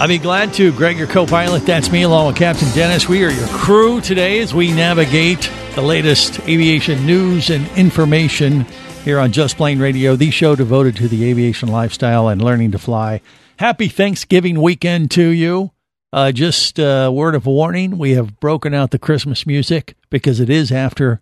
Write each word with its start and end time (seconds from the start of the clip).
I'd 0.00 0.08
be 0.08 0.18
glad 0.18 0.52
to. 0.54 0.72
Greg, 0.72 0.98
your 0.98 1.06
co 1.06 1.26
pilot. 1.26 1.64
That's 1.64 1.92
me, 1.92 2.02
along 2.02 2.26
with 2.26 2.36
Captain 2.36 2.68
Dennis. 2.72 3.08
We 3.08 3.24
are 3.24 3.30
your 3.30 3.46
crew 3.48 4.00
today 4.00 4.40
as 4.40 4.52
we 4.52 4.72
navigate 4.72 5.50
the 5.74 5.82
latest 5.82 6.40
aviation 6.40 7.06
news 7.06 7.50
and 7.50 7.66
information 7.78 8.66
here 9.04 9.18
on 9.18 9.32
Just 9.32 9.56
Plane 9.56 9.80
Radio, 9.80 10.16
the 10.16 10.30
show 10.30 10.54
devoted 10.54 10.96
to 10.96 11.08
the 11.08 11.24
aviation 11.30 11.68
lifestyle 11.68 12.28
and 12.28 12.42
learning 12.42 12.72
to 12.72 12.78
fly. 12.78 13.20
Happy 13.56 13.88
Thanksgiving 13.88 14.60
weekend 14.60 15.10
to 15.12 15.28
you. 15.28 15.72
Uh, 16.12 16.30
just 16.30 16.78
a 16.78 17.10
word 17.10 17.34
of 17.34 17.46
warning 17.46 17.96
we 17.96 18.12
have 18.12 18.38
broken 18.38 18.74
out 18.74 18.90
the 18.90 18.98
Christmas 18.98 19.46
music 19.46 19.96
because 20.10 20.40
it 20.40 20.50
is 20.50 20.70
after 20.70 21.20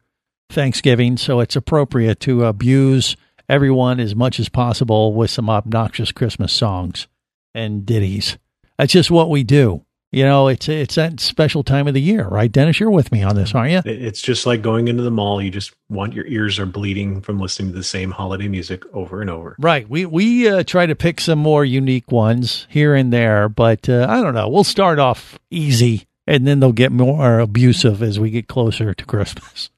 Thanksgiving, 0.51 1.16
so 1.16 1.41
it's 1.41 1.55
appropriate 1.55 2.18
to 2.21 2.45
abuse 2.45 3.16
everyone 3.48 4.01
as 4.01 4.15
much 4.16 4.41
as 4.41 4.48
possible 4.48 5.15
with 5.15 5.30
some 5.30 5.48
obnoxious 5.48 6.12
Christmas 6.12 6.52
songs 6.52 7.09
and 7.55 7.87
ditties. 7.87 8.37
That's 8.80 8.95
just 8.95 9.11
what 9.11 9.29
we 9.29 9.43
do. 9.43 9.85
You 10.10 10.24
know, 10.24 10.49
it's 10.49 10.66
it's 10.66 10.95
that 10.95 11.21
special 11.21 11.63
time 11.63 11.87
of 11.87 11.93
the 11.93 12.01
year, 12.01 12.27
right? 12.27 12.51
Dennis, 12.51 12.80
you're 12.80 12.91
with 12.91 13.13
me 13.13 13.23
on 13.23 13.37
this, 13.37 13.54
aren't 13.54 13.73
you? 13.73 13.82
It's 13.85 14.23
just 14.23 14.46
like 14.46 14.63
going 14.63 14.88
into 14.88 15.02
the 15.02 15.10
mall. 15.10 15.43
You 15.43 15.51
just 15.51 15.74
want 15.91 16.15
your 16.15 16.27
ears 16.27 16.59
are 16.59 16.65
bleeding 16.65 17.21
from 17.21 17.38
listening 17.38 17.73
to 17.73 17.77
the 17.77 17.85
same 17.85 18.10
holiday 18.10 18.49
music 18.49 18.82
over 18.95 19.21
and 19.21 19.29
over. 19.29 19.54
Right. 19.59 19.87
We 19.87 20.07
we 20.07 20.49
uh, 20.49 20.63
try 20.63 20.87
to 20.87 20.96
pick 20.96 21.21
some 21.21 21.38
more 21.38 21.63
unique 21.63 22.10
ones 22.10 22.66
here 22.71 22.95
and 22.95 23.13
there, 23.13 23.51
but 23.51 23.87
uh, 23.87 24.07
I 24.09 24.23
don't 24.23 24.32
know. 24.32 24.49
We'll 24.49 24.65
start 24.65 24.99
off 24.99 25.38
easy, 25.51 26.07
and 26.26 26.47
then 26.47 26.60
they'll 26.60 26.73
get 26.73 26.91
more 26.91 27.38
abusive 27.38 28.02
as 28.02 28.19
we 28.19 28.30
get 28.30 28.49
closer 28.49 28.95
to 28.95 29.04
Christmas. 29.04 29.69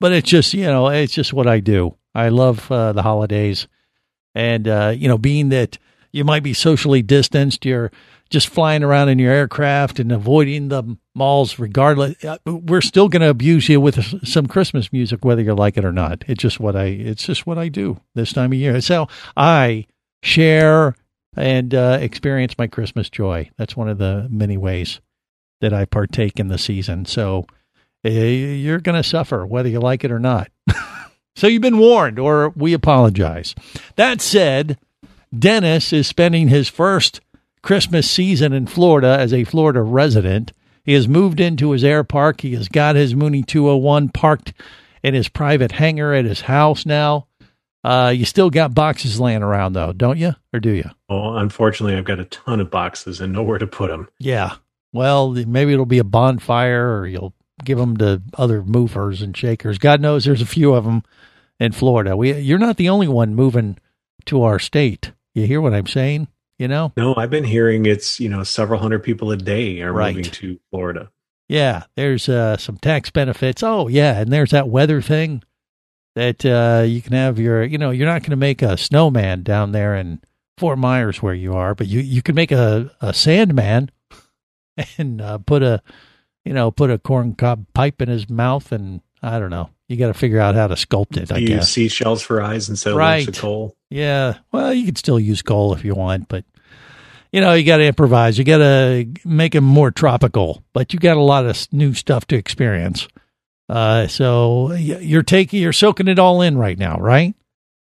But 0.00 0.12
it's 0.12 0.28
just 0.28 0.52
you 0.52 0.64
know, 0.64 0.88
it's 0.88 1.14
just 1.14 1.32
what 1.32 1.46
I 1.46 1.60
do. 1.60 1.96
I 2.14 2.28
love 2.28 2.70
uh, 2.70 2.92
the 2.92 3.02
holidays, 3.02 3.68
and 4.34 4.68
uh, 4.68 4.92
you 4.94 5.08
know, 5.08 5.16
being 5.16 5.48
that 5.48 5.78
you 6.14 6.24
might 6.24 6.44
be 6.44 6.54
socially 6.54 7.02
distanced, 7.02 7.64
you're 7.64 7.90
just 8.30 8.48
flying 8.48 8.84
around 8.84 9.08
in 9.08 9.18
your 9.18 9.32
aircraft 9.32 9.98
and 9.98 10.12
avoiding 10.12 10.68
the 10.68 10.96
malls 11.12 11.58
regardless. 11.58 12.24
Uh, 12.24 12.38
we're 12.46 12.80
still 12.80 13.08
going 13.08 13.20
to 13.20 13.28
abuse 13.28 13.68
you 13.68 13.80
with 13.80 14.26
some 14.26 14.46
christmas 14.46 14.92
music 14.92 15.24
whether 15.24 15.42
you 15.42 15.54
like 15.54 15.76
it 15.76 15.84
or 15.84 15.92
not. 15.92 16.24
It's 16.28 16.40
just 16.40 16.60
what 16.60 16.76
i 16.76 16.84
it's 16.84 17.24
just 17.24 17.46
what 17.46 17.58
i 17.58 17.68
do 17.68 18.00
this 18.14 18.32
time 18.32 18.52
of 18.52 18.58
year. 18.58 18.80
How 18.80 19.08
i 19.36 19.86
share 20.22 20.94
and 21.36 21.74
uh, 21.74 21.98
experience 22.00 22.56
my 22.56 22.68
christmas 22.68 23.10
joy. 23.10 23.50
That's 23.56 23.76
one 23.76 23.88
of 23.88 23.98
the 23.98 24.28
many 24.30 24.56
ways 24.56 25.00
that 25.60 25.72
i 25.72 25.84
partake 25.84 26.38
in 26.38 26.46
the 26.46 26.58
season. 26.58 27.06
So 27.06 27.46
uh, 28.06 28.10
you're 28.10 28.80
going 28.80 29.02
to 29.02 29.08
suffer 29.08 29.44
whether 29.44 29.68
you 29.68 29.80
like 29.80 30.04
it 30.04 30.12
or 30.12 30.20
not. 30.20 30.48
So 31.36 31.48
you've 31.48 31.62
been 31.62 31.78
warned 31.78 32.20
or 32.20 32.50
we 32.50 32.74
apologize. 32.74 33.56
That 33.96 34.20
said 34.20 34.78
dennis 35.38 35.92
is 35.92 36.06
spending 36.06 36.48
his 36.48 36.68
first 36.68 37.20
Christmas 37.62 38.10
season 38.10 38.52
in 38.52 38.66
Florida 38.66 39.16
as 39.18 39.32
a 39.32 39.44
Florida 39.44 39.82
resident. 39.82 40.52
He 40.84 40.92
has 40.92 41.08
moved 41.08 41.40
into 41.40 41.70
his 41.70 41.82
air 41.82 42.04
park. 42.04 42.42
He 42.42 42.54
has 42.54 42.68
got 42.68 42.94
his 42.94 43.14
Mooney 43.14 43.42
201 43.42 44.10
parked 44.10 44.52
in 45.02 45.14
his 45.14 45.28
private 45.28 45.72
hangar 45.72 46.12
at 46.12 46.26
his 46.26 46.42
house 46.42 46.84
now. 46.84 47.26
Uh, 47.82 48.12
you 48.14 48.24
still 48.24 48.48
got 48.50 48.74
boxes 48.74 49.20
laying 49.20 49.42
around 49.42 49.74
though, 49.74 49.92
don't 49.92 50.18
you? 50.18 50.34
Or 50.52 50.60
do 50.60 50.70
you? 50.70 50.88
Oh, 51.08 51.36
unfortunately, 51.36 51.96
I've 51.96 52.04
got 52.04 52.20
a 52.20 52.24
ton 52.24 52.60
of 52.60 52.70
boxes 52.70 53.20
and 53.20 53.32
nowhere 53.32 53.58
to 53.58 53.66
put 53.66 53.90
them. 53.90 54.08
Yeah. 54.18 54.56
Well, 54.92 55.32
maybe 55.32 55.72
it'll 55.72 55.86
be 55.86 55.98
a 55.98 56.04
bonfire 56.04 56.98
or 56.98 57.06
you'll 57.06 57.34
give 57.64 57.78
them 57.78 57.96
to 57.98 58.22
other 58.38 58.62
movers 58.62 59.22
and 59.22 59.36
shakers. 59.36 59.78
God 59.78 60.00
knows 60.00 60.24
there's 60.24 60.40
a 60.40 60.46
few 60.46 60.74
of 60.74 60.84
them 60.84 61.02
in 61.60 61.72
Florida. 61.72 62.16
We, 62.16 62.32
you're 62.38 62.58
not 62.58 62.76
the 62.76 62.88
only 62.88 63.08
one 63.08 63.34
moving 63.34 63.78
to 64.26 64.42
our 64.42 64.58
state. 64.58 65.12
You 65.34 65.46
hear 65.46 65.60
what 65.60 65.74
I'm 65.74 65.86
saying? 65.86 66.28
You 66.58 66.68
know? 66.68 66.92
No, 66.96 67.14
I've 67.16 67.30
been 67.30 67.44
hearing 67.44 67.86
it's 67.86 68.20
you 68.20 68.28
know 68.28 68.42
several 68.44 68.80
hundred 68.80 69.02
people 69.02 69.30
a 69.32 69.36
day 69.36 69.80
are 69.82 69.92
Right. 69.92 70.14
moving 70.14 70.30
to 70.32 70.58
Florida. 70.70 71.10
Yeah, 71.48 71.84
there's 71.96 72.28
uh, 72.28 72.56
some 72.56 72.78
tax 72.78 73.10
benefits. 73.10 73.62
Oh, 73.62 73.88
yeah, 73.88 74.20
and 74.20 74.32
there's 74.32 74.52
that 74.52 74.68
weather 74.68 75.02
thing 75.02 75.42
that 76.14 76.44
uh, 76.46 76.84
you 76.86 77.02
can 77.02 77.12
have 77.12 77.38
your, 77.38 77.62
you 77.64 77.76
know, 77.76 77.90
you're 77.90 78.06
not 78.06 78.22
going 78.22 78.30
to 78.30 78.36
make 78.36 78.62
a 78.62 78.76
snowman 78.78 79.42
down 79.42 79.72
there 79.72 79.94
in 79.96 80.20
Fort 80.56 80.78
Myers 80.78 81.20
where 81.20 81.34
you 81.34 81.52
are, 81.54 81.74
but 81.74 81.86
you 81.88 82.00
you 82.00 82.22
can 82.22 82.34
make 82.34 82.52
a 82.52 82.90
a 83.00 83.12
sandman 83.12 83.90
and 84.98 85.20
uh, 85.20 85.38
put 85.38 85.62
a, 85.62 85.82
you 86.44 86.52
know, 86.54 86.70
put 86.70 86.90
a 86.90 86.98
corn 86.98 87.34
cob 87.34 87.66
pipe 87.74 88.00
in 88.00 88.08
his 88.08 88.30
mouth, 88.30 88.70
and 88.72 89.00
I 89.22 89.38
don't 89.38 89.50
know. 89.50 89.70
You 89.88 89.96
got 89.96 90.06
to 90.08 90.14
figure 90.14 90.40
out 90.40 90.54
how 90.54 90.66
to 90.66 90.74
sculpt 90.76 91.16
it. 91.18 91.30
I 91.30 91.38
you 91.38 91.48
guess. 91.48 91.56
use 91.76 91.90
seashells 91.92 92.22
for 92.22 92.40
eyes 92.40 92.68
instead 92.70 92.92
of 92.92 92.96
Right. 92.96 93.26
of 93.28 93.36
coal. 93.36 93.76
Yeah. 93.90 94.34
Well, 94.50 94.72
you 94.72 94.86
could 94.86 94.96
still 94.98 95.20
use 95.20 95.42
coal 95.42 95.74
if 95.74 95.84
you 95.84 95.94
want, 95.94 96.28
but 96.28 96.44
you 97.32 97.40
know, 97.40 97.52
you 97.52 97.64
got 97.64 97.78
to 97.78 97.84
improvise. 97.84 98.38
You 98.38 98.44
got 98.44 98.58
to 98.58 99.06
make 99.24 99.52
them 99.52 99.64
more 99.64 99.90
tropical, 99.90 100.62
but 100.72 100.92
you 100.92 100.98
got 101.00 101.16
a 101.16 101.22
lot 101.22 101.44
of 101.46 101.66
new 101.72 101.92
stuff 101.92 102.26
to 102.28 102.36
experience. 102.36 103.08
Uh, 103.68 104.06
so 104.06 104.72
you're 104.72 105.22
taking, 105.22 105.60
you're 105.60 105.72
soaking 105.72 106.06
it 106.08 106.18
all 106.18 106.42
in 106.42 106.56
right 106.56 106.78
now, 106.78 106.96
right? 106.98 107.34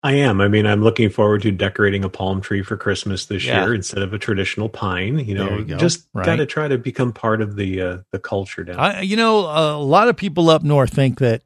I 0.02 0.12
am. 0.14 0.40
I 0.40 0.46
mean, 0.48 0.66
I'm 0.66 0.82
looking 0.82 1.08
forward 1.10 1.42
to 1.42 1.50
decorating 1.50 2.04
a 2.04 2.08
palm 2.08 2.40
tree 2.40 2.62
for 2.62 2.76
Christmas 2.76 3.26
this 3.26 3.44
Yeah. 3.44 3.64
year 3.64 3.74
instead 3.74 4.02
of 4.02 4.12
a 4.12 4.18
traditional 4.18 4.68
pine. 4.68 5.18
You 5.18 5.34
know, 5.34 5.58
you 5.58 5.64
go. 5.64 5.76
just 5.78 6.06
Right. 6.14 6.26
got 6.26 6.36
to 6.36 6.46
try 6.46 6.68
to 6.68 6.78
become 6.78 7.12
part 7.12 7.40
of 7.42 7.56
the 7.56 7.80
uh, 7.80 7.96
the 8.12 8.18
culture 8.20 8.62
down. 8.62 8.78
I, 8.78 9.00
you 9.00 9.16
know, 9.16 9.40
a 9.40 9.78
lot 9.82 10.08
of 10.08 10.16
people 10.16 10.50
up 10.50 10.62
north 10.62 10.92
think 10.92 11.18
that 11.18 11.42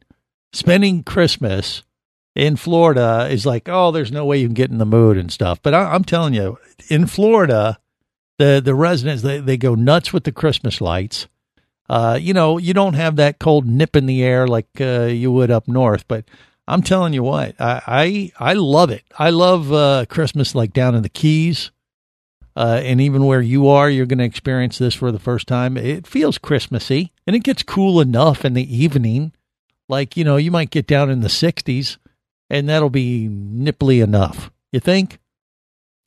spending 0.53 1.03
Christmas 1.03 1.83
in 2.35 2.57
Florida 2.57 3.29
is 3.31 3.45
like, 3.45 3.69
oh, 3.69 3.91
there's 3.91 4.13
no 4.13 4.25
way 4.25 4.39
you 4.39 4.47
can 4.47 4.55
get 4.55 4.71
in 4.71 4.79
the 4.79 4.87
mood 4.87 5.17
and 5.17 5.33
stuff. 5.33 5.61
But 5.63 5.75
I, 5.75 5.93
I'm 5.93 6.05
telling 6.05 6.35
you, 6.35 6.59
in 6.89 7.07
Florida, 7.07 7.79
the 8.39 8.61
the 8.65 8.75
residents 8.75 9.23
they, 9.23 9.39
they 9.39 9.57
go 9.57 9.75
nuts 9.75 10.13
with 10.13 10.25
the 10.25 10.33
Christmas 10.33 10.81
lights. 10.81 11.27
Uh, 11.89 12.19
you 12.21 12.33
know, 12.33 12.59
you 12.59 12.73
don't 12.73 12.95
have 12.95 13.17
that 13.17 13.39
cold 13.39 13.67
nip 13.67 13.97
in 13.97 14.07
the 14.07 14.23
air 14.23 14.47
like 14.47 14.69
uh, 14.81 15.03
you 15.03 15.31
would 15.31 15.51
up 15.51 15.69
north, 15.69 16.07
but 16.09 16.25
I'm 16.67 16.83
telling 16.83 17.13
you 17.13 17.23
what, 17.23 17.61
I 17.61 18.33
I, 18.39 18.51
I 18.53 18.53
love 18.55 18.91
it. 18.91 19.05
I 19.19 19.31
love 19.31 19.73
uh, 19.73 20.07
Christmas 20.09 20.55
like 20.55 20.73
down 20.73 20.95
in 20.95 21.03
the 21.03 21.09
Keys. 21.09 21.71
Uh, 22.55 22.81
and 22.85 23.01
even 23.01 23.25
where 23.25 23.41
you 23.41 23.67
are, 23.69 23.89
you're 23.89 24.05
going 24.05 24.19
to 24.19 24.27
experience 24.27 24.77
this 24.77 24.95
for 24.95 25.11
the 25.11 25.19
first 25.19 25.49
time. 25.49 25.79
It 25.79 26.07
feels 26.07 26.37
Christmassy, 26.37 27.11
and 27.27 27.35
it 27.35 27.45
gets 27.45 27.63
cool 27.63 27.99
enough 27.99 28.45
in 28.45 28.53
the 28.53 28.77
evening. 28.77 29.33
Like 29.93 30.17
you 30.17 30.25
know, 30.25 30.39
you 30.39 30.51
might 30.51 30.71
get 30.71 30.87
down 30.87 31.11
in 31.11 31.21
the 31.21 31.29
60s, 31.29 31.99
and 32.49 32.67
that'll 32.69 32.89
be 32.91 33.29
nipply 33.29 34.03
enough. 34.03 34.51
You 34.73 34.81
think? 34.81 35.19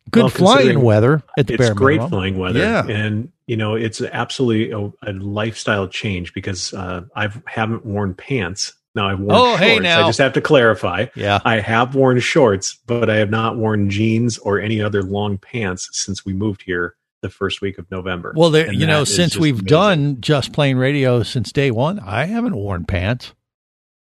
Good 0.10 0.22
Well, 0.24 0.30
flying 0.30 0.82
weather 0.82 1.22
at 1.38 1.46
the 1.48 1.54
it's 1.54 1.62
bare 1.64 1.74
great 1.76 1.98
minimum. 1.98 2.10
flying 2.10 2.38
weather, 2.40 2.60
Yeah. 2.60 2.86
and 2.88 3.32
you 3.48 3.56
know 3.58 3.76
it's 3.76 4.02
absolutely 4.02 4.72
a, 4.72 4.92
a 5.10 5.14
lifestyle 5.14 5.88
change 5.88 6.34
because 6.34 6.74
uh, 6.74 7.02
I 7.16 7.30
haven't 7.46 7.86
worn 7.86 8.16
pants. 8.16 8.74
Now 8.96 9.08
I've 9.10 9.20
worn 9.20 9.32
Oh, 9.36 9.46
shorts. 9.58 9.62
hey, 9.64 9.80
now. 9.80 10.04
I 10.04 10.08
just 10.08 10.18
have 10.20 10.34
to 10.34 10.42
clarify. 10.42 11.06
Yeah. 11.16 11.40
I 11.46 11.60
have 11.60 11.94
worn 11.96 12.20
shorts, 12.20 12.78
but 12.88 13.10
I 13.10 13.18
have 13.18 13.30
not 13.30 13.58
worn 13.58 13.90
jeans 13.92 14.38
or 14.40 14.60
any 14.60 14.82
other 14.82 15.04
long 15.04 15.38
pants 15.38 15.90
since 15.92 16.26
we 16.26 16.34
moved 16.34 16.64
here 16.66 16.96
the 17.22 17.30
first 17.30 17.62
week 17.62 17.78
of 17.78 17.90
November. 17.92 18.34
Well, 18.36 18.50
there, 18.52 18.72
you 18.72 18.88
know, 18.88 19.04
since 19.04 19.36
we've 19.38 19.56
amazing. 19.60 19.66
done 19.68 20.22
just 20.22 20.54
plane 20.54 20.78
radio 20.78 21.24
since 21.24 21.52
day 21.52 21.70
one, 21.72 22.00
I 22.00 22.26
haven't 22.26 22.56
worn 22.56 22.86
pants. 22.86 23.34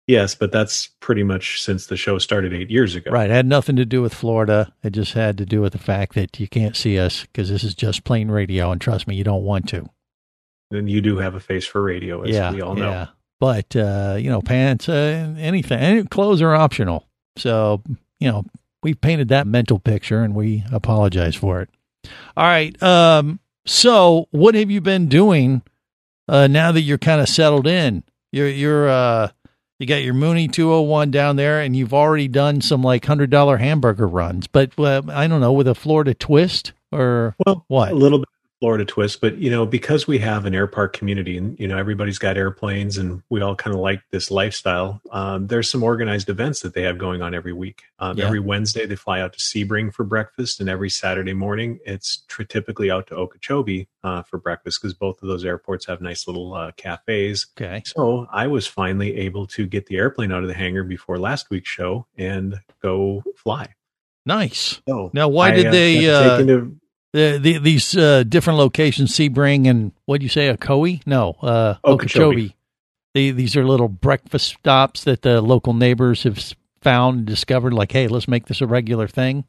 Yes, 0.09 0.35
but 0.35 0.51
that's 0.51 0.89
pretty 0.99 1.23
much 1.23 1.63
since 1.63 1.87
the 1.87 1.97
show 1.97 2.19
started 2.19 2.53
eight 2.53 2.71
years 2.71 2.97
ago. 2.97 3.13
Right. 3.13 3.31
It 3.31 3.33
had 3.33 3.47
nothing 3.47 3.77
to 3.77 3.85
do 3.85 4.03
with 4.03 4.13
Florida. 4.13 4.73
It 4.83 4.91
just 4.91 5.13
had 5.13 5.39
to 5.39 5.47
do 5.47 5.61
with 5.61 5.73
the 5.73 5.79
fact 5.79 6.15
that 6.15 6.41
you 6.41 6.49
can't 6.49 6.77
see 6.77 6.99
us 6.99 7.23
because 7.23 7.49
this 7.49 7.63
is 7.63 7.75
just 7.75 8.03
plane 8.03 8.29
radio. 8.29 8.73
And 8.73 8.81
trust 8.81 9.07
me, 9.07 9.15
you 9.15 9.23
don't 9.23 9.45
want 9.45 9.69
to. 9.69 9.89
Then 10.73 10.89
you 10.89 11.01
do 11.01 11.19
have 11.19 11.37
a 11.37 11.41
face 11.41 11.67
for 11.67 11.83
radio, 11.83 12.23
as 12.23 12.31
yeah. 12.31 12.51
we 12.53 12.61
all 12.63 12.75
know. 12.75 12.91
Yeah. 12.91 13.07
But, 13.39 13.77
uh, 13.77 14.17
you 14.19 14.29
know, 14.29 14.41
pants, 14.41 14.89
uh, 14.89 15.35
anything, 15.39 15.79
any 15.79 16.03
clothes 16.05 16.43
are 16.43 16.55
optional. 16.55 17.07
So, 17.37 17.83
you 18.19 18.29
know, 18.29 18.45
we've 18.83 19.01
painted 19.01 19.29
that 19.29 19.47
mental 19.47 19.79
picture 19.79 20.23
and 20.23 20.35
we 20.35 20.65
apologize 20.73 21.37
for 21.37 21.61
it. 21.61 21.71
All 22.37 22.45
right. 22.45 22.81
Um, 22.83 23.39
so 23.67 24.27
what 24.33 24.57
have 24.57 24.71
you 24.71 24.81
been 24.81 25.09
doing, 25.09 25.63
uh, 26.29 26.49
now 26.49 26.73
that 26.73 26.81
you're 26.81 26.99
kind 26.99 27.21
of 27.21 27.29
settled 27.29 27.69
in? 27.69 28.03
You're, 28.33 28.49
you're, 28.49 28.89
uh, 28.89 29.29
you 29.82 29.87
got 29.87 30.02
your 30.02 30.14
Mooney 30.14 30.46
201 30.46 31.11
down 31.11 31.34
there 31.34 31.61
and 31.61 31.75
you've 31.76 31.93
already 31.93 32.29
done 32.29 32.61
some 32.61 32.82
like 32.82 33.02
$100 33.02 33.58
hamburger 33.58 34.06
runs, 34.06 34.46
but 34.46 34.70
uh, 34.79 35.02
I 35.08 35.26
don't 35.26 35.40
know, 35.40 35.52
with 35.52 35.67
a 35.67 35.75
Florida 35.75 36.14
twist 36.14 36.73
or 36.93 37.34
Well, 37.44 37.64
what? 37.67 37.90
a 37.90 37.94
little 37.96 38.20
bit 38.20 38.29
Florida 38.62 38.85
twist, 38.85 39.20
but 39.20 39.38
you 39.38 39.50
know, 39.50 39.67
because 39.67 40.06
we 40.06 40.19
have 40.19 40.47
an 40.47 40.55
air 40.55 40.69
park 40.69 40.93
community 40.93 41.37
and 41.37 41.59
you 41.59 41.67
know 41.67 41.76
everybody's 41.76 42.20
got 42.20 42.37
airplanes 42.37 42.97
and 42.97 43.20
we 43.29 43.41
all 43.41 43.56
kind 43.56 43.75
of 43.75 43.81
like 43.81 44.00
this 44.12 44.31
lifestyle, 44.31 45.00
um, 45.11 45.49
there's 45.49 45.69
some 45.69 45.82
organized 45.82 46.29
events 46.29 46.61
that 46.61 46.73
they 46.73 46.82
have 46.82 46.97
going 46.97 47.23
on 47.23 47.35
every 47.35 47.53
week. 47.53 47.82
Um, 47.99 48.17
Yeah. 48.17 48.26
Every 48.26 48.38
Wednesday 48.38 48.87
they 48.87 48.94
fly 48.94 49.20
out 49.20 49.32
to 49.32 49.41
Sebring 49.41 49.93
for 49.93 50.05
breakfast, 50.05 50.61
and 50.61 50.69
every 50.69 50.91
Saturday 50.91 51.32
morning 51.32 51.81
it's 51.85 52.23
typically 52.49 52.88
out 52.88 53.09
to 53.09 53.17
Okeechobee 53.17 53.88
uh, 54.05 54.23
for 54.23 54.38
breakfast 54.38 54.81
because 54.81 54.94
both 54.94 55.20
of 55.25 55.29
those 55.29 55.44
airports 55.44 55.87
have 55.87 56.00
nice 56.00 56.29
little 56.29 56.55
uh, 56.55 56.70
cafes. 56.76 57.49
Okay. 57.61 57.82
So 57.85 58.29
I 58.31 58.47
was 58.47 58.69
finally 58.69 59.17
able 59.17 59.49
to 59.49 59.67
get 59.67 59.87
the 59.87 59.97
airplane 59.97 60.31
out 60.31 60.43
of 60.43 60.49
the 60.49 60.55
hangar 60.55 60.85
before 60.85 61.19
last 61.19 61.50
week's 61.50 61.69
show 61.69 62.06
and 62.17 62.61
go 62.81 63.25
fly. 63.35 63.75
Nice. 64.25 64.81
So 64.88 65.11
Now, 65.12 65.26
why 65.26 65.49
I, 65.49 65.50
did 65.50 65.67
uh, 65.67 65.70
they, 65.73 66.08
uh, 66.08 66.62
The, 67.12 67.38
the, 67.38 67.59
these 67.59 67.97
uh, 67.97 68.23
different 68.25 68.59
locations, 68.59 69.12
Sebring 69.12 69.69
and 69.69 69.93
what 70.06 70.20
do 70.20 70.25
you 70.25 70.31
say, 70.31 70.55
Ocoee? 70.55 71.06
No, 71.06 71.37
uh, 71.43 71.75
Okeechobee. 71.85 72.25
Okeechobee. 72.25 72.56
They, 73.14 73.31
these 73.31 73.55
are 73.56 73.67
little 73.67 73.88
breakfast 73.88 74.55
stops 74.59 75.05
that 75.05 75.20
the 75.20 75.43
local 75.43 75.75
neighbors 75.75 76.23
have 76.23 76.55
found 76.81 77.19
and 77.19 77.26
discovered. 77.26 77.75
Like, 77.75 77.93
hey, 77.93 78.09
let's 78.09 78.29
make 78.29 78.47
this 78.47 78.62
a 78.62 78.67
regular 78.67 79.06
thing. 79.06 79.44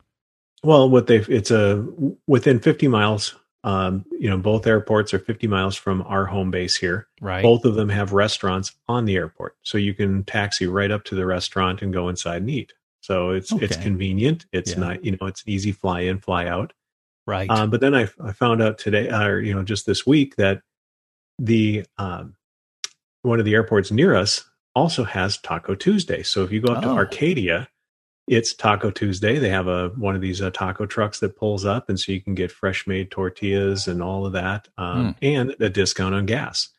Well, 0.63 0.89
what 0.89 1.07
they 1.07 1.17
it's 1.17 1.51
a 1.51 1.85
within 2.27 2.59
50 2.59 2.87
miles. 2.87 3.35
Um, 3.65 4.03
you 4.19 4.29
know, 4.29 4.37
both 4.37 4.67
airports 4.67 5.13
are 5.13 5.19
50 5.19 5.47
miles 5.47 5.77
from 5.77 6.01
our 6.01 6.25
home 6.25 6.51
base 6.51 6.75
here. 6.75 7.07
Right. 7.21 7.41
Both 7.41 7.63
of 7.63 7.75
them 7.75 7.87
have 7.87 8.11
restaurants 8.11 8.73
on 8.89 9.05
the 9.05 9.15
airport, 9.15 9.55
so 9.63 9.77
you 9.77 9.93
can 9.93 10.25
taxi 10.25 10.67
right 10.67 10.91
up 10.91 11.05
to 11.05 11.15
the 11.15 11.25
restaurant 11.25 11.81
and 11.81 11.93
go 11.93 12.09
inside 12.09 12.41
and 12.41 12.49
eat. 12.49 12.73
So 12.99 13.29
it's 13.31 13.53
it's 13.53 13.77
convenient. 13.77 14.45
It's 14.51 14.71
Yeah. 14.73 14.79
not 14.79 15.05
you 15.05 15.11
know 15.11 15.27
it's 15.27 15.43
an 15.43 15.49
easy 15.49 15.71
fly 15.71 16.01
in 16.01 16.19
fly 16.19 16.47
out. 16.47 16.73
Right. 17.25 17.49
Um, 17.49 17.69
but 17.69 17.81
then 17.81 17.95
I, 17.95 18.07
I 18.23 18.31
found 18.31 18.61
out 18.61 18.77
today, 18.77 19.09
or 19.09 19.39
you 19.39 19.53
know, 19.53 19.63
just 19.63 19.85
this 19.85 20.05
week 20.05 20.35
that 20.37 20.61
the 21.39 21.85
um, 21.97 22.35
one 23.23 23.39
of 23.39 23.45
the 23.45 23.53
airports 23.53 23.91
near 23.91 24.15
us 24.15 24.43
also 24.75 25.03
has 25.03 25.37
Taco 25.37 25.75
Tuesday. 25.75 26.23
So 26.23 26.43
if 26.43 26.51
you 26.51 26.59
go 26.61 26.73
up 26.73 26.83
to 26.83 26.89
Oh. 26.89 26.95
Arcadia, 26.95 27.67
it's 28.27 28.53
Taco 28.53 28.89
Tuesday. 28.89 29.37
They 29.37 29.49
have 29.49 29.67
a 29.67 29.89
one 29.89 30.15
of 30.15 30.21
these 30.21 30.41
uh, 30.41 30.49
taco 30.51 30.85
trucks 30.85 31.19
that 31.19 31.35
pulls 31.35 31.65
up, 31.65 31.89
and 31.89 31.99
so 31.99 32.11
you 32.11 32.21
can 32.21 32.35
get 32.35 32.51
fresh 32.51 32.87
made 32.87 33.11
tortillas 33.11 33.87
and 33.87 34.01
all 34.01 34.25
of 34.25 34.33
that, 34.33 34.67
um, 34.77 35.15
and 35.21 35.55
a 35.59 35.69
discount 35.69 36.15
on 36.15 36.25
gas. 36.25 36.69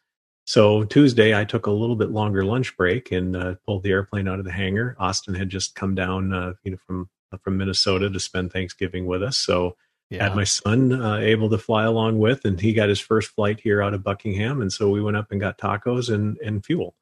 So 0.47 0.85
Tuesday, 0.85 1.39
I 1.39 1.45
took 1.45 1.67
a 1.67 1.71
little 1.71 1.97
bit 1.97 2.11
longer 2.11 2.45
lunch 2.45 2.77
break 2.77 3.13
and 3.13 3.35
uh, 3.37 3.55
pulled 3.67 3.83
the 3.83 3.91
airplane 3.91 4.29
out 4.29 4.39
of 4.39 4.45
the 4.45 4.53
hangar. 4.53 4.95
Austin 4.99 5.35
had 5.35 5.49
just 5.49 5.75
come 5.75 5.95
down, 5.95 6.33
uh, 6.33 6.53
you 6.65 6.73
know, 6.73 6.79
from 6.87 7.09
from 7.43 7.57
Minnesota 7.59 8.09
to 8.11 8.21
spend 8.21 8.53
Thanksgiving 8.53 9.07
with 9.07 9.23
us. 9.23 9.37
So 9.37 9.77
yeah. 10.11 10.25
had 10.25 10.37
my 10.37 10.45
son 10.45 10.93
uh, 10.93 11.17
able 11.17 11.49
to 11.51 11.59
fly 11.59 11.85
along 11.85 12.19
with, 12.19 12.45
and 12.45 12.61
he 12.61 12.73
got 12.73 12.89
his 12.89 13.01
first 13.01 13.31
flight 13.31 13.61
here 13.61 13.83
out 13.83 13.95
of 13.95 14.03
Buckingham, 14.03 14.61
and 14.61 14.73
so 14.73 14.91
we 14.91 15.01
went 15.01 15.17
up 15.17 15.31
and 15.31 15.41
got 15.41 15.59
tacos 15.59 16.13
and 16.13 16.37
and 16.39 16.65
fuel. 16.65 16.95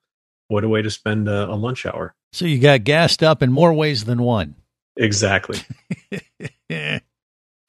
What 0.48 0.64
a 0.64 0.68
way 0.68 0.82
to 0.82 0.90
spend 0.90 1.28
a, 1.28 1.50
a 1.50 1.54
lunch 1.56 1.86
hour! 1.86 2.14
so 2.32 2.44
you 2.46 2.58
got 2.58 2.84
gassed 2.84 3.22
up 3.22 3.42
in 3.42 3.52
more 3.52 3.72
ways 3.74 4.04
than 4.04 4.22
one. 4.22 4.54
Exactly. 4.96 5.58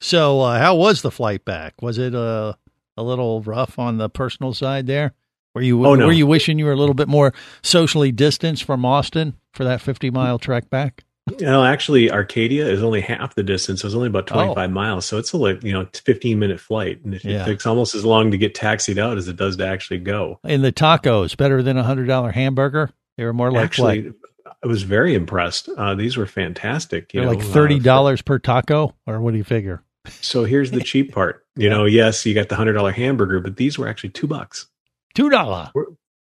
so 0.00 0.40
uh, 0.40 0.58
how 0.58 0.76
was 0.76 1.02
the 1.02 1.10
flight 1.10 1.44
back? 1.44 1.80
Was 1.82 1.98
it 1.98 2.14
uh, 2.14 2.54
a 2.96 3.02
little 3.02 3.42
rough 3.42 3.78
on 3.78 3.98
the 3.98 4.08
personal 4.08 4.54
side 4.54 4.86
there? 4.86 5.14
Were 5.54 5.62
you 5.62 5.86
Oh, 5.86 5.94
no. 5.94 6.06
were 6.06 6.12
you 6.12 6.26
wishing 6.26 6.58
you 6.58 6.64
were 6.64 6.72
a 6.72 6.76
little 6.76 6.94
bit 6.94 7.08
more 7.08 7.32
socially 7.62 8.10
distanced 8.12 8.64
from 8.64 8.84
Austin 8.84 9.34
for 9.52 9.64
that 9.64 9.80
fifty 9.80 10.10
mile 10.10 10.38
trek 10.38 10.68
back? 10.68 11.04
Know, 11.40 11.64
actually, 11.64 12.10
Arcadia 12.10 12.66
is 12.68 12.82
only 12.82 13.00
half 13.00 13.34
the 13.34 13.42
distance. 13.42 13.80
It 13.82 13.86
was 13.86 13.94
only 13.94 14.08
about 14.08 14.30
Oh. 14.30 14.34
25 14.34 14.70
miles. 14.70 15.06
So 15.06 15.16
it's 15.16 15.32
a 15.32 15.38
like, 15.38 15.62
you 15.62 15.72
know, 15.72 15.88
15 15.94 16.38
minute 16.38 16.60
flight. 16.60 17.00
And 17.02 17.14
it, 17.14 17.24
Yeah. 17.24 17.44
takes 17.46 17.64
almost 17.66 17.94
as 17.94 18.04
long 18.04 18.30
to 18.30 18.36
get 18.36 18.54
taxied 18.54 18.98
out 18.98 19.16
as 19.16 19.26
it 19.26 19.36
does 19.36 19.56
to 19.56 19.66
actually 19.66 20.00
go. 20.00 20.38
And 20.44 20.62
the 20.62 20.70
tacos 20.72 21.34
better 21.34 21.62
than 21.62 21.78
a 21.78 21.82
hundred 21.82 22.06
dollar 22.08 22.30
hamburger. 22.32 22.90
They 23.16 23.24
were 23.24 23.32
more 23.32 23.50
like 23.50 23.64
actually, 23.64 24.02
what? 24.10 24.54
I 24.62 24.66
was 24.66 24.82
very 24.82 25.14
impressed. 25.14 25.68
Uh, 25.78 25.94
these 25.94 26.16
were 26.18 26.26
fantastic. 26.26 27.14
You 27.14 27.20
They're 27.20 27.30
know, 27.30 27.36
like 27.36 27.44
uh, 27.44 27.52
thirty 27.52 27.78
for- 27.78 27.84
dollars 27.84 28.20
per 28.22 28.38
taco, 28.38 28.94
or 29.06 29.20
what 29.20 29.30
do 29.32 29.38
you 29.38 29.44
figure? 29.44 29.82
so 30.06 30.44
here's 30.44 30.70
the 30.72 30.80
cheap 30.82 31.12
part. 31.14 31.46
You 31.56 31.70
know, 31.70 31.86
yes, 31.86 32.26
you 32.26 32.34
got 32.34 32.50
the 32.50 32.56
$100 32.56 32.92
hamburger, 32.92 33.40
but 33.40 33.56
these 33.56 33.78
were 33.78 33.88
actually 33.88 34.10
two 34.10 34.26
bucks. 34.26 34.66
Two 35.14 35.30
dollar. 35.30 35.70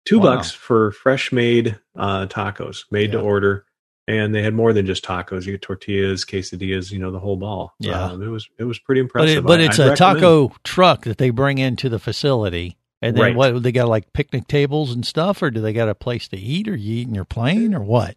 two 0.06 0.19
Wow. 0.20 0.37
bucks 0.37 0.52
for 0.52 0.92
fresh 0.92 1.32
made 1.32 1.78
uh, 1.99 2.26
tacos 2.26 2.84
made 2.90 3.12
to 3.12 3.20
order 3.20 3.66
and 4.08 4.34
they 4.34 4.42
had 4.42 4.54
more 4.54 4.72
than 4.72 4.86
just 4.86 5.04
tacos 5.04 5.44
you 5.46 5.52
get 5.52 5.62
tortillas 5.62 6.24
quesadillas 6.24 6.90
you 6.92 6.98
know 6.98 7.10
the 7.10 7.18
whole 7.18 7.36
ball 7.36 7.74
Yeah. 7.78 8.04
um, 8.04 8.22
it 8.22 8.28
was 8.28 8.48
it 8.58 8.64
was 8.64 8.78
pretty 8.78 9.00
But 9.02 9.04
impressive 9.06 9.38
it, 9.44 9.46
but 9.46 9.60
I- 9.60 9.64
it's 9.64 9.78
I'd 9.80 9.86
a 9.86 9.90
recommend- 9.90 10.20
taco 10.20 10.52
truck 10.64 11.04
that 11.04 11.18
they 11.18 11.30
bring 11.30 11.58
into 11.58 11.88
the 11.88 11.98
facility. 11.98 12.76
And 13.02 13.14
then 13.14 13.22
Right. 13.22 13.36
what 13.36 13.62
they 13.62 13.72
got 13.72 13.88
like 13.88 14.12
picnic 14.14 14.48
tables 14.48 14.94
and 14.94 15.04
stuff, 15.06 15.42
or 15.42 15.50
do 15.50 15.60
they 15.60 15.74
got 15.74 15.90
a 15.90 15.94
place 15.94 16.28
to 16.28 16.36
eat, 16.38 16.66
or 16.66 16.74
you 16.74 16.94
eat 17.02 17.08
in 17.08 17.14
your 17.14 17.26
plane, 17.26 17.74
or 17.74 17.82
what? 17.82 18.16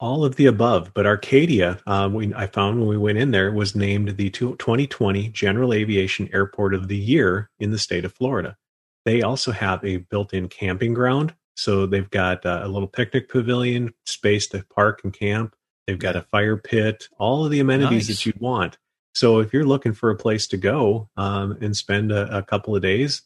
all 0.00 0.24
of 0.24 0.36
the 0.36 0.46
above 0.46 0.92
but 0.94 1.06
arcadia 1.06 1.80
uh, 1.84 2.08
we, 2.12 2.32
i 2.34 2.46
found 2.46 2.78
when 2.78 2.88
we 2.88 2.96
went 2.96 3.18
in 3.18 3.32
there 3.32 3.50
was 3.50 3.74
named 3.74 4.16
the 4.16 4.30
2020 4.30 5.28
general 5.30 5.72
aviation 5.72 6.28
airport 6.32 6.72
of 6.72 6.86
the 6.86 6.96
year 6.96 7.50
in 7.58 7.72
the 7.72 7.78
state 7.78 8.04
of 8.04 8.12
florida 8.12 8.56
they 9.04 9.22
also 9.22 9.50
have 9.50 9.84
a 9.84 9.96
built-in 9.96 10.46
camping 10.48 10.94
ground 10.94 11.34
so 11.58 11.86
they've 11.86 12.10
got 12.10 12.46
uh, 12.46 12.60
a 12.62 12.68
little 12.68 12.88
picnic 12.88 13.28
pavilion 13.28 13.92
space 14.06 14.46
to 14.46 14.64
park 14.74 15.00
and 15.04 15.12
camp 15.12 15.54
they've 15.86 15.98
got 15.98 16.16
a 16.16 16.22
fire 16.22 16.56
pit 16.56 17.08
all 17.18 17.44
of 17.44 17.50
the 17.50 17.60
amenities 17.60 18.08
Nice. 18.08 18.18
that 18.18 18.26
you'd 18.26 18.40
want 18.40 18.78
so 19.14 19.40
if 19.40 19.52
you're 19.52 19.66
looking 19.66 19.92
for 19.92 20.10
a 20.10 20.16
place 20.16 20.46
to 20.48 20.56
go 20.56 21.08
um, 21.16 21.56
and 21.60 21.76
spend 21.76 22.12
a, 22.12 22.38
a 22.38 22.42
couple 22.42 22.74
of 22.76 22.82
days 22.82 23.22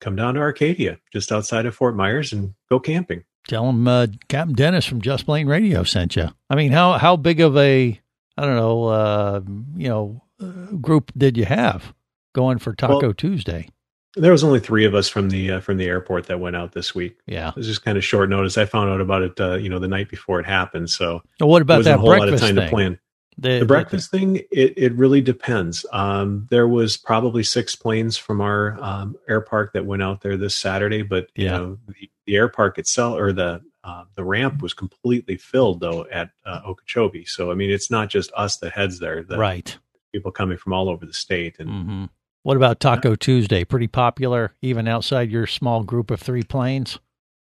come 0.00 0.16
down 0.16 0.34
to 0.34 0.40
arcadia 0.40 0.98
just 1.12 1.32
outside 1.32 1.66
of 1.66 1.74
fort 1.74 1.96
myers 1.96 2.32
and 2.32 2.54
go 2.70 2.78
camping 2.78 3.24
Tell 3.46 3.66
them 3.66 3.86
uh, 3.86 4.06
Captain 4.28 4.54
Dennis 4.54 4.86
from 4.86 5.02
Just 5.02 5.26
Plane 5.26 5.46
Radio 5.46 5.84
sent 5.84 6.16
you. 6.16 6.30
I 6.48 6.54
mean, 6.54 6.72
how 6.72 6.92
how 6.94 7.16
big 7.16 7.42
of 7.42 7.58
a 7.58 8.00
I 8.38 8.42
don't 8.42 8.56
know, 8.56 8.84
uh, 8.86 9.40
you 9.76 9.88
know, 9.90 10.22
uh, 10.40 10.72
group 10.76 11.12
did 11.14 11.36
you 11.36 11.44
have 11.44 11.92
going 12.34 12.56
for 12.58 12.74
Taco 12.74 13.00
Well- 13.00 13.12
Tuesday? 13.12 13.68
There 14.16 14.32
was 14.32 14.44
only 14.44 14.60
three 14.60 14.84
of 14.84 14.94
us 14.94 15.08
from 15.08 15.30
the 15.30 15.52
uh, 15.52 15.60
from 15.60 15.76
the 15.76 15.86
airport 15.86 16.26
that 16.26 16.40
went 16.40 16.56
out 16.56 16.72
this 16.72 16.94
week 16.94 17.16
Yeah. 17.26 17.48
It 17.50 17.56
was 17.56 17.66
just 17.66 17.84
kind 17.84 17.96
of 17.98 18.04
short 18.04 18.28
notice. 18.30 18.56
I 18.58 18.64
found 18.64 18.90
out 18.90 19.00
about 19.00 19.22
it, 19.22 19.40
uh, 19.40 19.54
you 19.56 19.68
know, 19.68 19.78
the 19.78 19.88
night 19.88 20.08
before 20.08 20.40
it 20.40 20.46
happened. 20.46 20.90
So 20.90 21.22
So 21.38 21.46
what 21.46 21.62
about 21.62 21.84
that 21.84 21.94
a 21.96 21.98
whole 21.98 22.08
lot 22.10 22.20
of 22.22 22.28
breakfast 22.28 22.44
time 22.44 22.54
thing? 22.56 22.64
to 22.64 22.70
plan. 22.70 22.98
The, 23.36 23.58
The 23.58 23.66
breakfast 23.66 24.10
thing, 24.12 24.36
it, 24.52 24.74
it 24.76 24.92
really 24.94 25.20
depends. 25.20 25.84
Um, 25.92 26.46
there 26.50 26.68
was 26.68 26.96
probably 26.96 27.42
six 27.42 27.74
planes 27.74 28.16
from 28.16 28.40
our 28.40 28.78
um, 28.80 29.16
air 29.28 29.40
park 29.40 29.72
that 29.72 29.84
went 29.84 30.04
out 30.04 30.20
there 30.20 30.36
this 30.36 30.54
Saturday, 30.54 31.02
but 31.02 31.28
you 31.34 31.46
Yeah. 31.46 31.58
know, 31.58 31.78
the, 31.88 32.08
the 32.26 32.36
air 32.36 32.48
park 32.48 32.78
itself 32.78 33.18
or 33.18 33.32
the 33.32 33.60
uh, 33.82 34.04
the 34.14 34.24
ramp 34.24 34.62
was 34.62 34.72
completely 34.72 35.36
filled 35.36 35.80
though 35.80 36.06
at 36.12 36.30
uh, 36.46 36.60
Okeechobee. 36.64 37.24
So 37.26 37.50
I 37.50 37.54
mean, 37.54 37.70
it's 37.70 37.90
not 37.90 38.08
just 38.08 38.30
us 38.36 38.56
that 38.58 38.72
heads 38.72 38.98
there. 39.00 39.24
The 39.24 39.36
right. 39.36 39.76
people 40.12 40.30
coming 40.30 40.56
from 40.56 40.72
all 40.72 40.88
over 40.88 41.04
the 41.04 41.12
state, 41.12 41.56
and 41.58 41.68
hmm 41.70 42.04
What 42.44 42.58
about 42.58 42.78
Taco 42.78 43.14
Tuesday? 43.16 43.64
Pretty 43.64 43.86
popular, 43.86 44.52
even 44.60 44.86
outside 44.86 45.30
your 45.30 45.46
small 45.46 45.82
group 45.82 46.10
of 46.10 46.20
three 46.20 46.42
planes. 46.42 46.98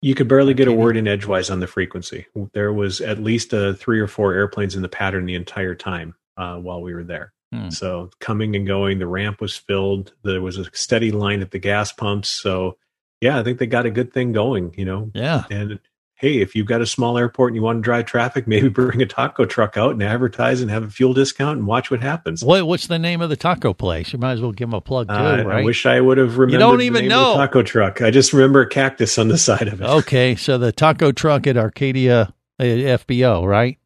You 0.02 0.16
could 0.16 0.30
barely 0.30 0.54
get 0.54 0.70
a 0.70 0.72
word 0.74 0.96
in 0.96 1.10
edgewise 1.10 1.50
on 1.50 1.60
the 1.60 1.68
frequency. 1.68 2.26
There 2.54 2.72
was 2.72 3.02
at 3.02 3.20
least 3.22 3.54
uh, 3.54 3.74
three 3.74 4.00
or 4.00 4.08
four 4.08 4.34
airplanes 4.34 4.76
in 4.78 4.82
the 4.84 4.88
pattern 4.88 5.26
the 5.26 5.36
entire 5.36 5.76
time 5.76 6.16
uh, 6.38 6.56
while 6.56 6.82
we 6.82 6.94
were 6.94 7.04
there. 7.04 7.34
Hmm. 7.54 7.70
So 7.70 8.12
coming 8.22 8.56
and 8.56 8.66
going, 8.66 9.00
the 9.00 9.08
ramp 9.08 9.42
was 9.42 9.58
filled. 9.58 10.14
There 10.24 10.42
was 10.42 10.58
a 10.58 10.66
steady 10.72 11.12
line 11.12 11.42
at 11.42 11.52
the 11.52 11.60
gas 11.60 11.92
pumps. 11.92 12.30
So 12.30 12.78
yeah, 13.20 13.38
I 13.40 13.44
think 13.44 13.60
they 13.60 13.68
got 13.68 13.86
a 13.86 13.92
good 13.92 14.14
thing 14.14 14.32
going. 14.32 14.74
You 14.78 14.86
know, 14.86 15.12
Yeah. 15.14 15.44
and 15.52 15.80
hey, 16.20 16.40
if 16.40 16.56
you've 16.56 16.66
got 16.66 16.82
a 16.82 16.86
small 16.86 17.18
airport 17.18 17.52
and 17.52 17.56
you 17.56 17.62
want 17.62 17.78
to 17.78 17.82
drive 17.82 18.06
traffic, 18.06 18.48
maybe 18.48 18.68
bring 18.70 19.02
a 19.02 19.06
taco 19.06 19.46
truck 19.46 19.78
out 19.78 19.92
and 19.92 20.02
advertise 20.04 20.62
and 20.62 20.72
have 20.72 20.84
a 20.84 20.90
fuel 20.90 21.14
discount 21.14 21.58
and 21.60 21.68
watch 21.68 21.90
what 21.92 22.02
happens. 22.02 22.44
What 22.44 22.66
what's 22.68 22.88
the 22.88 22.98
name 23.00 23.22
of 23.22 23.30
the 23.30 23.36
taco 23.36 23.74
place? 23.74 24.12
You 24.14 24.20
might 24.20 24.34
as 24.34 24.42
well 24.42 24.52
give 24.52 24.70
them 24.70 24.74
a 24.76 24.82
plug 24.82 25.08
too, 25.08 25.14
Uh, 25.14 25.44
right? 25.44 25.62
I 25.62 25.64
wish 25.64 25.86
I 25.86 26.02
would 26.02 26.18
have 26.18 26.38
remembered. 26.38 26.60
don't 26.60 26.78
the 26.80 26.86
even 26.86 27.04
name 27.04 27.12
of 27.12 27.18
know. 27.18 27.32
the 27.34 27.38
taco 27.46 27.62
truck. 27.64 28.02
I 28.02 28.10
just 28.12 28.34
remember 28.34 28.62
a 28.62 28.68
cactus 28.68 29.18
on 29.18 29.28
the 29.28 29.38
side 29.48 29.68
of 29.68 29.82
it. 29.82 29.86
okay, 29.86 30.36
so 30.36 30.58
the 30.58 30.72
taco 30.72 31.12
truck 31.12 31.46
at 31.48 31.56
Arcadia 31.58 32.34
uh, 32.60 32.64
FBO, 32.64 33.46
right? 33.48 33.78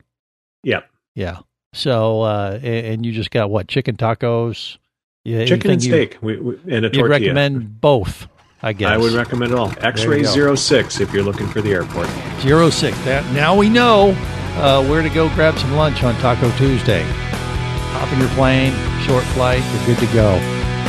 Yep. 0.63 0.89
Yeah. 1.15 1.39
So 1.73 2.21
uh 2.21 2.59
and 2.63 3.05
you 3.05 3.11
just 3.11 3.31
got 3.31 3.49
what 3.49 3.67
chicken 3.67 3.97
tacos? 3.97 4.77
Yeah, 5.23 5.45
Chicken 5.45 5.71
and 5.71 5.81
anything 5.83 5.99
you- 5.99 6.05
steak 6.07 6.17
we, 6.21 6.37
we, 6.37 6.55
and 6.69 6.83
a 6.85 6.89
tortilla. 6.89 6.89
You'd 6.89 6.91
tortilla. 6.93 7.09
recommend 7.09 7.79
both, 7.81 8.27
I 8.63 8.73
guess. 8.73 8.89
I 8.89 8.97
would 8.97 9.13
recommend 9.13 9.51
it 9.51 9.57
all. 9.57 9.73
X-ray 9.79 10.21
go. 10.21 10.31
zero 10.31 10.55
six 10.55 10.99
if 10.99 11.11
you're 11.13 11.23
looking 11.23 11.47
for 11.47 11.61
the 11.61 11.71
airport. 11.71 12.07
Zero 12.41 12.69
six. 12.69 12.97
That 13.05 13.25
now 13.33 13.55
we 13.55 13.69
know 13.69 14.11
uh, 14.57 14.85
where 14.87 15.01
to 15.01 15.09
go 15.09 15.29
grab 15.29 15.57
some 15.57 15.73
lunch 15.73 16.03
on 16.03 16.13
Taco 16.15 16.51
Tuesday. 16.57 17.03
Hop 17.03 18.11
in 18.13 18.19
your 18.19 18.29
plane, 18.29 18.73
short 19.01 19.23
flight, 19.33 19.63
you're 19.73 19.95
good 19.95 20.07
to 20.07 20.13
go. 20.13 20.39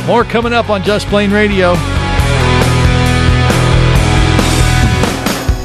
More 0.05 0.23
coming 0.23 0.53
up 0.53 0.69
on 0.69 0.83
Just 0.83 1.07
Plane 1.07 1.31
Radio. 1.31 1.73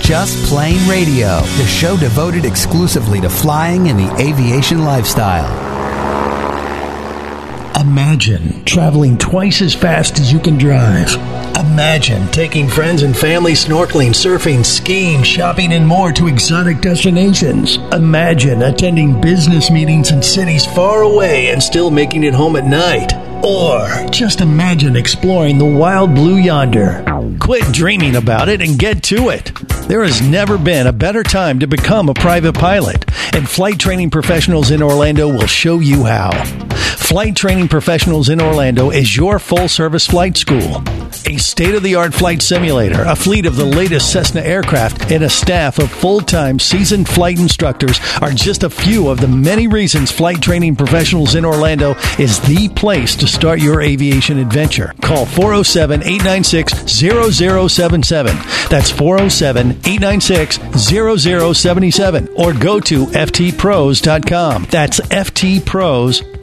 Just 0.01 0.43
Plane 0.49 0.89
Radio, 0.89 1.41
the 1.59 1.67
show 1.67 1.95
devoted 1.99 2.47
exclusively 2.47 3.21
to 3.21 3.29
flying 3.29 3.89
and 3.89 3.99
the 3.99 4.11
aviation 4.19 4.85
lifestyle. 4.85 5.67
Imagine 7.79 8.65
traveling 8.65 9.19
twice 9.19 9.61
as 9.61 9.75
fast 9.75 10.19
as 10.19 10.33
you 10.33 10.41
can 10.41 10.57
drive. 10.57 11.15
Imagine 11.59 12.29
taking 12.29 12.69
friends 12.69 13.03
and 13.03 13.17
family 13.17 13.55
snorkeling, 13.55 14.11
surfing, 14.11 14.65
skiing, 14.65 15.25
shopping, 15.25 15.73
and 15.73 15.85
more 15.85 16.13
to 16.13 16.29
exotic 16.29 16.81
destinations. 16.81 17.79
Imagine 17.93 18.63
attending 18.63 19.21
business 19.21 19.69
meetings 19.69 20.13
in 20.13 20.23
cities 20.23 20.65
far 20.65 21.03
away 21.03 21.49
and 21.49 21.61
still 21.61 21.91
making 21.91 22.23
it 22.23 22.33
home 22.33 22.55
at 22.55 22.65
night. 22.65 23.13
Or 23.45 23.89
just 24.11 24.41
imagine 24.41 24.95
exploring 24.95 25.59
the 25.59 25.65
wild 25.65 26.15
blue 26.15 26.37
yonder. 26.37 27.03
Quit 27.41 27.73
dreaming 27.73 28.17
about 28.17 28.49
it 28.49 28.61
and 28.61 28.79
get 28.79 29.03
to 29.05 29.29
it. 29.29 29.53
There 29.89 30.05
has 30.05 30.21
never 30.21 30.59
been 30.59 30.87
a 30.87 30.93
better 30.93 31.23
time 31.23 31.59
to 31.61 31.67
become 31.67 32.09
a 32.09 32.15
private 32.15 32.55
pilot, 32.55 33.05
and 33.35 33.49
flight 33.49 33.79
training 33.79 34.11
professionals 34.11 34.71
in 34.71 34.83
Orlando 34.83 35.29
will 35.29 35.47
show 35.47 35.81
you 35.81 36.05
how. 36.05 36.31
Flight 37.09 37.37
Training 37.37 37.69
Professionals 37.69 38.29
in 38.29 38.39
Orlando 38.39 38.91
is 38.91 39.17
your 39.17 39.39
full 39.39 39.67
service 39.67 40.07
flight 40.07 40.37
school. 40.37 40.83
A 41.25 41.39
state 41.39 41.75
of 41.75 41.83
the 41.83 41.95
art 41.95 42.13
flight 42.13 42.43
simulator, 42.43 43.03
a 43.03 43.17
fleet 43.17 43.47
of 43.47 43.57
the 43.57 43.65
latest 43.65 44.13
Cessna 44.13 44.43
aircraft, 44.43 45.11
and 45.11 45.25
a 45.25 45.31
staff 45.31 45.79
of 45.79 45.91
full 45.91 46.21
time 46.21 46.59
seasoned 46.59 47.09
flight 47.09 47.39
instructors 47.39 47.99
are 48.21 48.31
just 48.31 48.63
a 48.63 48.69
few 48.69 49.09
of 49.09 49.23
the 49.23 49.27
many 49.27 49.69
reasons 49.69 50.13
Flight 50.13 50.43
Training 50.43 50.77
Professionals 50.77 51.35
in 51.35 51.47
Orlando 51.47 51.95
is 52.19 52.41
the 52.41 52.69
place 52.77 53.17
to 53.17 53.27
start 53.27 53.61
your 53.61 53.81
aviation 53.81 54.39
adventure. 54.39 54.93
Call 55.01 55.25
407 55.25 56.03
896 56.03 56.91
0077. 57.23 58.37
That's 58.69 58.91
407 58.91 59.71
896 59.85 60.59
0077. 61.57 62.29
Or 62.37 62.53
go 62.53 62.81
to 62.81 63.07
ftpros.com. 63.07 64.67
That's 64.71 65.01
ftpros.com. 65.01 66.38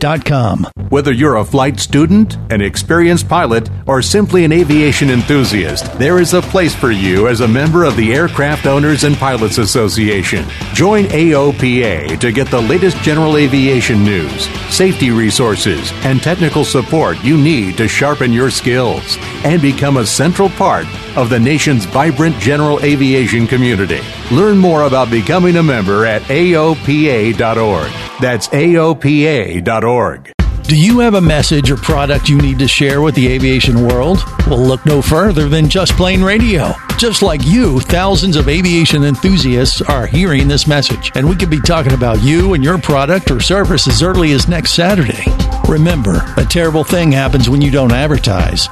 Whether 0.89 1.12
you're 1.12 1.38
a 1.38 1.43
flight 1.43 1.79
student, 1.79 2.38
an 2.51 2.62
experienced 2.62 3.27
pilot, 3.27 3.69
or 3.88 4.03
simply 4.03 4.45
an 4.45 4.51
aviation 4.51 5.09
enthusiast, 5.09 5.91
there 5.97 6.19
is 6.19 6.35
a 6.35 6.43
place 6.43 6.75
for 6.75 6.91
you 6.91 7.27
as 7.27 7.41
a 7.41 7.47
member 7.47 7.83
of 7.83 7.97
the 7.97 8.13
Aircraft 8.13 8.67
Owners 8.67 9.03
and 9.03 9.15
Pilots 9.15 9.57
Association. 9.57 10.45
Join 10.74 11.05
AOPA 11.05 12.19
to 12.19 12.31
get 12.31 12.51
the 12.51 12.62
latest 12.62 12.97
general 12.97 13.38
aviation 13.38 14.03
news, 14.03 14.47
safety 14.71 15.09
resources, 15.09 15.91
and 16.05 16.21
technical 16.21 16.63
support 16.63 17.17
you 17.24 17.35
need 17.35 17.75
to 17.77 17.88
sharpen 17.88 18.31
your 18.31 18.51
skills 18.51 19.17
and 19.43 19.59
become 19.62 19.97
a 19.97 20.05
central 20.05 20.50
part 20.50 20.85
of 21.17 21.29
the 21.29 21.39
nation's 21.39 21.86
vibrant 21.86 22.38
general 22.39 22.79
aviation 22.84 23.48
community. 23.48 24.01
Learn 24.31 24.57
more 24.57 24.84
about 24.84 25.10
becoming 25.10 25.57
a 25.57 25.63
member 25.63 26.05
at 26.05 26.22
AOPA.org. 26.24 27.91
That's 28.22 28.48
AOPA.org. 28.50 30.31
Do 30.67 30.75
you 30.75 30.98
have 30.98 31.13
a 31.13 31.22
message 31.22 31.69
or 31.69 31.77
product 31.77 32.27
you 32.27 32.39
need 32.39 32.57
to 32.57 32.67
share 32.67 33.00
with 33.01 33.13
the 33.13 33.27
aviation 33.27 33.88
world? 33.88 34.17
Well, 34.48 34.65
look 34.65 34.84
no 34.84 35.00
further 35.00 35.48
than 35.48 35.69
Just 35.69 35.91
Plane 35.91 36.24
Radio. 36.24 36.74
Just 36.98 37.22
like 37.22 37.45
you, 37.45 37.79
thousands 37.81 38.36
of 38.36 38.50
aviation 38.50 39.03
enthusiasts 39.03 39.81
are 39.84 40.07
hearing 40.07 40.48
this 40.48 40.65
message, 40.65 41.12
and 41.13 41.29
we 41.29 41.36
could 41.36 41.51
be 41.51 41.62
talking 41.62 41.93
about 41.93 42.24
you 42.24 42.55
and 42.55 42.63
your 42.63 42.79
product 42.79 43.29
or 43.29 43.39
service 43.39 43.88
as 43.88 44.01
early 44.01 44.31
as 44.31 44.48
next 44.48 44.74
Saturday. 44.74 45.25
Remember, 45.67 46.24
a 46.36 46.45
terrible 46.45 46.84
thing 46.84 47.12
happens 47.12 47.48
when 47.48 47.62
you 47.62 47.69
don't 47.69 47.91
advertise. 47.91 48.67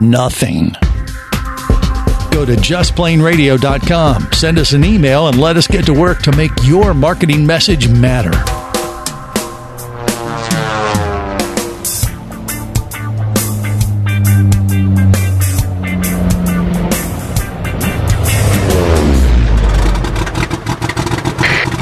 Nothing. 0.00 0.76
Go 2.30 2.44
to 2.44 2.54
justplaneradio.com, 2.54 4.32
send 4.32 4.58
us 4.60 4.72
an 4.72 4.84
email, 4.84 5.26
and 5.26 5.40
let 5.40 5.56
us 5.56 5.66
get 5.66 5.86
to 5.86 5.92
work 5.92 6.22
to 6.22 6.36
make 6.36 6.52
your 6.62 6.94
marketing 6.94 7.44
message 7.44 7.88
matter. 7.88 8.30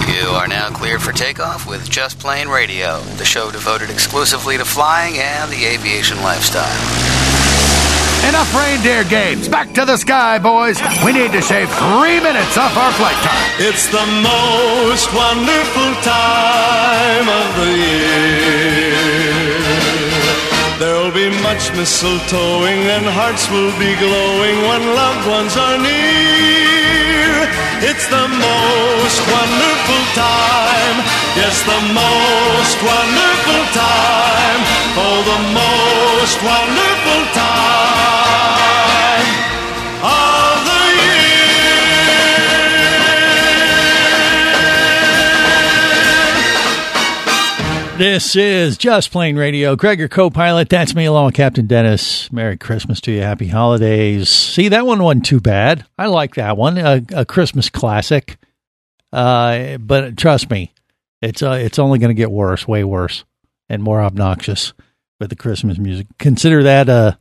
You 0.09 0.29
are 0.31 0.49
now 0.49 0.71
cleared 0.71 1.03
for 1.03 1.13
takeoff 1.13 1.69
with 1.69 1.91
Just 1.91 2.19
Plane 2.19 2.49
Radio, 2.49 3.01
the 3.19 3.27
show 3.27 3.51
devoted 3.51 3.91
exclusively 3.91 4.57
to 4.57 4.65
flying 4.65 5.19
and 5.19 5.53
the 5.53 5.67
aviation 5.67 6.17
lifestyle. 6.23 7.16
Enough 8.29 8.55
reindeer 8.55 9.05
games. 9.05 9.49
Back 9.49 9.73
to 9.75 9.85
the 9.85 9.97
sky, 9.97 10.39
boys. 10.39 10.81
We 11.05 11.13
need 11.13 11.33
to 11.33 11.41
shave 11.41 11.71
three 11.71 12.19
minutes 12.19 12.59
off 12.59 12.77
our 12.77 12.93
flight 12.99 13.15
time. 13.23 13.51
It's 13.59 13.87
the 13.87 14.07
most 14.19 15.07
wonderful 15.15 15.95
time 16.03 17.29
of 17.29 17.47
the 17.61 17.71
year. 17.87 18.67
There'll 20.81 21.13
be 21.13 21.31
much 21.43 21.71
mistletoeing 21.79 22.83
and 22.97 23.07
hearts 23.07 23.49
will 23.49 23.73
be 23.79 23.95
glowing 23.97 24.57
when 24.69 24.83
loved 24.95 25.29
ones 25.29 25.57
are 25.57 25.79
near. 25.79 27.36
It's 27.83 28.07
the 28.09 28.27
most 28.29 29.21
wonderful 29.29 30.03
time. 30.17 30.97
Yes, 31.37 31.61
the 31.63 31.81
most 31.93 32.79
wonderful 32.81 33.63
time. 33.77 34.61
Oh, 34.97 35.21
the 35.21 35.41
most 35.53 36.39
wonderful 36.43 37.21
time 37.35 38.56
This 47.99 48.37
is 48.37 48.77
Just 48.77 49.11
Plane 49.11 49.37
Radio. 49.37 49.75
Greg, 49.75 49.99
your 49.99 50.09
co-pilot. 50.09 50.69
That's 50.69 50.95
me 50.95 51.07
along 51.07 51.27
with 51.27 51.35
Captain 51.35 51.67
Dennis. 51.67 52.31
Merry 52.31 52.59
Christmas 52.59 53.01
to 53.01 53.11
you. 53.11 53.23
Happy 53.23 53.47
holidays. 53.47 54.29
See, 54.29 54.69
that 54.69 54.85
one 54.85 55.03
wasn't 55.03 55.25
too 55.25 55.41
bad. 55.41 55.87
I 55.97 56.09
like 56.09 56.35
that 56.35 56.59
one. 56.59 56.77
A, 56.77 57.03
a 57.15 57.25
Christmas 57.25 57.71
classic. 57.71 58.37
Uh, 59.15 59.79
but 59.79 60.19
trust 60.19 60.51
me, 60.51 60.75
it's 61.23 61.43
uh, 61.43 61.53
it's 61.53 61.79
only 61.79 61.99
going 61.99 62.15
to 62.15 62.21
get 62.21 62.31
worse, 62.31 62.69
way 62.69 62.85
worse, 62.85 63.25
and 63.71 63.83
more 63.83 64.03
obnoxious 64.03 64.75
with 65.19 65.31
the 65.31 65.37
Christmas 65.37 65.79
music. 65.79 66.07
Consider 66.19 66.65
that 66.65 66.91
a, 66.91 67.19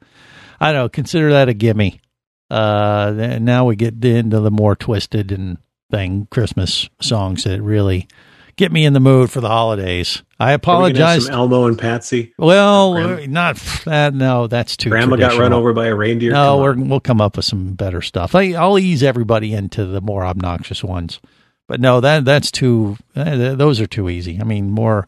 I 0.59 0.73
don't 0.73 0.81
know, 0.81 0.89
consider 0.89 1.31
that 1.31 1.47
a 1.47 1.53
gimme. 1.53 2.01
Uh, 2.49 3.37
now 3.39 3.63
we 3.63 3.77
get 3.77 4.03
into 4.03 4.41
the 4.41 4.51
more 4.51 4.75
twisted 4.75 5.31
and 5.31 5.57
thing 5.89 6.27
Christmas 6.29 6.89
songs 6.99 7.45
that 7.45 7.61
really 7.61 8.09
get 8.55 8.71
me 8.71 8.85
in 8.85 8.93
the 8.93 8.99
mood 8.99 9.31
for 9.31 9.41
the 9.41 9.47
holidays. 9.47 10.23
I 10.39 10.45
Are 10.45 10.47
we 10.47 10.47
gonna 10.47 10.51
have 10.51 10.59
apologize. 10.61 11.29
Elmo 11.29 11.67
and 11.67 11.77
Patsy. 11.77 12.33
Well, 12.37 12.93
Grandma- 12.93 13.25
not 13.27 13.55
that. 13.85 14.13
No, 14.13 14.47
that's 14.47 14.77
too. 14.77 14.89
Grandma 14.89 15.15
got 15.15 15.37
run 15.37 15.53
over 15.53 15.73
by 15.73 15.87
a 15.87 15.95
reindeer. 15.95 16.31
No, 16.31 16.59
we're, 16.59 16.75
we'll 16.75 16.99
come 16.99 17.21
up 17.21 17.37
with 17.37 17.45
some 17.45 17.73
better 17.73 18.01
stuff. 18.01 18.35
I, 18.35 18.53
I'll 18.53 18.79
ease 18.79 19.03
everybody 19.03 19.53
into 19.53 19.85
the 19.85 20.01
more 20.01 20.25
obnoxious 20.25 20.83
ones, 20.83 21.19
but 21.67 21.79
no, 21.79 22.01
that 22.01 22.25
that's 22.25 22.51
too. 22.51 22.97
Uh, 23.15 23.55
those 23.55 23.79
are 23.79 23.87
too 23.87 24.09
easy. 24.09 24.39
I 24.39 24.43
mean, 24.43 24.69
more 24.69 25.07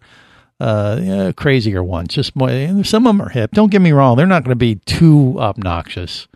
uh, 0.59 1.33
crazier 1.35 1.83
ones. 1.83 2.13
Just 2.13 2.35
more. 2.35 2.49
Some 2.83 3.07
of 3.07 3.15
them 3.15 3.21
are 3.21 3.29
hip. 3.29 3.51
Don't 3.51 3.71
get 3.71 3.81
me 3.81 3.91
wrong; 3.91 4.17
they're 4.17 4.25
not 4.25 4.43
going 4.43 4.51
to 4.51 4.55
be 4.55 4.75
too 4.75 5.35
obnoxious, 5.39 6.27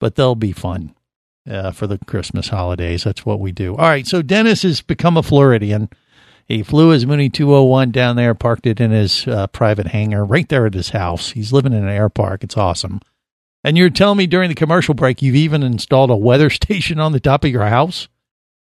but 0.00 0.14
they'll 0.14 0.34
be 0.34 0.52
fun 0.52 0.94
uh, 1.48 1.70
for 1.72 1.86
the 1.86 1.98
Christmas 2.06 2.48
holidays. 2.48 3.04
That's 3.04 3.24
what 3.26 3.40
we 3.40 3.52
do. 3.52 3.72
All 3.76 3.88
right. 3.88 4.06
So 4.06 4.22
Dennis 4.22 4.62
has 4.62 4.80
become 4.80 5.16
a 5.16 5.22
Floridian. 5.22 5.88
He 6.46 6.62
flew 6.62 6.90
his 6.90 7.06
Mooney 7.06 7.28
201 7.28 7.90
down 7.90 8.14
there, 8.14 8.34
parked 8.34 8.66
it 8.66 8.80
in 8.80 8.92
his 8.92 9.26
uh, 9.26 9.48
private 9.48 9.88
hangar 9.88 10.24
right 10.24 10.48
there 10.48 10.66
at 10.66 10.74
his 10.74 10.90
house. 10.90 11.32
He's 11.32 11.52
living 11.52 11.72
in 11.72 11.82
an 11.82 11.88
air 11.88 12.08
park. 12.08 12.44
It's 12.44 12.56
awesome. 12.56 13.00
And 13.64 13.76
you're 13.76 13.90
telling 13.90 14.18
me 14.18 14.28
during 14.28 14.48
the 14.48 14.54
commercial 14.54 14.94
break 14.94 15.22
you've 15.22 15.34
even 15.34 15.64
installed 15.64 16.10
a 16.10 16.16
weather 16.16 16.50
station 16.50 17.00
on 17.00 17.12
the 17.12 17.20
top 17.20 17.44
of 17.44 17.50
your 17.50 17.66
house? 17.66 18.08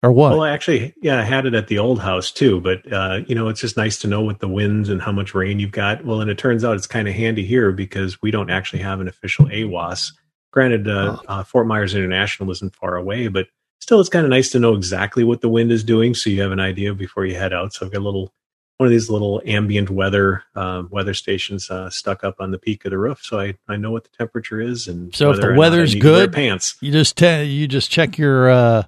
Or 0.01 0.11
what? 0.13 0.31
Well, 0.31 0.45
actually, 0.45 0.93
yeah, 1.01 1.19
I 1.19 1.23
had 1.23 1.45
it 1.45 1.53
at 1.53 1.67
the 1.67 1.77
old 1.77 1.99
house 1.99 2.31
too, 2.31 2.61
but 2.61 2.91
uh, 2.91 3.19
you 3.27 3.35
know, 3.35 3.49
it's 3.49 3.59
just 3.59 3.75
nice 3.75 3.99
to 3.99 4.07
know 4.07 4.21
what 4.21 4.39
the 4.39 4.47
winds 4.47 4.87
and 4.87 5.01
how 5.01 5.11
much 5.11 5.35
rain 5.35 5.59
you've 5.59 5.73
got. 5.73 6.05
Well, 6.05 6.21
and 6.21 6.31
it 6.31 6.37
turns 6.37 6.63
out 6.63 6.77
it's 6.77 6.87
kind 6.87 7.07
of 7.07 7.13
handy 7.13 7.45
here 7.45 7.73
because 7.73 8.21
we 8.21 8.31
don't 8.31 8.49
actually 8.49 8.81
have 8.81 9.01
an 9.01 9.09
official 9.09 9.45
AWOS. 9.47 10.13
Granted, 10.51 10.87
uh, 10.87 11.17
uh, 11.27 11.43
Fort 11.43 11.67
Myers 11.67 11.95
International 11.95 12.49
isn't 12.49 12.73
far 12.75 12.95
away, 12.95 13.27
but 13.27 13.47
still, 13.79 13.99
it's 13.99 14.09
kind 14.09 14.25
of 14.25 14.29
nice 14.29 14.49
to 14.51 14.59
know 14.59 14.73
exactly 14.75 15.23
what 15.23 15.41
the 15.41 15.49
wind 15.49 15.71
is 15.71 15.83
doing, 15.83 16.13
so 16.13 16.29
you 16.29 16.41
have 16.41 16.51
an 16.51 16.59
idea 16.59 16.93
before 16.93 17.25
you 17.25 17.35
head 17.35 17.53
out. 17.53 17.73
So 17.73 17.85
I've 17.85 17.91
got 17.91 17.99
a 17.99 18.03
little 18.03 18.33
one 18.77 18.87
of 18.87 18.91
these 18.91 19.09
little 19.09 19.41
ambient 19.45 19.89
weather 19.89 20.43
uh, 20.55 20.83
weather 20.89 21.13
stations 21.13 21.69
uh, 21.69 21.89
stuck 21.89 22.23
up 22.23 22.35
on 22.39 22.51
the 22.51 22.57
peak 22.57 22.85
of 22.85 22.91
the 22.91 22.97
roof, 22.97 23.19
so 23.21 23.39
I, 23.39 23.55
I 23.67 23.75
know 23.75 23.91
what 23.91 24.05
the 24.05 24.09
temperature 24.17 24.61
is 24.61 24.87
and 24.87 25.13
So 25.13 25.31
if 25.31 25.41
the 25.41 25.53
weather's 25.53 25.93
need 25.93 26.01
to 26.01 26.11
wear 26.11 26.19
good, 26.27 26.33
pants. 26.33 26.77
you 26.79 26.91
just 26.91 27.17
te- 27.17 27.43
you 27.43 27.67
just 27.67 27.91
check 27.91 28.17
your 28.17 28.49
uh, 28.49 28.83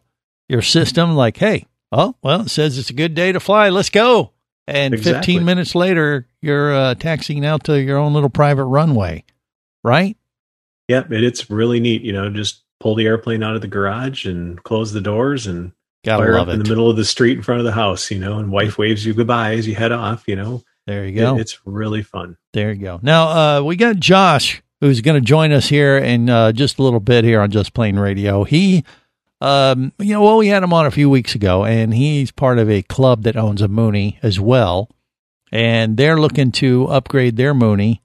your 0.48 0.62
system 0.62 1.16
like, 1.16 1.36
hey, 1.38 1.66
oh 1.92 2.16
well, 2.24 2.42
it 2.42 2.50
says 2.50 2.78
it's 2.78 2.90
a 2.90 2.94
good 2.94 3.14
day 3.16 3.32
to 3.34 3.40
fly. 3.42 3.70
Let's 3.70 3.90
go. 3.90 4.32
And 4.68 4.94
Exactly. 4.94 5.34
15 5.34 5.46
minutes 5.46 5.76
later, 5.76 6.28
you're 6.40 6.74
uh, 6.74 6.96
taxiing 6.96 7.46
out 7.46 7.66
to 7.66 7.82
your 7.82 7.98
own 7.98 8.14
little 8.14 8.30
private 8.30 8.64
runway, 8.66 9.26
right? 9.84 10.16
Yep, 10.88 11.12
it, 11.12 11.24
it's 11.24 11.50
really 11.50 11.80
neat. 11.82 12.04
You 12.04 12.14
know, 12.14 12.30
just 12.30 12.61
pull 12.82 12.96
the 12.96 13.06
airplane 13.06 13.44
out 13.44 13.56
of 13.56 13.62
the 13.62 13.68
garage 13.68 14.26
and 14.26 14.62
close 14.64 14.92
the 14.92 15.02
doors 15.02 15.48
and 15.48 15.72
Gotta 16.04 16.24
fire 16.24 16.38
up 16.38 16.48
in 16.48 16.58
the 16.64 16.68
middle 16.70 16.90
of 16.90 16.98
the 16.98 17.06
street 17.06 17.38
in 17.38 17.44
front 17.44 17.60
of 17.60 17.66
the 17.66 17.72
house. 17.72 18.10
You 18.10 18.20
know, 18.20 18.40
and 18.40 18.52
wife 18.52 18.78
waves 18.78 19.06
you 19.06 19.14
goodbye 19.14 19.54
as 19.54 19.68
you 19.68 19.76
head 19.76 19.92
off. 19.92 20.24
You 20.28 20.36
know, 20.36 20.64
There 20.88 21.06
you 21.06 21.20
go. 21.20 21.36
It- 21.38 21.42
it's 21.42 21.60
really 21.66 22.02
fun. 22.04 22.38
There 22.54 22.72
you 22.72 22.82
go. 22.82 23.00
Now 23.04 23.60
uh, 23.60 23.62
we 23.64 23.76
got 23.76 23.98
Josh 23.98 24.62
who's 24.80 25.02
going 25.02 25.14
to 25.22 25.26
join 25.26 25.52
us 25.52 25.68
here 25.70 25.98
in 26.00 26.28
uh, 26.28 26.52
just 26.52 26.80
a 26.80 26.84
little 26.84 27.00
bit 27.00 27.24
here 27.24 27.40
on 27.40 27.52
Just 27.52 27.72
Plane 27.76 28.00
Radio. 28.00 28.44
He, 28.44 28.84
um, 29.40 29.94
you 30.00 30.14
know, 30.14 30.24
well, 30.24 30.38
we 30.38 30.48
had 30.48 30.64
him 30.64 30.74
on 30.74 30.88
a 30.88 30.92
few 30.92 31.08
weeks 31.08 31.36
ago, 31.36 31.64
and 31.66 31.94
he's 31.94 32.32
part 32.32 32.58
of 32.58 32.68
a 32.68 32.82
club 32.82 33.22
that 33.22 33.36
owns 33.38 33.62
a 33.62 33.68
Mooney 33.68 34.18
as 34.24 34.40
well, 34.40 34.90
and 35.52 35.98
they're 35.98 36.20
looking 36.20 36.52
to 36.54 36.88
upgrade 36.88 37.36
their 37.38 37.54
Mooney 37.54 38.02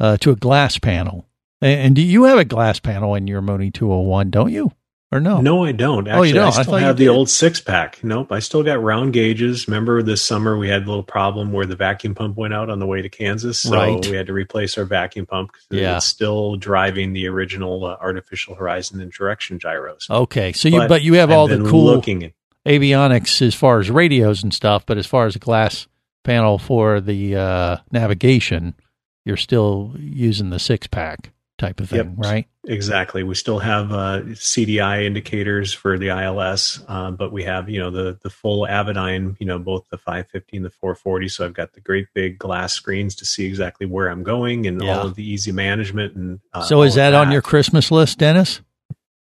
uh, 0.00 0.16
to 0.16 0.30
a 0.30 0.34
glass 0.36 0.78
panel. 0.78 1.26
And, 1.64 1.96
do 1.96 2.02
you 2.02 2.24
have 2.24 2.38
a 2.38 2.44
glass 2.44 2.78
panel 2.78 3.14
in 3.14 3.26
your 3.26 3.40
Mooney 3.40 3.70
201? 3.70 4.30
Don't 4.30 4.52
you? 4.52 4.72
Or 5.10 5.18
no? 5.20 5.40
No, 5.40 5.64
I 5.64 5.72
don't. 5.72 6.06
Oh, 6.08 6.22
you 6.22 6.34
don't? 6.34 6.44
I 6.52 6.58
I 6.58 6.62
still 6.62 6.78
you 6.80 6.84
have 6.84 6.96
the 6.96 7.08
old 7.08 7.30
six 7.30 7.60
pack. 7.60 8.02
Nope, 8.02 8.32
I 8.32 8.40
still 8.40 8.62
got 8.64 8.82
round 8.82 9.12
gauges. 9.12 9.68
Remember 9.68 10.02
this 10.02 10.20
summer 10.20 10.58
we 10.58 10.68
had 10.68 10.82
a 10.82 10.86
little 10.86 11.04
problem 11.04 11.52
where 11.52 11.66
the 11.66 11.76
vacuum 11.76 12.14
pump 12.16 12.36
went 12.36 12.52
out 12.52 12.68
on 12.68 12.80
the 12.80 12.86
way 12.86 13.00
to 13.00 13.08
Kansas, 13.08 13.60
so 13.60 13.72
Right. 13.76 14.04
we 14.06 14.16
had 14.16 14.26
to 14.26 14.32
replace 14.32 14.76
our 14.76 14.84
vacuum 14.84 15.24
pump 15.24 15.52
because 15.52 15.80
Yeah. 15.82 15.96
it's 15.98 16.06
still 16.06 16.56
driving 16.56 17.12
the 17.12 17.28
original 17.28 17.84
uh, 17.86 17.96
artificial 18.00 18.56
horizon 18.56 19.00
and 19.00 19.12
direction 19.12 19.58
gyros. 19.60 20.06
Okay, 20.10 20.52
so 20.52 20.68
you 20.68 20.78
But 20.80 20.88
but 20.88 21.02
you 21.02 21.14
have 21.14 21.30
all 21.30 21.46
the 21.46 21.62
cool 21.62 21.84
looking 21.84 22.24
at 22.24 22.32
avionics 22.66 23.40
as 23.40 23.54
far 23.54 23.78
as 23.78 23.90
radios 23.90 24.42
and 24.42 24.52
stuff, 24.52 24.84
but 24.84 24.98
as 24.98 25.06
far 25.06 25.26
as 25.26 25.36
a 25.36 25.38
glass 25.38 25.86
panel 26.24 26.58
for 26.58 27.00
the 27.00 27.36
uh, 27.36 27.76
navigation, 27.92 28.74
you're 29.24 29.36
still 29.36 29.94
using 29.96 30.50
the 30.50 30.58
six 30.58 30.86
pack 30.88 31.30
type 31.58 31.78
of 31.80 31.88
thing, 31.90 31.98
Yep. 31.98 32.08
right? 32.16 32.46
Exactly. 32.66 33.22
We 33.22 33.34
still 33.34 33.58
have 33.58 33.92
uh, 33.92 34.22
CDI 34.34 35.04
indicators 35.04 35.72
for 35.72 35.98
the 35.98 36.08
ILS, 36.08 36.82
uh, 36.88 37.10
but 37.10 37.30
we 37.32 37.44
have 37.44 37.68
you 37.68 37.78
know 37.78 37.90
the 37.90 38.18
the 38.22 38.30
full 38.30 38.66
Avidyne, 38.66 39.36
you 39.38 39.46
know 39.46 39.58
both 39.58 39.86
the 39.90 39.98
550 39.98 40.56
and 40.56 40.66
the 40.66 40.70
440. 40.70 41.28
So 41.28 41.44
I've 41.44 41.52
got 41.54 41.74
the 41.74 41.80
great 41.80 42.06
big 42.14 42.38
glass 42.38 42.72
screens 42.72 43.14
to 43.16 43.24
see 43.26 43.44
exactly 43.44 43.86
where 43.86 44.08
I'm 44.08 44.22
going 44.22 44.66
and 44.66 44.82
Yeah. 44.82 44.98
all 44.98 45.06
of 45.06 45.14
the 45.14 45.22
easy 45.28 45.52
management. 45.52 46.16
And 46.16 46.40
uh, 46.54 46.62
so 46.62 46.82
is 46.82 46.94
of 46.94 46.96
that, 46.96 47.14
on 47.14 47.30
your 47.30 47.42
Christmas 47.42 47.90
list, 47.90 48.18
Dennis? 48.18 48.60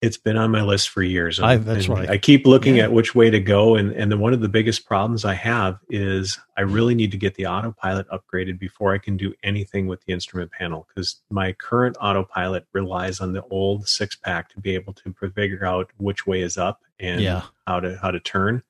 It's 0.02 0.18
been 0.18 0.36
on 0.36 0.50
my 0.50 0.60
list 0.62 0.90
for 0.90 1.02
years. 1.02 1.40
I- 1.40 1.56
that's 1.56 1.88
right. 1.88 2.08
I 2.10 2.18
keep 2.18 2.46
looking 2.46 2.76
Yeah. 2.76 2.84
at 2.84 2.92
which 2.92 3.14
way 3.14 3.30
to 3.30 3.40
go, 3.40 3.76
and 3.76 3.92
and 3.92 4.12
the, 4.12 4.18
one 4.18 4.34
of 4.34 4.40
the 4.40 4.48
biggest 4.48 4.84
problems 4.86 5.24
I 5.24 5.32
have 5.34 5.78
is 5.88 6.38
I 6.56 6.62
really 6.62 6.94
need 6.94 7.10
to 7.12 7.16
get 7.16 7.34
the 7.36 7.46
autopilot 7.46 8.06
upgraded 8.10 8.58
before 8.58 8.92
I 8.92 8.98
can 8.98 9.16
do 9.16 9.32
anything 9.42 9.86
with 9.86 10.04
the 10.04 10.12
instrument 10.12 10.52
panel 10.52 10.86
because 10.88 11.22
my 11.30 11.52
current 11.52 11.96
autopilot 12.00 12.66
relies 12.74 13.20
on 13.20 13.32
the 13.32 13.42
old 13.44 13.88
six 13.88 14.14
pack 14.16 14.50
to 14.50 14.60
be 14.60 14.74
able 14.74 14.92
to 14.92 15.14
figure 15.34 15.64
out 15.64 15.90
which 15.96 16.26
way 16.26 16.42
is 16.42 16.58
up 16.58 16.82
and 17.00 17.22
Yeah. 17.22 17.42
how 17.66 17.80
to 17.80 17.96
how 17.96 18.10
to 18.10 18.20
turn. 18.20 18.62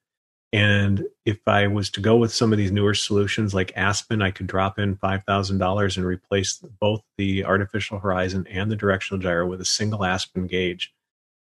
And 0.52 1.04
if 1.24 1.38
I 1.48 1.66
was 1.66 1.90
to 1.90 2.00
go 2.00 2.16
with 2.16 2.32
some 2.32 2.52
of 2.52 2.56
these 2.58 2.70
newer 2.70 2.94
solutions 2.94 3.52
like 3.52 3.72
Aspen, 3.76 4.22
I 4.22 4.30
could 4.30 4.46
drop 4.46 4.78
in 4.78 4.96
five 4.96 5.24
thousand 5.24 5.58
dollars 5.58 5.96
and 5.96 6.06
replace 6.06 6.58
both 6.80 7.02
the 7.18 7.44
artificial 7.44 7.98
horizon 7.98 8.46
and 8.48 8.70
the 8.70 8.76
directional 8.76 9.20
gyro 9.20 9.44
with 9.46 9.60
a 9.60 9.64
single 9.66 10.04
Aspen 10.04 10.46
gauge 10.46 10.92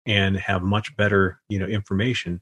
and 0.06 0.36
have 0.36 0.62
much 0.62 0.96
better, 0.96 1.40
you 1.48 1.58
know, 1.58 1.66
information. 1.66 2.40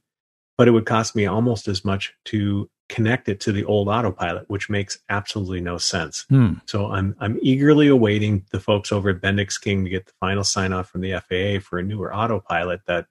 But 0.58 0.68
it 0.68 0.72
would 0.72 0.86
cost 0.86 1.16
me 1.16 1.26
almost 1.26 1.68
as 1.68 1.84
much 1.84 2.14
to 2.26 2.68
connect 2.88 3.28
it 3.28 3.40
to 3.40 3.52
the 3.52 3.64
old 3.64 3.88
autopilot, 3.88 4.48
which 4.48 4.68
makes 4.68 4.98
absolutely 5.08 5.60
no 5.60 5.78
sense. 5.78 6.26
Hmm. 6.28 6.54
So 6.66 6.90
I'm 6.90 7.16
I'm 7.20 7.38
eagerly 7.42 7.88
awaiting 7.88 8.44
the 8.52 8.60
folks 8.60 8.92
over 8.92 9.10
at 9.10 9.20
Bendix 9.20 9.60
King 9.60 9.84
to 9.84 9.90
get 9.90 10.06
the 10.06 10.12
final 10.20 10.44
sign 10.44 10.72
off 10.72 10.90
from 10.90 11.00
the 11.00 11.12
FAA 11.12 11.66
for 11.66 11.78
a 11.78 11.82
newer 11.82 12.14
autopilot 12.14 12.82
that 12.86 13.06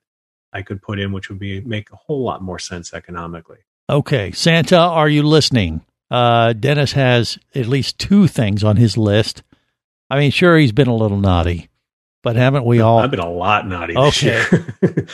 I 0.52 0.62
could 0.62 0.82
put 0.82 1.00
in, 1.00 1.12
which 1.12 1.28
would 1.28 1.38
be 1.38 1.60
make 1.62 1.90
a 1.90 1.96
whole 1.96 2.22
lot 2.22 2.42
more 2.42 2.58
sense 2.58 2.94
economically. 2.94 3.58
Okay, 3.90 4.30
Santa, 4.30 4.78
are 4.78 5.08
you 5.08 5.22
listening? 5.24 5.84
Uh, 6.10 6.52
Dennis 6.52 6.92
has 6.92 7.38
at 7.54 7.66
least 7.66 7.98
two 7.98 8.26
things 8.28 8.62
on 8.62 8.76
his 8.76 8.96
list. 8.96 9.42
I 10.08 10.18
mean, 10.18 10.30
sure, 10.30 10.58
he's 10.58 10.72
been 10.72 10.88
a 10.88 10.94
little 10.94 11.18
naughty, 11.18 11.68
but 12.22 12.36
haven't 12.36 12.64
we 12.64 12.80
all? 12.80 12.98
I've 13.00 13.10
been 13.10 13.20
a 13.20 13.30
lot 13.30 13.66
naughty 13.66 13.96
Okay. 13.96 14.44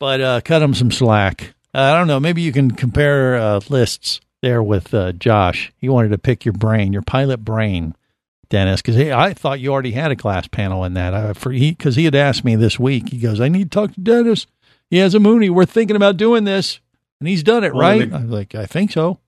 but 0.00 0.20
uh, 0.20 0.40
cut 0.42 0.62
him 0.62 0.74
some 0.74 0.90
slack. 0.90 1.54
Uh, 1.74 1.80
I 1.80 1.98
don't 1.98 2.06
know. 2.06 2.20
Maybe 2.20 2.42
you 2.42 2.52
can 2.52 2.70
compare 2.70 3.36
uh, 3.36 3.60
lists 3.68 4.20
there 4.42 4.62
with 4.62 4.92
uh, 4.94 5.12
Josh. 5.12 5.72
He 5.76 5.88
wanted 5.88 6.10
to 6.10 6.18
pick 6.18 6.44
your 6.44 6.52
brain, 6.52 6.92
your 6.92 7.02
pilot 7.02 7.38
brain, 7.44 7.94
Dennis, 8.50 8.82
because 8.82 8.96
I 8.98 9.32
thought 9.32 9.58
you 9.60 9.72
already 9.72 9.92
had 9.92 10.10
a 10.10 10.16
glass 10.16 10.46
panel 10.46 10.84
in 10.84 10.94
that. 10.94 11.14
Uh, 11.14 11.32
for 11.32 11.50
he 11.50 11.70
because 11.72 11.96
he 11.96 12.04
had 12.04 12.14
asked 12.14 12.44
me 12.44 12.54
this 12.56 12.78
week. 12.78 13.08
He 13.08 13.18
goes, 13.18 13.40
"I 13.40 13.48
need 13.48 13.70
to 13.72 13.74
talk 13.80 13.94
to 13.94 14.00
Dennis. 14.00 14.46
He 14.90 14.98
has 14.98 15.14
a 15.14 15.20
Mooney. 15.20 15.50
We're 15.50 15.64
thinking 15.64 15.96
about 15.96 16.16
doing 16.18 16.44
this, 16.44 16.78
and 17.20 17.28
he's 17.28 17.42
done 17.42 17.64
it 17.64 17.74
Well, 17.74 17.82
right." 17.98 18.08
the- 18.10 18.16
I 18.16 18.20
was 18.20 18.30
like, 18.30 18.54
"I 18.54 18.66
think 18.66 18.92
so," 18.92 19.18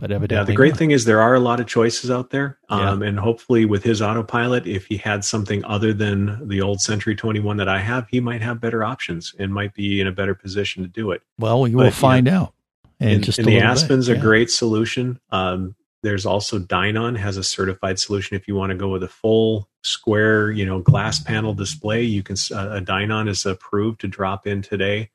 but 0.00 0.10
evidently, 0.10 0.36
Yeah, 0.40 0.44
the 0.44 0.54
great 0.54 0.70
not. 0.70 0.78
thing 0.78 0.90
is 0.90 1.04
there 1.04 1.20
are 1.20 1.34
a 1.34 1.40
lot 1.40 1.60
of 1.60 1.66
choices 1.66 2.10
out 2.10 2.30
there. 2.30 2.58
Yeah. 2.70 2.90
Um, 2.90 3.02
and 3.02 3.18
hopefully, 3.20 3.64
with 3.66 3.84
his 3.84 4.00
autopilot, 4.02 4.66
if 4.66 4.86
he 4.86 4.96
had 4.96 5.24
something 5.24 5.64
other 5.64 5.92
than 5.92 6.48
the 6.48 6.60
old 6.62 6.80
Century 6.80 7.14
21 7.14 7.58
that 7.58 7.68
I 7.68 7.80
have, 7.80 8.08
he 8.10 8.18
might 8.20 8.40
have 8.42 8.60
better 8.60 8.82
options 8.82 9.34
and 9.38 9.52
might 9.52 9.74
be 9.74 10.00
in 10.00 10.06
a 10.06 10.12
better 10.12 10.34
position 10.34 10.82
to 10.82 10.88
do 10.88 11.10
it. 11.12 11.22
Well, 11.38 11.60
we 11.60 11.70
But, 11.70 11.76
will 11.76 11.84
yeah, 11.84 11.90
find 11.90 12.26
out. 12.28 12.54
And 12.98 13.10
And, 13.10 13.24
just 13.24 13.38
and 13.38 13.46
the 13.46 13.52
little 13.52 13.66
bit. 13.68 13.70
Aspen's 13.70 14.08
a 14.08 14.14
Yeah. 14.14 14.20
great 14.20 14.50
solution. 14.50 15.20
Um, 15.30 15.74
there's 16.02 16.24
also 16.24 16.58
Dynon 16.58 17.16
has 17.18 17.36
a 17.36 17.44
certified 17.44 17.98
solution. 17.98 18.34
If 18.36 18.48
you 18.48 18.54
want 18.54 18.70
to 18.70 18.76
go 18.76 18.88
with 18.88 19.02
a 19.02 19.08
full 19.08 19.68
square, 19.82 20.50
you 20.50 20.64
know, 20.64 20.80
glass 20.80 21.20
panel 21.22 21.52
display, 21.54 22.02
you 22.04 22.22
can. 22.22 22.36
Uh, 22.52 22.76
a 22.76 22.80
Dynon 22.80 23.28
is 23.28 23.44
approved 23.46 24.00
to 24.02 24.08
drop 24.08 24.46
in 24.46 24.62
today. 24.62 25.10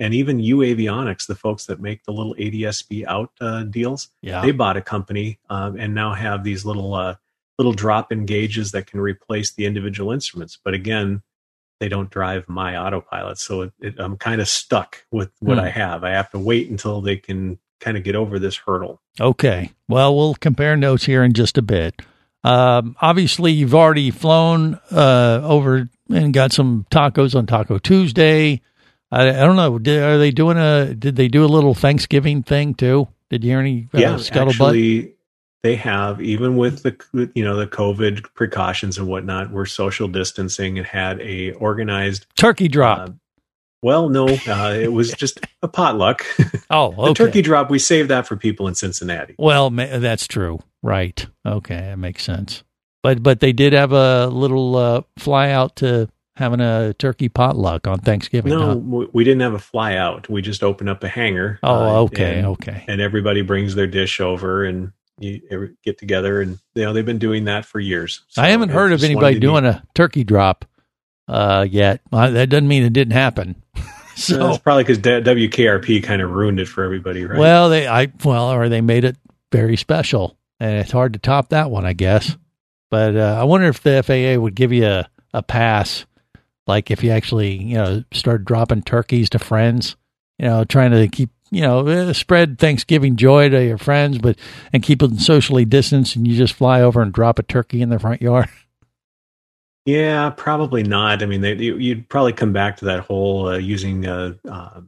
And 0.00 0.14
even 0.14 0.38
uAvionix, 0.38 1.26
the 1.26 1.34
folks 1.36 1.66
that 1.66 1.78
make 1.80 2.02
the 2.04 2.12
little 2.12 2.34
ADSB 2.36 3.04
out 3.06 3.30
uh, 3.40 3.62
deals, 3.64 4.08
Yeah. 4.22 4.40
they 4.40 4.50
bought 4.50 4.76
a 4.76 4.80
company 4.80 5.38
um, 5.50 5.78
and 5.78 5.94
now 5.94 6.14
have 6.14 6.42
these 6.42 6.64
little 6.64 6.94
uh, 6.94 7.14
little 7.58 7.72
drop-in 7.74 8.24
gauges 8.26 8.72
that 8.72 8.86
can 8.86 8.98
replace 9.00 9.52
the 9.52 9.66
individual 9.66 10.10
instruments. 10.12 10.58
But 10.64 10.72
again, 10.74 11.22
they 11.80 11.88
don't 11.88 12.10
drive 12.10 12.48
my 12.48 12.76
autopilot, 12.76 13.36
so 13.38 13.62
it, 13.62 13.72
it, 13.80 13.94
I'm 13.98 14.16
kind 14.16 14.40
of 14.40 14.48
stuck 14.48 15.04
with 15.10 15.30
what 15.40 15.58
Hmm. 15.58 15.64
I 15.64 15.68
have. 15.70 16.02
I 16.02 16.10
have 16.10 16.30
to 16.30 16.38
wait 16.38 16.70
until 16.70 17.00
they 17.02 17.16
can 17.16 17.58
kind 17.80 17.96
of 17.98 18.02
get 18.02 18.14
over 18.16 18.38
this 18.38 18.56
hurdle. 18.56 19.00
Okay. 19.20 19.70
Well, 19.88 20.16
we'll 20.16 20.34
compare 20.34 20.76
notes 20.76 21.04
here 21.04 21.22
in 21.22 21.32
just 21.34 21.56
a 21.58 21.62
bit. 21.62 22.00
Um, 22.44 22.96
obviously, 23.02 23.52
you've 23.52 23.74
already 23.74 24.10
flown 24.10 24.80
uh, 24.90 25.40
over 25.42 25.88
and 26.08 26.32
got 26.32 26.52
some 26.52 26.86
tacos 26.90 27.34
on 27.34 27.44
Taco 27.46 27.78
Tuesday. 27.78 28.62
I, 29.10 29.28
I 29.28 29.32
don't 29.44 29.56
know. 29.56 29.78
Did, 29.78 30.02
are 30.02 30.18
they 30.18 30.30
doing 30.30 30.56
a? 30.56 30.94
Did 30.94 31.16
they 31.16 31.28
do 31.28 31.44
a 31.44 31.46
little 31.46 31.74
Thanksgiving 31.74 32.42
thing 32.42 32.74
too? 32.74 33.08
Did 33.28 33.44
you 33.44 33.50
hear 33.50 33.60
any 33.60 33.88
uh, 33.94 33.98
yeah, 33.98 34.14
scuttlebutt? 34.14 34.48
actually, 34.48 35.14
they 35.62 35.76
have 35.76 36.20
even 36.20 36.56
with 36.56 36.82
the 36.82 37.30
you 37.34 37.44
know 37.44 37.56
the 37.56 37.66
COVID 37.66 38.34
precautions 38.34 38.98
and 38.98 39.08
whatnot. 39.08 39.50
We're 39.50 39.66
social 39.66 40.08
distancing 40.08 40.78
and 40.78 40.86
had 40.86 41.20
a 41.20 41.52
organized 41.52 42.26
Turkey 42.36 42.68
drop. 42.68 43.08
uh, 43.08 43.12
well, 43.82 44.08
no, 44.08 44.28
uh, 44.28 44.74
it 44.80 44.92
was 44.92 45.12
just 45.12 45.40
a 45.62 45.68
potluck. 45.68 46.24
oh, 46.70 46.90
the 47.08 47.14
turkey 47.14 47.42
drop 47.42 47.70
we 47.70 47.78
saved 47.78 48.10
that 48.10 48.26
for 48.26 48.36
people 48.36 48.68
in 48.68 48.74
Cincinnati. 48.74 49.34
Well, 49.38 49.70
ma- 49.70 49.98
that's 49.98 50.26
true. 50.26 50.60
Right. 50.82 51.26
Okay, 51.44 51.76
that 51.76 51.98
makes 51.98 52.24
sense. 52.24 52.62
But 53.02 53.22
but 53.22 53.40
they 53.40 53.52
did 53.52 53.72
have 53.72 53.92
a 53.92 54.26
little 54.26 54.76
uh, 54.76 55.02
fly 55.18 55.50
out 55.50 55.76
to 55.76 56.08
having 56.40 56.60
a 56.60 56.94
turkey 56.94 57.28
potluck 57.28 57.86
on 57.86 58.00
Thanksgiving. 58.00 58.50
No, 58.50 58.68
huh? 58.68 59.06
we 59.12 59.22
didn't 59.22 59.42
have 59.42 59.54
a 59.54 59.58
fly 59.58 59.94
out. 59.96 60.28
We 60.28 60.42
just 60.42 60.62
opened 60.62 60.88
up 60.88 61.04
a 61.04 61.08
hangar. 61.08 61.60
Oh, 61.62 61.74
uh, 61.74 62.00
okay, 62.02 62.38
and, 62.38 62.46
okay. 62.48 62.84
And 62.88 63.00
everybody 63.00 63.42
brings 63.42 63.74
their 63.74 63.86
dish 63.86 64.20
over, 64.20 64.64
and 64.64 64.92
you 65.18 65.76
get 65.84 65.98
together, 65.98 66.40
and 66.40 66.58
you 66.74 66.82
know 66.82 66.92
they've 66.92 67.06
been 67.06 67.18
doing 67.18 67.44
that 67.44 67.64
for 67.64 67.78
years. 67.78 68.22
So 68.28 68.42
I 68.42 68.48
haven't 68.48 68.70
heard 68.70 68.92
of 68.92 69.04
anybody 69.04 69.38
doing 69.38 69.62
be- 69.62 69.68
a 69.68 69.84
turkey 69.94 70.24
drop 70.24 70.64
uh, 71.28 71.66
yet. 71.70 72.00
Uh, 72.12 72.30
that 72.30 72.48
doesn't 72.48 72.68
mean 72.68 72.82
it 72.82 72.92
didn't 72.92 73.12
happen. 73.12 73.62
so, 74.16 74.38
No, 74.38 74.58
probably 74.58 74.84
because 74.84 74.98
WKRP 74.98 76.02
kind 76.02 76.22
of 76.22 76.30
ruined 76.30 76.58
it 76.58 76.68
for 76.68 76.82
everybody, 76.82 77.24
right? 77.24 77.38
well, 77.38 77.68
they 77.68 77.86
I 77.86 78.08
well, 78.24 78.52
or 78.52 78.68
they 78.68 78.80
made 78.80 79.04
it 79.04 79.16
very 79.52 79.76
special, 79.76 80.36
and 80.58 80.78
it's 80.78 80.92
hard 80.92 81.12
to 81.12 81.18
top 81.18 81.50
that 81.50 81.70
one, 81.70 81.84
I 81.84 81.92
guess. 81.92 82.36
But 82.90 83.16
uh, 83.16 83.36
I 83.38 83.44
wonder 83.44 83.68
if 83.68 83.82
the 83.82 84.02
FAA 84.02 84.40
would 84.40 84.54
give 84.54 84.72
you 84.72 84.86
a, 84.86 85.08
a 85.32 85.42
pass, 85.42 86.04
like 86.66 86.90
if 86.90 87.02
you 87.02 87.10
actually 87.10 87.56
you 87.56 87.74
know 87.74 88.04
start 88.12 88.44
dropping 88.44 88.82
turkeys 88.82 89.30
to 89.30 89.38
friends, 89.38 89.96
you 90.38 90.46
know, 90.46 90.64
trying 90.64 90.92
to 90.92 91.08
keep 91.08 91.30
you 91.50 91.62
know 91.62 91.86
uh, 91.86 92.12
spread 92.12 92.58
Thanksgiving 92.58 93.16
joy 93.16 93.48
to 93.48 93.64
your 93.64 93.78
friends, 93.78 94.18
but 94.18 94.38
and 94.72 94.82
keep 94.82 95.00
them 95.00 95.18
socially 95.18 95.64
distanced, 95.64 96.16
and 96.16 96.26
you 96.26 96.36
just 96.36 96.54
fly 96.54 96.82
over 96.82 97.02
and 97.02 97.12
drop 97.12 97.38
a 97.38 97.42
turkey 97.42 97.82
in 97.82 97.88
their 97.90 97.98
front 97.98 98.22
yard. 98.22 98.48
Yeah, 99.86 100.30
probably 100.30 100.82
not. 100.82 101.22
I 101.22 101.26
mean, 101.26 101.40
they, 101.40 101.54
you, 101.54 101.76
you'd 101.76 102.08
probably 102.08 102.34
come 102.34 102.52
back 102.52 102.76
to 102.76 102.84
that 102.84 103.00
whole 103.00 103.48
uh, 103.48 103.56
using 103.56 104.06
uh, 104.06 104.34
uh, 104.48 104.82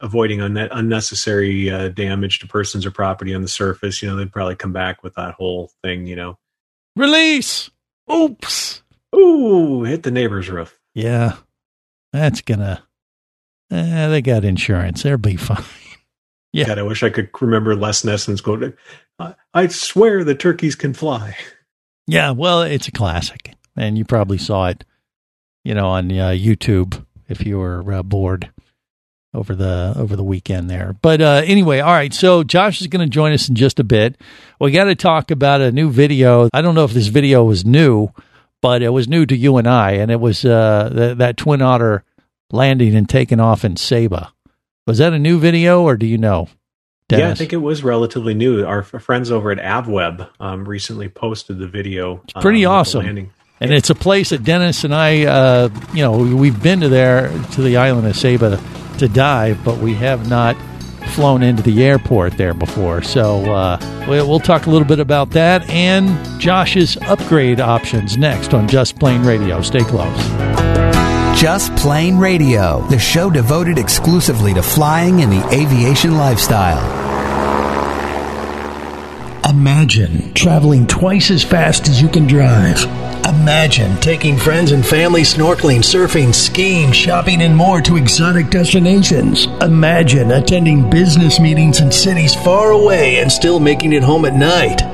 avoiding 0.00 0.40
unne- 0.40 0.68
unnecessary 0.70 1.70
uh, 1.70 1.88
damage 1.88 2.40
to 2.40 2.46
persons 2.46 2.84
or 2.84 2.90
property 2.90 3.34
on 3.34 3.42
the 3.42 3.48
surface. 3.48 4.02
You 4.02 4.10
know, 4.10 4.16
they'd 4.16 4.30
probably 4.30 4.54
come 4.54 4.72
back 4.72 5.02
with 5.02 5.14
that 5.14 5.34
whole 5.34 5.72
thing. 5.82 6.06
You 6.06 6.16
know, 6.16 6.38
Release. 6.94 7.70
Oops. 8.12 8.82
ooh, 9.16 9.82
hit 9.84 10.02
the 10.02 10.10
neighbor's 10.10 10.50
roof. 10.50 10.78
Yeah, 10.94 11.36
that's 12.12 12.40
gonna. 12.40 12.84
Eh, 13.70 14.08
they 14.08 14.22
got 14.22 14.44
insurance. 14.44 15.02
They'll 15.02 15.16
be 15.18 15.36
fine. 15.36 15.64
Yeah. 16.52 16.66
God, 16.66 16.78
I 16.78 16.82
wish 16.82 17.02
I 17.02 17.10
could 17.10 17.30
remember 17.40 17.74
Les 17.74 18.04
Nessman's 18.04 18.40
quote. 18.40 18.76
I, 19.18 19.34
I 19.52 19.66
swear 19.66 20.22
the 20.22 20.34
turkeys 20.36 20.76
can 20.76 20.94
fly. 20.94 21.36
Yeah, 22.06 22.30
well, 22.30 22.62
it's 22.62 22.86
a 22.86 22.92
classic, 22.92 23.54
and 23.76 23.98
you 23.98 24.04
probably 24.04 24.38
saw 24.38 24.68
it, 24.68 24.84
you 25.64 25.74
know, 25.74 25.88
on 25.88 26.12
uh, 26.12 26.28
YouTube 26.30 27.04
if 27.28 27.44
you 27.44 27.58
were 27.58 27.92
uh, 27.92 28.02
bored 28.02 28.52
over 29.34 29.54
the 29.54 29.94
over 29.96 30.14
the 30.14 30.22
weekend 30.22 30.70
there. 30.70 30.94
But 31.02 31.20
uh, 31.20 31.42
anyway, 31.44 31.80
all 31.80 31.92
right. 31.92 32.14
So 32.14 32.44
Josh 32.44 32.80
is 32.80 32.86
going 32.86 33.04
to 33.04 33.10
join 33.10 33.32
us 33.32 33.48
in 33.48 33.56
just 33.56 33.80
a 33.80 33.84
bit. 33.84 34.16
We 34.60 34.70
got 34.70 34.84
to 34.84 34.94
talk 34.94 35.30
about 35.30 35.60
a 35.60 35.72
new 35.72 35.90
video. 35.90 36.48
I 36.52 36.62
don't 36.62 36.74
know 36.74 36.84
if 36.84 36.92
this 36.92 37.08
video 37.08 37.42
was 37.44 37.64
new, 37.64 38.10
but 38.64 38.80
it 38.80 38.88
was 38.88 39.06
new 39.06 39.26
to 39.26 39.36
you 39.36 39.58
and 39.58 39.68
I, 39.68 39.90
and 39.90 40.10
it 40.10 40.18
was 40.18 40.42
uh, 40.42 40.88
th- 40.90 41.18
that 41.18 41.36
twin 41.36 41.60
otter 41.60 42.02
landing 42.50 42.94
and 42.94 43.06
taking 43.06 43.38
off 43.38 43.62
in 43.62 43.76
Saba. 43.76 44.32
Was 44.86 44.96
that 44.98 45.12
a 45.12 45.18
new 45.18 45.38
video, 45.38 45.82
or 45.82 45.98
do 45.98 46.06
you 46.06 46.16
know? 46.16 46.48
Yeah, 47.10 47.28
I 47.28 47.34
think 47.34 47.52
it 47.52 47.58
was 47.58 47.84
relatively 47.84 48.32
new. 48.32 48.64
Our 48.64 48.78
f- 48.78 49.02
friends 49.02 49.30
over 49.30 49.50
at 49.50 49.58
AvWeb 49.58 50.30
um, 50.40 50.66
recently 50.66 51.10
posted 51.10 51.58
the 51.58 51.68
video. 51.68 52.22
It's 52.24 52.32
pretty 52.40 52.64
awesome. 52.64 53.30
And 53.60 53.70
it's 53.74 53.90
a 53.90 53.94
place 53.94 54.30
that 54.30 54.44
Dennis 54.44 54.82
and 54.82 54.94
I, 54.94 55.26
uh, 55.26 55.68
you 55.92 56.00
know, 56.00 56.16
we've 56.16 56.62
been 56.62 56.80
to 56.80 56.88
there 56.88 57.28
to 57.52 57.60
the 57.60 57.76
island 57.76 58.06
of 58.06 58.16
Saba 58.16 58.58
to 58.96 59.08
dive, 59.08 59.62
but 59.62 59.76
we 59.76 59.92
have 59.92 60.26
not 60.26 60.56
flown 61.14 61.42
into 61.42 61.62
the 61.62 61.84
airport 61.84 62.36
there 62.36 62.54
before. 62.54 63.02
So 63.02 63.52
uh, 63.52 63.78
we- 64.08 64.16
we'll 64.22 64.40
talk 64.40 64.66
a 64.66 64.70
little 64.70 64.86
bit 64.88 65.00
about 65.00 65.30
that 65.30 65.68
and 65.70 66.06
Josh's 66.40 66.96
upgrade 67.02 67.60
options 67.60 68.16
next 68.18 68.52
on 68.52 68.68
Just 68.68 68.98
Plane 68.98 69.22
Radio. 69.22 69.62
Stay 69.62 69.80
close. 69.84 70.16
Just 71.40 71.74
Plane 71.76 72.16
Radio, 72.18 72.80
the 72.88 72.98
show 72.98 73.28
devoted 73.30 73.78
exclusively 73.78 74.54
to 74.54 74.62
flying 74.62 75.20
and 75.22 75.32
the 75.32 75.44
aviation 75.54 76.16
lifestyle. 76.16 77.02
Imagine 79.48 80.32
traveling 80.34 80.86
twice 80.86 81.30
as 81.30 81.44
fast 81.44 81.88
as 81.88 82.00
you 82.00 82.08
can 82.08 82.26
drive. 82.26 82.78
Imagine 83.26 83.96
taking 84.02 84.36
friends 84.36 84.72
and 84.72 84.84
family 84.84 85.22
snorkeling, 85.22 85.78
surfing, 85.78 86.34
skiing, 86.34 86.92
shopping, 86.92 87.40
and 87.40 87.56
more 87.56 87.80
to 87.80 87.96
exotic 87.96 88.50
destinations. 88.50 89.46
Imagine 89.62 90.30
attending 90.30 90.90
business 90.90 91.40
meetings 91.40 91.80
in 91.80 91.90
cities 91.90 92.34
far 92.34 92.72
away 92.72 93.20
and 93.20 93.32
still 93.32 93.60
making 93.60 93.94
it 93.94 94.02
home 94.02 94.26
at 94.26 94.34
night. 94.34 94.93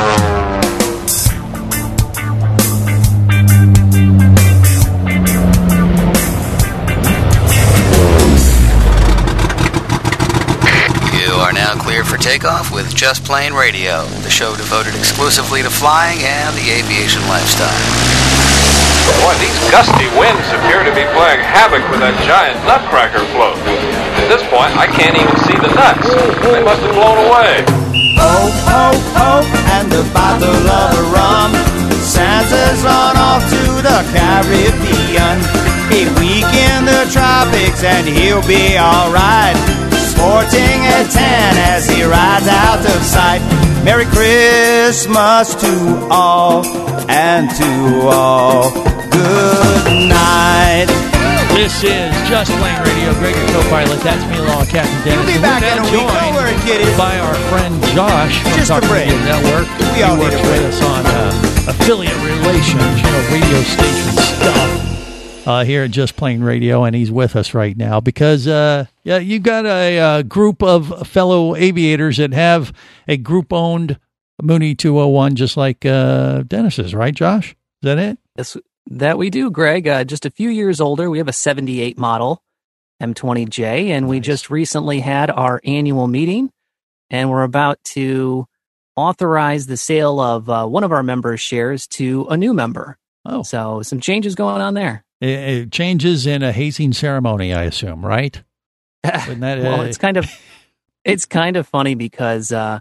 takeoff 12.21 12.69
with 12.69 12.93
Just 12.93 13.25
Plane 13.25 13.49
Radio, 13.49 14.05
the 14.21 14.29
show 14.29 14.53
devoted 14.53 14.93
exclusively 14.93 15.65
to 15.65 15.73
flying 15.73 16.21
and 16.21 16.53
the 16.53 16.69
aviation 16.69 17.17
lifestyle. 17.25 17.73
Boy, 19.25 19.33
these 19.41 19.57
gusty 19.73 20.05
winds 20.13 20.45
appear 20.53 20.85
to 20.85 20.93
be 20.93 21.01
playing 21.17 21.41
havoc 21.41 21.81
with 21.89 21.97
that 22.05 22.13
giant 22.21 22.61
nutcracker 22.69 23.25
float. 23.33 23.57
At 24.21 24.29
this 24.29 24.45
point, 24.53 24.69
I 24.77 24.85
can't 24.85 25.17
even 25.17 25.33
see 25.49 25.57
the 25.65 25.73
nuts. 25.73 26.05
They 26.45 26.61
must 26.61 26.85
have 26.85 26.93
blown 26.93 27.25
away. 27.25 27.65
Ho, 28.21 28.53
ho, 28.69 28.85
ho, 29.17 29.31
and 29.81 29.89
a 29.89 30.05
bottle 30.13 30.61
of 30.69 30.93
rum. 31.09 31.49
Santa's 32.05 32.85
run 32.85 33.17
off 33.17 33.41
to 33.49 33.81
the 33.81 33.97
Caribbean. 34.13 35.41
A 35.89 36.05
week 36.21 36.49
in 36.53 36.85
the 36.85 37.09
tropics 37.09 37.81
and 37.81 38.05
he'll 38.05 38.45
be 38.45 38.77
alright. 38.77 39.80
Sporting 40.21 40.85
a 40.85 41.01
tan 41.09 41.57
as 41.73 41.89
he 41.89 42.03
rides 42.03 42.45
out 42.45 42.77
of 42.77 43.01
sight. 43.01 43.41
Merry 43.81 44.05
Christmas 44.05 45.55
to 45.57 45.73
all 46.11 46.61
and 47.09 47.49
to 47.49 48.05
all. 48.05 48.69
Good 49.09 50.13
night. 50.13 50.85
This 51.57 51.73
is 51.81 52.13
Just 52.29 52.53
Plane 52.61 52.77
Radio. 52.85 53.17
Greg, 53.17 53.33
your 53.33 53.63
co-pilot. 53.63 53.97
That's 54.05 54.21
me 54.29 54.37
along 54.37 54.67
Captain 54.67 54.93
Dennis. 55.01 55.25
You'll 55.25 55.25
be 55.25 55.41
back 55.41 55.65
in 55.65 55.81
a 55.81 55.89
week. 55.89 56.05
Don't 56.05 56.35
worry, 56.37 56.53
kiddies. 56.69 56.95
By 56.95 57.17
our 57.17 57.33
friend 57.49 57.81
Josh 57.97 58.43
from 58.43 58.51
Just 58.53 58.69
Talk. 58.69 58.85
Radio 58.93 59.17
Network. 59.25 59.65
We 59.73 59.85
he 59.97 60.03
all 60.03 60.17
need 60.17 60.29
works 60.29 60.37
with 60.37 60.69
us 60.69 60.83
on 60.85 61.01
uh, 61.01 61.73
affiliate 61.73 62.13
relations, 62.21 62.93
you 63.01 63.09
know, 63.09 63.25
radio 63.33 63.59
station 63.65 64.13
stuff. 64.21 64.90
Uh, 65.43 65.65
here 65.65 65.83
at 65.83 65.91
Just 65.91 66.15
Plane 66.15 66.41
Radio, 66.41 66.83
and 66.83 66.95
he's 66.95 67.11
with 67.11 67.35
us 67.35 67.55
right 67.55 67.75
now 67.75 67.99
because, 67.99 68.47
uh, 68.47 68.85
yeah, 69.03 69.17
you've 69.17 69.41
got 69.41 69.65
a, 69.65 69.99
uh 69.99 70.21
group 70.21 70.61
of 70.61 71.07
fellow 71.07 71.55
aviators 71.55 72.17
that 72.17 72.31
have 72.31 72.71
a 73.07 73.17
group-owned 73.17 73.97
Mooney 74.41 74.75
201, 74.75 75.35
just 75.35 75.57
like 75.57 75.85
uh, 75.85 76.43
Dennis's, 76.43 76.93
right, 76.93 77.13
Josh? 77.13 77.51
Is 77.51 77.55
that 77.81 77.97
it? 77.97 78.19
Yes, 78.37 78.55
that 78.87 79.17
we 79.17 79.29
do, 79.29 79.49
Greg. 79.49 79.87
Uh, 79.87 80.03
just 80.03 80.25
a 80.25 80.29
few 80.29 80.49
years 80.49 80.79
older. 80.79 81.09
We 81.09 81.17
have 81.17 81.27
a 81.27 81.33
78 81.33 81.97
model 81.97 82.43
M20J, 83.01 83.87
and 83.87 84.07
we 84.07 84.19
just 84.19 84.49
recently 84.49 84.99
had 84.99 85.31
our 85.31 85.59
annual 85.63 86.07
meeting, 86.07 86.51
and 87.09 87.29
we're 87.29 87.43
about 87.43 87.83
to 87.85 88.45
authorize 88.95 89.65
the 89.65 89.77
sale 89.77 90.19
of 90.19 90.49
uh, 90.49 90.65
one 90.67 90.83
of 90.83 90.91
our 90.91 91.03
members' 91.03 91.41
shares 91.41 91.87
to 91.87 92.27
a 92.29 92.37
new 92.37 92.53
member. 92.53 92.97
Oh. 93.25 93.43
So 93.43 93.81
some 93.81 93.99
changes 93.99 94.35
going 94.35 94.61
on 94.61 94.73
there. 94.73 95.03
It, 95.21 95.71
changes 95.71 96.25
in 96.25 96.41
a 96.43 96.51
hazing 96.51 96.93
ceremony, 96.93 97.53
I 97.53 97.63
assume, 97.63 98.05
right? 98.05 98.41
That, 99.03 99.59
well, 99.59 99.81
uh, 99.81 99.83
it's 99.85 99.97
kind 99.97 100.17
of 100.17 100.29
it's 101.05 101.25
kind 101.25 101.55
of 101.57 101.67
funny 101.67 101.95
because 101.95 102.51
uh, 102.51 102.79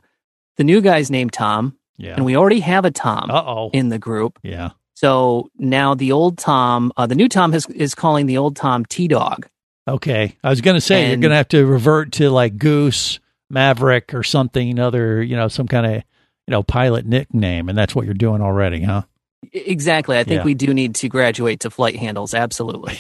the 0.57 0.65
new 0.65 0.81
guy's 0.81 1.11
named 1.11 1.33
Tom, 1.33 1.77
Yeah. 1.97 2.15
and 2.17 2.25
we 2.25 2.37
already 2.37 2.61
have 2.61 2.85
a 2.85 2.91
Tom 2.91 3.31
Uh-oh. 3.31 3.71
in 3.73 3.89
the 3.89 3.99
group. 3.99 4.39
Yeah. 4.43 4.71
So 4.95 5.51
now 5.59 5.95
the 5.95 6.13
old 6.13 6.37
Tom, 6.37 6.93
uh, 6.97 7.07
the 7.07 7.15
new 7.15 7.29
Tom 7.29 7.53
has, 7.53 7.67
is 7.69 7.95
calling 7.95 8.27
the 8.27 8.37
old 8.37 8.57
Tom 8.57 8.85
T 8.85 9.09
Dog. 9.09 9.49
Okay. 9.89 10.37
I 10.45 10.51
was 10.51 10.61
going 10.61 10.75
to 10.77 10.81
say, 10.81 11.09
you're 11.09 11.17
going 11.17 11.31
to 11.31 11.37
have 11.37 11.49
to 11.49 11.65
revert 11.65 12.13
to 12.13 12.29
like 12.31 12.59
Goose, 12.59 13.19
Maverick, 13.49 14.13
or 14.13 14.23
something 14.23 14.79
other, 14.79 15.23
you 15.23 15.37
know, 15.37 15.49
some 15.49 15.67
kind 15.67 15.87
of, 15.87 15.93
you 16.47 16.51
know, 16.53 16.63
pilot 16.63 17.07
nickname. 17.07 17.71
And 17.71 17.79
that's 17.79 17.95
what 17.95 18.05
you're 18.05 18.13
doing 18.13 18.43
already, 18.43 18.83
huh? 18.83 19.03
Exactly. 19.53 20.19
I 20.19 20.25
think 20.25 20.39
Yeah. 20.41 20.45
we 20.45 20.55
do 20.55 20.73
need 20.75 20.95
to 20.97 21.09
graduate 21.09 21.61
to 21.61 21.71
flight 21.71 21.97
handles. 21.97 22.35
Absolutely. 22.35 22.99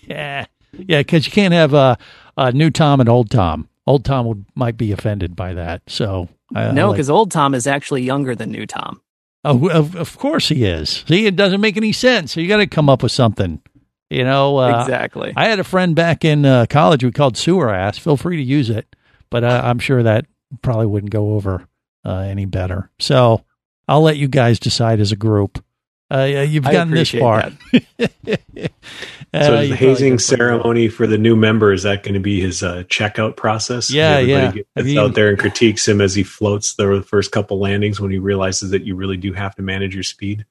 yeah. 0.06 0.46
Yeah. 0.72 0.98
Because 1.00 1.26
you 1.26 1.32
can't 1.32 1.52
have 1.54 1.74
a, 1.74 1.98
a 2.36 2.52
new 2.52 2.70
Tom 2.70 3.00
and 3.00 3.08
old 3.08 3.30
Tom. 3.30 3.68
Old 3.86 4.04
Tom 4.04 4.26
would, 4.26 4.44
might 4.54 4.76
be 4.76 4.92
offended 4.92 5.34
by 5.34 5.54
that. 5.54 5.82
So, 5.88 6.28
I, 6.54 6.70
no, 6.70 6.88
like- 6.88 6.96
because 6.96 7.10
old 7.10 7.30
Tom 7.32 7.54
is 7.54 7.66
actually 7.66 8.02
younger 8.02 8.34
than 8.34 8.50
new 8.52 8.66
Tom. 8.66 9.00
Oh, 9.44 9.68
of, 9.70 9.96
of 9.96 10.16
course 10.18 10.48
he 10.48 10.64
is. 10.64 11.04
See, 11.08 11.26
it 11.26 11.34
doesn't 11.34 11.60
make 11.60 11.76
any 11.76 11.92
sense. 11.92 12.32
So 12.32 12.40
you 12.40 12.46
got 12.46 12.58
to 12.58 12.66
come 12.68 12.88
up 12.88 13.02
with 13.02 13.10
something. 13.10 13.60
You 14.08 14.22
know, 14.24 14.58
uh, 14.58 14.82
Exactly. 14.82 15.32
I 15.36 15.48
had 15.48 15.58
a 15.58 15.64
friend 15.64 15.96
back 15.96 16.24
in 16.24 16.44
uh, 16.46 16.66
college 16.70 17.02
we 17.02 17.10
called 17.10 17.36
sewer 17.36 17.70
ass. 17.74 17.98
Feel 17.98 18.16
free 18.16 18.36
to 18.36 18.42
use 18.42 18.70
it, 18.70 18.94
but 19.30 19.42
uh, 19.42 19.62
I'm 19.64 19.78
sure 19.80 20.02
that 20.04 20.26
probably 20.60 20.86
wouldn't 20.86 21.10
go 21.12 21.32
over 21.34 21.66
uh, 22.04 22.18
any 22.18 22.44
better. 22.44 22.90
So 23.00 23.42
I'll 23.88 24.02
let 24.02 24.16
you 24.18 24.28
guys 24.28 24.60
decide 24.60 25.00
as 25.00 25.10
a 25.12 25.16
group. 25.16 25.64
Uh, 26.12 26.24
yeah, 26.24 26.42
you've 26.42 26.66
I 26.66 26.72
gotten 26.72 26.92
this 26.92 27.14
appreciate 27.14 27.20
far. 27.20 27.52
So 29.34 29.54
Uh, 29.56 29.60
is 29.60 29.68
you 29.70 29.74
the 29.74 29.76
hazing 29.76 30.18
could 30.18 30.26
put 30.26 30.32
it 30.32 30.34
up. 30.34 30.38
ceremony 30.38 30.88
for 30.88 31.06
the 31.06 31.16
new 31.16 31.34
member 31.34 31.72
is 31.72 31.84
that 31.84 32.02
going 32.02 32.12
to 32.12 32.20
be 32.20 32.42
his 32.42 32.62
uh, 32.62 32.82
checkout 32.88 33.34
process? 33.34 33.90
Yeah, 33.90 34.16
Everybody 34.18 34.30
yeah. 34.30 34.52
Gets 34.52 34.68
Have 34.76 34.86
you- 34.88 35.00
out 35.00 35.14
there 35.14 35.30
and 35.30 35.38
critiques 35.38 35.88
him 35.88 36.02
as 36.02 36.14
he 36.14 36.22
floats 36.22 36.74
the 36.74 37.02
first 37.02 37.32
couple 37.32 37.58
landings 37.58 37.98
when 37.98 38.10
he 38.10 38.18
realizes 38.18 38.72
that 38.72 38.84
you 38.84 38.94
really 38.94 39.16
do 39.16 39.32
have 39.32 39.54
to 39.54 39.62
manage 39.62 39.94
your 39.94 40.02
speed. 40.02 40.44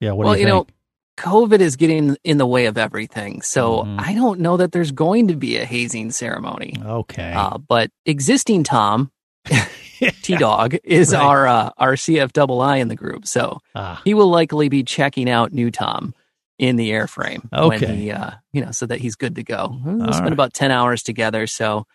Yeah. 0.00 0.12
What 0.12 0.24
well, 0.24 0.34
do 0.34 0.40
you, 0.40 0.46
you, 0.46 0.52
know, 0.52 0.64
think? 0.64 0.74
COVID 1.18 1.60
is 1.60 1.76
getting 1.76 2.16
in 2.24 2.38
the 2.38 2.46
way 2.46 2.66
of 2.66 2.76
everything. 2.76 3.40
So 3.42 3.84
Mhm. 3.84 4.00
I 4.00 4.14
don't 4.14 4.40
know 4.40 4.56
that 4.56 4.72
there's 4.72 4.90
going 4.90 5.28
to 5.28 5.36
be 5.36 5.56
a 5.58 5.64
hazing 5.64 6.10
ceremony. 6.10 6.74
okay. 6.84 7.32
Uh, 7.36 7.58
but 7.58 7.92
existing 8.04 8.64
Tom 8.64 9.12
T 10.22 10.36
Dog 10.36 10.76
is 10.84 11.12
Right. 11.12 11.22
our 11.22 11.46
uh, 11.46 11.70
our 11.78 11.92
CF 11.94 12.32
double 12.32 12.60
I 12.60 12.76
in 12.78 12.88
the 12.88 12.96
group, 12.96 13.26
so 13.26 13.60
Ah. 13.74 14.00
he 14.04 14.14
will 14.14 14.28
likely 14.28 14.68
be 14.68 14.82
checking 14.82 15.28
out 15.30 15.52
new 15.52 15.70
Tom 15.70 16.14
in 16.58 16.76
the 16.76 16.90
airframe. 16.90 17.42
when 17.52 17.82
Okay. 17.84 17.94
he, 17.96 18.10
uh, 18.10 18.30
you 18.52 18.64
know, 18.64 18.70
so 18.70 18.86
that 18.86 19.00
he's 19.00 19.16
good 19.16 19.34
to 19.36 19.42
go. 19.42 19.76
We'll 19.84 20.02
All 20.06 20.12
spend 20.12 20.26
right. 20.26 20.32
about 20.32 20.54
ten 20.54 20.70
hours 20.70 21.02
together, 21.02 21.46
so 21.46 21.86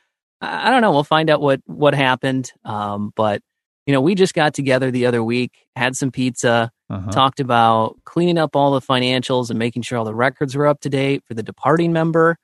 I, 0.41 0.67
I 0.67 0.71
don't 0.71 0.81
know. 0.81 0.91
We'll 0.91 1.03
find 1.03 1.29
out 1.29 1.41
what 1.41 1.61
what 1.65 1.93
happened. 1.95 2.51
Um, 2.65 3.11
but 3.15 3.41
you 3.85 3.93
know, 3.93 4.01
we 4.01 4.13
just 4.15 4.33
got 4.35 4.53
together 4.53 4.91
the 4.91 5.05
other 5.07 5.23
week, 5.23 5.51
had 5.75 5.95
some 5.95 6.11
pizza, 6.11 6.71
Uh-huh. 6.91 7.09
talked 7.11 7.39
about 7.39 7.97
cleaning 8.03 8.37
up 8.37 8.55
all 8.55 8.71
the 8.71 8.81
financials 8.81 9.49
and 9.49 9.57
making 9.57 9.81
sure 9.81 9.97
all 9.97 10.05
the 10.05 10.13
records 10.13 10.55
were 10.55 10.67
up 10.67 10.79
to 10.81 10.89
date 10.89 11.23
for 11.27 11.33
the 11.33 11.41
departing 11.43 11.91
member, 11.93 12.37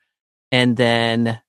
and 0.52 0.76
then 0.78 1.40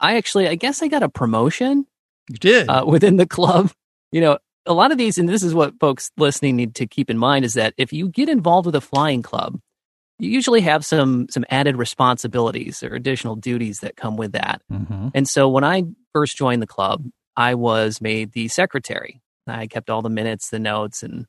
I 0.00 0.16
actually, 0.16 0.48
I 0.48 0.56
guess, 0.56 0.82
I 0.82 0.88
got 0.88 1.02
a 1.02 1.08
promotion 1.08 1.86
You 2.30 2.38
did. 2.38 2.68
uh, 2.68 2.84
within 2.86 3.16
the 3.16 3.26
club. 3.26 3.70
You 4.12 4.20
know, 4.20 4.38
a 4.66 4.72
lot 4.72 4.92
of 4.92 4.98
these, 4.98 5.18
and 5.18 5.28
this 5.28 5.42
is 5.42 5.54
what 5.54 5.78
folks 5.80 6.10
listening 6.16 6.56
need 6.56 6.74
to 6.76 6.86
keep 6.86 7.10
in 7.10 7.18
mind, 7.18 7.44
is 7.44 7.54
that 7.54 7.74
if 7.76 7.92
you 7.92 8.08
get 8.08 8.28
involved 8.28 8.66
with 8.66 8.74
a 8.74 8.80
flying 8.80 9.22
club, 9.22 9.58
you 10.18 10.30
usually 10.30 10.62
have 10.62 10.84
some 10.84 11.26
some 11.28 11.44
added 11.50 11.76
responsibilities 11.76 12.82
or 12.82 12.94
additional 12.94 13.36
duties 13.36 13.80
that 13.80 13.96
come 13.96 14.16
with 14.16 14.32
that. 14.32 14.62
Mhm. 14.72 15.10
And 15.14 15.28
so 15.28 15.48
when 15.48 15.64
I 15.64 15.84
first 16.12 16.36
joined 16.36 16.62
the 16.62 16.66
club, 16.66 17.04
I 17.36 17.54
was 17.54 18.00
made 18.00 18.32
the 18.32 18.48
secretary. 18.48 19.20
I 19.46 19.66
kept 19.66 19.90
all 19.90 20.02
the 20.02 20.08
minutes, 20.10 20.50
the 20.50 20.58
notes, 20.58 21.02
and 21.02 21.26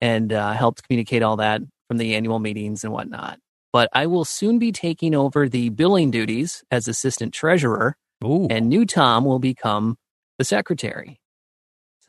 and 0.00 0.32
uh, 0.32 0.52
helped 0.52 0.86
communicate 0.86 1.22
all 1.22 1.36
that 1.36 1.62
from 1.88 1.96
the 1.98 2.14
annual 2.14 2.38
meetings 2.38 2.84
and 2.84 2.92
whatnot. 2.92 3.38
But 3.72 3.88
I 3.92 4.06
will 4.06 4.24
soon 4.24 4.58
be 4.58 4.72
taking 4.72 5.14
over 5.14 5.48
the 5.48 5.68
billing 5.70 6.10
duties 6.10 6.62
as 6.70 6.88
assistant 6.88 7.32
treasurer, 7.34 7.96
Ooh. 8.24 8.46
and 8.50 8.68
new 8.68 8.84
Tom 8.84 9.24
will 9.24 9.38
become 9.38 9.96
the 10.40 10.44
secretary. 10.44 11.20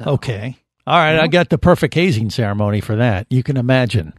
Okay. 0.07 0.55
All 0.87 0.97
right. 0.97 1.19
I 1.19 1.27
got 1.27 1.49
the 1.49 1.57
perfect 1.57 1.93
hazing 1.93 2.29
ceremony 2.29 2.79
for 2.79 2.95
that. 2.95 3.27
You 3.29 3.43
can 3.43 3.57
imagine. 3.57 4.13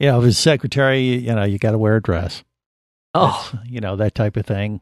You 0.00 0.08
know, 0.08 0.18
if 0.20 0.24
his 0.24 0.38
secretary, 0.38 1.02
you 1.02 1.34
know, 1.34 1.44
you 1.44 1.58
got 1.58 1.72
to 1.72 1.78
wear 1.78 1.96
a 1.96 2.02
dress. 2.02 2.44
Oh, 3.12 3.50
That's, 3.52 3.68
you 3.68 3.80
know, 3.80 3.96
that 3.96 4.14
type 4.14 4.38
of 4.38 4.46
thing. 4.46 4.80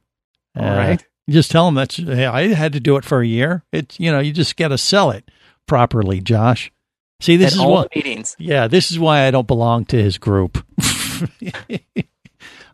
All 0.56 0.64
uh, 0.64 0.76
right. 0.76 1.04
You 1.26 1.34
just 1.34 1.50
tell 1.50 1.66
him 1.66 1.74
that's, 1.74 1.96
hey, 1.96 2.26
I 2.26 2.54
had 2.54 2.74
to 2.74 2.80
do 2.80 2.96
it 2.96 3.04
for 3.04 3.20
a 3.20 3.26
year. 3.26 3.64
It's, 3.72 3.98
you 3.98 4.12
know, 4.12 4.20
you 4.20 4.32
just 4.32 4.56
got 4.56 4.68
to 4.68 4.78
sell 4.78 5.10
it 5.10 5.28
properly, 5.66 6.20
Josh. 6.20 6.70
See, 7.20 7.36
this 7.36 7.54
At 7.54 7.54
is 7.54 7.58
all 7.58 7.72
what, 7.72 7.90
the 7.92 7.98
meetings. 7.98 8.36
yeah, 8.38 8.68
this 8.68 8.92
is 8.92 9.00
why 9.00 9.26
I 9.26 9.32
don't 9.32 9.48
belong 9.48 9.84
to 9.86 10.00
his 10.00 10.16
group. 10.18 10.64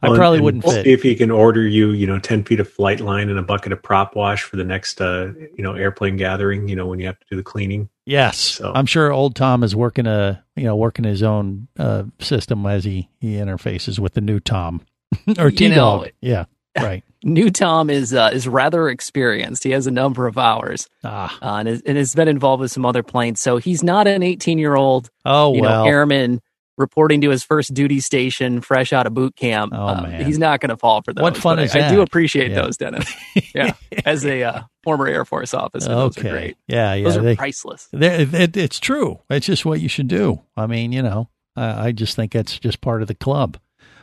I 0.02 0.08
Well, 0.08 0.16
probably 0.16 0.38
and 0.38 0.44
wouldn't 0.44 0.64
see 0.64 0.70
fit. 0.70 0.86
if 0.86 1.02
he 1.02 1.14
can 1.14 1.30
order 1.30 1.66
you, 1.66 1.90
you 1.90 2.06
know, 2.06 2.18
ten 2.18 2.42
feet 2.44 2.58
of 2.60 2.68
flight 2.68 3.00
line 3.00 3.28
and 3.28 3.38
a 3.38 3.42
bucket 3.42 3.72
of 3.72 3.82
prop 3.82 4.16
wash 4.16 4.42
for 4.42 4.56
the 4.56 4.64
next, 4.64 5.00
uh, 5.00 5.32
you 5.56 5.62
know, 5.62 5.74
airplane 5.74 6.16
gathering. 6.16 6.68
You 6.68 6.76
know, 6.76 6.86
when 6.86 6.98
you 7.00 7.06
have 7.06 7.18
to 7.20 7.26
do 7.30 7.36
the 7.36 7.42
cleaning. 7.42 7.88
Yes, 8.06 8.60
I'm 8.64 8.86
sure 8.86 9.12
old 9.12 9.36
Tom 9.36 9.62
is 9.62 9.76
working 9.76 10.06
a 10.06 10.42
you 10.56 10.64
know 10.64 10.74
working 10.74 11.04
his 11.04 11.22
own 11.22 11.68
uh, 11.78 12.04
system 12.18 12.64
as 12.66 12.84
he 12.84 13.08
he 13.20 13.34
interfaces 13.34 13.98
with 13.98 14.14
the 14.14 14.20
new 14.20 14.40
Tom 14.40 14.80
or 15.38 15.48
You 15.50 15.56
T 15.56 15.68
Dog. 15.74 16.10
Yeah, 16.20 16.46
right. 16.76 17.04
New 17.22 17.50
Tom 17.50 17.90
is 17.90 18.14
uh, 18.14 18.30
is 18.32 18.48
rather 18.48 18.88
experienced. 18.88 19.62
He 19.64 19.72
has 19.72 19.86
a 19.86 19.90
number 19.90 20.26
of 20.26 20.38
hours, 20.38 20.88
ah. 21.04 21.36
uh, 21.42 21.56
and, 21.56 21.68
is, 21.68 21.82
and 21.82 21.98
has 21.98 22.14
been 22.14 22.28
involved 22.28 22.62
with 22.62 22.70
some 22.70 22.86
other 22.86 23.02
planes. 23.02 23.42
So 23.42 23.58
he's 23.58 23.82
not 23.82 24.06
an 24.06 24.22
18 24.22 24.58
year 24.58 24.74
old, 24.74 25.10
Oh 25.26 25.54
you 25.54 25.60
well. 25.60 25.84
know, 25.84 25.90
airman 25.90 26.40
reporting 26.80 27.20
to 27.20 27.30
his 27.30 27.44
first 27.44 27.72
duty 27.74 28.00
station, 28.00 28.60
fresh 28.60 28.92
out 28.92 29.06
of 29.06 29.14
boot 29.14 29.36
camp. 29.36 29.72
Oh, 29.74 29.86
Uh, 29.88 30.02
man. 30.02 30.24
He's 30.24 30.38
not 30.38 30.60
going 30.60 30.70
to 30.70 30.76
fall 30.76 31.02
for 31.02 31.12
those. 31.12 31.22
What 31.22 31.36
fun 31.36 31.58
is 31.60 31.76
I, 31.76 31.86
I 31.86 31.90
do 31.90 32.00
appreciate 32.00 32.50
Yeah. 32.50 32.62
those, 32.62 32.76
Dennis. 32.76 33.12
yeah, 33.54 33.74
as 34.04 34.24
a 34.24 34.42
uh, 34.42 34.62
former 34.82 35.06
Air 35.06 35.24
Force 35.24 35.54
officer, 35.54 35.88
those 35.88 36.18
okay. 36.18 36.28
are 36.28 36.32
great. 36.32 36.56
Yeah, 36.66 36.94
yeah. 36.94 37.04
those 37.04 37.16
are 37.16 37.22
they- 37.22 37.36
priceless. 37.36 37.88
it, 37.92 38.56
it's 38.56 38.80
true. 38.80 39.20
It's 39.30 39.46
just 39.46 39.64
what 39.64 39.80
you 39.80 39.88
should 39.88 40.08
do. 40.08 40.40
I 40.56 40.66
mean, 40.66 40.90
you 40.92 41.02
know, 41.02 41.28
I, 41.54 41.88
I 41.88 41.92
just 41.92 42.16
think 42.16 42.32
that's 42.32 42.58
just 42.58 42.80
part 42.80 43.02
of 43.02 43.08
the 43.08 43.14
club. 43.14 43.58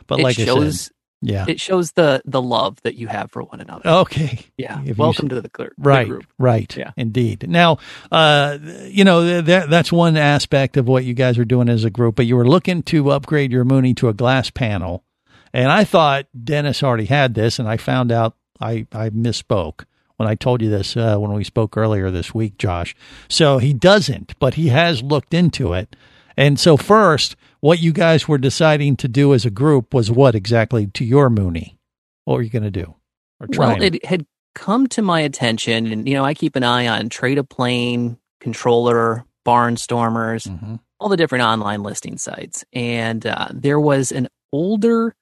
But 0.06 0.20
it 0.20 0.22
like 0.22 0.38
I 0.38 0.44
said, 0.46 0.90
yeah. 1.20 1.44
it 1.48 1.58
shows 1.60 1.92
the 1.92 2.22
the 2.24 2.40
love 2.42 2.80
that 2.82 2.94
you 2.94 3.06
have 3.08 3.30
for 3.30 3.42
one 3.42 3.60
another. 3.60 3.88
Okay. 3.88 4.40
Yeah. 4.56 4.80
If 4.84 4.98
Welcome 4.98 5.28
to 5.30 5.40
the, 5.40 5.48
clear, 5.48 5.72
the 5.78 5.88
right 5.88 6.08
group. 6.08 6.26
right 6.38 6.76
Yeah. 6.76 6.92
indeed 6.96 7.48
now 7.48 7.78
uh 8.12 8.58
you 8.84 9.04
know 9.04 9.40
that 9.40 9.70
that's 9.70 9.90
one 9.92 10.16
aspect 10.16 10.76
of 10.76 10.86
what 10.86 11.04
you 11.04 11.14
guys 11.14 11.38
are 11.38 11.44
doing 11.44 11.68
as 11.68 11.84
a 11.84 11.90
group 11.90 12.16
but 12.16 12.26
you 12.26 12.36
were 12.36 12.46
looking 12.48 12.82
to 12.84 13.10
upgrade 13.10 13.52
your 13.52 13.64
mooney 13.64 13.94
to 13.94 14.08
a 14.08 14.12
glass 14.14 14.50
panel 14.50 15.04
and 15.52 15.70
i 15.72 15.84
thought 15.84 16.26
dennis 16.44 16.82
already 16.82 17.06
had 17.06 17.34
this 17.34 17.58
and 17.58 17.68
i 17.68 17.76
found 17.76 18.10
out 18.12 18.34
i 18.60 18.86
i 18.92 19.10
misspoke 19.10 19.84
when 20.16 20.28
i 20.28 20.34
told 20.34 20.60
you 20.62 20.68
this 20.70 20.96
uh, 20.96 21.16
when 21.16 21.32
we 21.32 21.44
spoke 21.44 21.76
earlier 21.76 22.10
this 22.10 22.34
week 22.34 22.58
josh 22.58 22.94
so 23.28 23.58
he 23.58 23.72
doesn't 23.72 24.38
but 24.38 24.54
he 24.54 24.68
has 24.68 25.02
looked 25.02 25.32
into 25.34 25.72
it 25.72 25.94
and 26.38 26.58
so 26.58 26.76
first 26.76 27.36
what 27.60 27.80
you 27.80 27.92
guys 27.92 28.28
were 28.28 28.38
deciding 28.38 28.96
to 28.96 29.08
do 29.08 29.34
as 29.34 29.44
a 29.44 29.50
group 29.50 29.92
was 29.92 30.10
what 30.10 30.34
exactly 30.34 30.86
to 30.86 31.04
your 31.04 31.28
mooney? 31.28 31.78
What 32.24 32.34
were 32.36 32.42
you 32.42 32.50
going 32.50 32.62
to 32.62 32.70
do? 32.70 32.94
Or 33.40 33.48
Well, 33.56 33.82
it 33.82 34.04
had 34.04 34.26
come 34.54 34.86
to 34.88 35.02
my 35.02 35.20
attention, 35.20 35.86
and 35.88 36.08
you 36.08 36.14
know, 36.14 36.24
I 36.24 36.34
keep 36.34 36.56
an 36.56 36.62
eye 36.64 36.86
on 36.86 37.08
Trade 37.08 37.38
a 37.38 37.44
Plane, 37.44 38.18
Controller, 38.40 39.24
Barnstormers, 39.46 40.46
Mm-hmm. 40.48 40.76
all 41.00 41.08
the 41.08 41.16
different 41.16 41.44
online 41.44 41.82
listing 41.82 42.18
sites, 42.18 42.64
and 42.72 43.26
uh, 43.26 43.48
there 43.52 43.80
was 43.80 44.12
an 44.12 44.28
older 44.52 45.14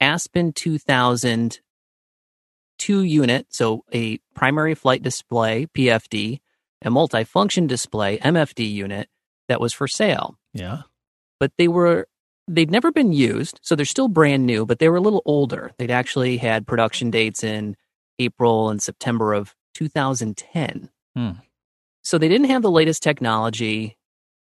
Aspen 0.00 0.52
2000 0.52 1.60
two 2.78 3.02
unit, 3.02 3.46
so 3.50 3.84
a 3.92 4.18
primary 4.34 4.74
flight 4.74 5.02
display 5.02 5.66
(PFD), 5.66 6.40
a 6.82 6.90
multifunction 6.90 7.68
display 7.68 8.18
(MFD) 8.18 8.72
unit 8.72 9.08
that 9.48 9.60
was 9.60 9.72
for 9.72 9.88
sale. 9.88 10.38
Yeah. 10.54 10.82
But 11.40 11.52
they 11.58 11.68
were 11.68 12.06
they'd 12.48 12.70
never 12.70 12.90
been 12.90 13.12
used 13.12 13.60
so 13.62 13.76
they're 13.76 13.84
still 13.86 14.08
brand 14.08 14.44
new 14.44 14.66
but 14.66 14.78
they 14.80 14.88
were 14.88 14.96
a 14.96 15.00
little 15.00 15.22
older. 15.24 15.70
They'd 15.78 15.90
actually 15.92 16.36
had 16.38 16.66
production 16.66 17.10
dates 17.10 17.44
in 17.44 17.76
april 18.18 18.68
and 18.68 18.82
september 18.82 19.32
of 19.32 19.54
2010 19.74 20.90
Hmm. 21.16 21.30
so 22.02 22.18
they 22.18 22.28
didn't 22.28 22.48
have 22.50 22.62
the 22.62 22.70
latest 22.70 23.02
technology. 23.02 23.96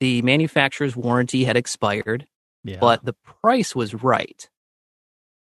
The 0.01 0.23
manufacturer's 0.23 0.97
warranty 0.97 1.45
had 1.45 1.57
expired 1.57 2.27
Yeah. 2.65 2.79
but 2.81 3.05
the 3.05 3.15
price 3.43 3.75
was 3.75 3.95
right. 3.95 4.49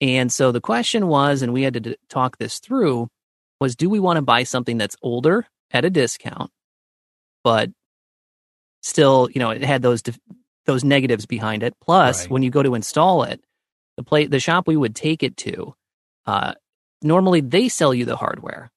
And 0.00 0.32
so 0.32 0.50
the 0.52 0.60
question 0.60 1.08
was 1.08 1.42
and 1.42 1.52
we 1.52 1.62
had 1.62 1.74
to 1.74 1.80
d- 1.80 1.96
talk 2.08 2.38
this 2.38 2.60
through 2.60 3.08
was 3.60 3.76
do 3.76 3.90
we 3.90 4.00
want 4.00 4.16
to 4.16 4.22
buy 4.22 4.44
something 4.44 4.78
that's 4.78 4.96
older 5.02 5.46
at 5.70 5.84
a 5.84 5.90
discount 5.90 6.50
but 7.44 7.70
still 8.82 9.28
you 9.34 9.38
know 9.38 9.50
it 9.50 9.62
had 9.62 9.82
those 9.82 10.02
def- 10.02 10.18
those 10.66 10.84
negatives 10.84 11.26
behind 11.26 11.62
it. 11.62 11.74
Plus 11.80 12.22
Right. 12.22 12.30
when 12.30 12.42
you 12.42 12.50
go 12.50 12.62
to 12.62 12.74
install 12.74 13.22
it 13.24 13.40
the 13.96 14.02
play 14.04 14.26
the 14.26 14.40
shop 14.40 14.66
we 14.66 14.76
would 14.76 14.94
take 14.94 15.22
it 15.22 15.36
to 15.38 15.74
uh 16.26 16.54
normally 17.02 17.40
they 17.40 17.68
sell 17.68 17.92
you 17.94 18.04
the 18.04 18.16
hardware 18.16 18.70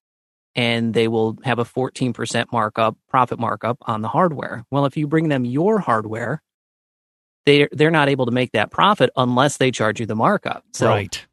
and 0.56 0.94
they 0.94 1.08
will 1.08 1.38
have 1.44 1.60
a 1.60 1.64
14% 1.64 2.46
markup 2.52 2.98
profit 3.10 3.40
markup 3.40 3.78
on 3.82 4.02
the 4.02 4.08
hardware. 4.10 4.64
Well 4.72 4.86
if 4.86 4.98
you 4.98 5.08
bring 5.08 5.30
them 5.30 5.46
your 5.46 5.80
hardware 5.80 6.42
they 7.46 7.68
they're 7.72 7.92
not 7.92 8.10
able 8.10 8.26
to 8.28 8.32
make 8.32 8.52
that 8.52 8.70
profit 8.72 9.10
unless 9.16 9.58
they 9.58 9.72
charge 9.72 10.00
you 10.00 10.06
the 10.06 10.16
markup. 10.16 10.64
So 10.74 10.88
right. 10.88 11.26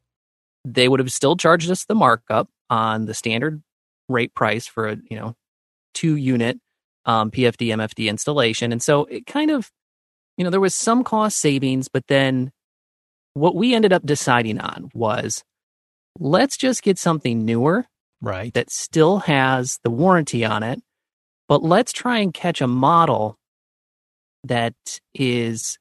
they 0.65 0.87
would 0.87 0.99
have 0.99 1.11
still 1.11 1.35
charged 1.35 1.69
us 1.69 1.85
the 1.85 1.95
markup 1.95 2.49
on 2.69 3.05
the 3.05 3.13
standard 3.13 3.61
rate 4.07 4.33
price 4.33 4.65
for 4.67 4.87
a 4.89 4.97
you 5.09 5.17
know 5.17 5.35
two 5.93 6.15
unit 6.15 6.59
um, 7.09 7.31
PFD 7.31 7.69
MFD 7.69 8.07
installation, 8.07 8.71
and 8.71 8.83
so 8.83 9.05
it 9.05 9.25
kind 9.25 9.49
of 9.49 9.71
you 10.37 10.43
know 10.43 10.51
there 10.51 10.59
was 10.59 10.75
some 10.75 11.03
cost 11.03 11.39
savings, 11.39 11.87
but 11.87 12.05
then 12.07 12.51
what 13.33 13.55
we 13.55 13.73
ended 13.73 13.91
up 13.91 14.05
deciding 14.05 14.59
on 14.59 14.91
was 14.93 15.43
let's 16.19 16.55
just 16.55 16.83
get 16.83 16.99
something 16.99 17.45
newer 17.45 17.85
right 18.21 18.53
that 18.53 18.69
still 18.69 19.19
has 19.19 19.79
the 19.83 19.89
warranty 19.89 20.45
on 20.45 20.61
it, 20.61 20.81
but 21.47 21.63
let's 21.63 21.91
try 21.91 22.19
and 22.19 22.31
catch 22.31 22.61
a 22.61 22.67
model 22.67 23.37
that 24.43 24.75
is 25.15 25.79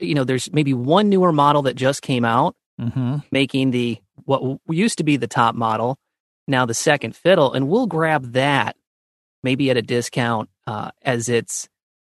you 0.00 0.14
know 0.14 0.24
there's 0.24 0.50
maybe 0.52 0.72
one 0.72 1.10
newer 1.10 1.32
model 1.32 1.62
that 1.62 1.76
just 1.76 2.00
came 2.00 2.24
out 2.24 2.56
mm-hmm. 2.80 3.18
making 3.30 3.72
the 3.72 3.98
what 4.24 4.58
used 4.70 4.96
to 4.96 5.04
be 5.04 5.18
the 5.18 5.26
top 5.26 5.54
model 5.54 5.98
now 6.48 6.64
the 6.64 6.72
second 6.72 7.14
fiddle 7.14 7.52
and 7.52 7.68
we'll 7.68 7.86
grab 7.86 8.32
that 8.32 8.74
maybe 9.42 9.70
at 9.70 9.76
a 9.76 9.82
discount 9.82 10.48
uh, 10.66 10.90
as 11.02 11.28
it's 11.28 11.68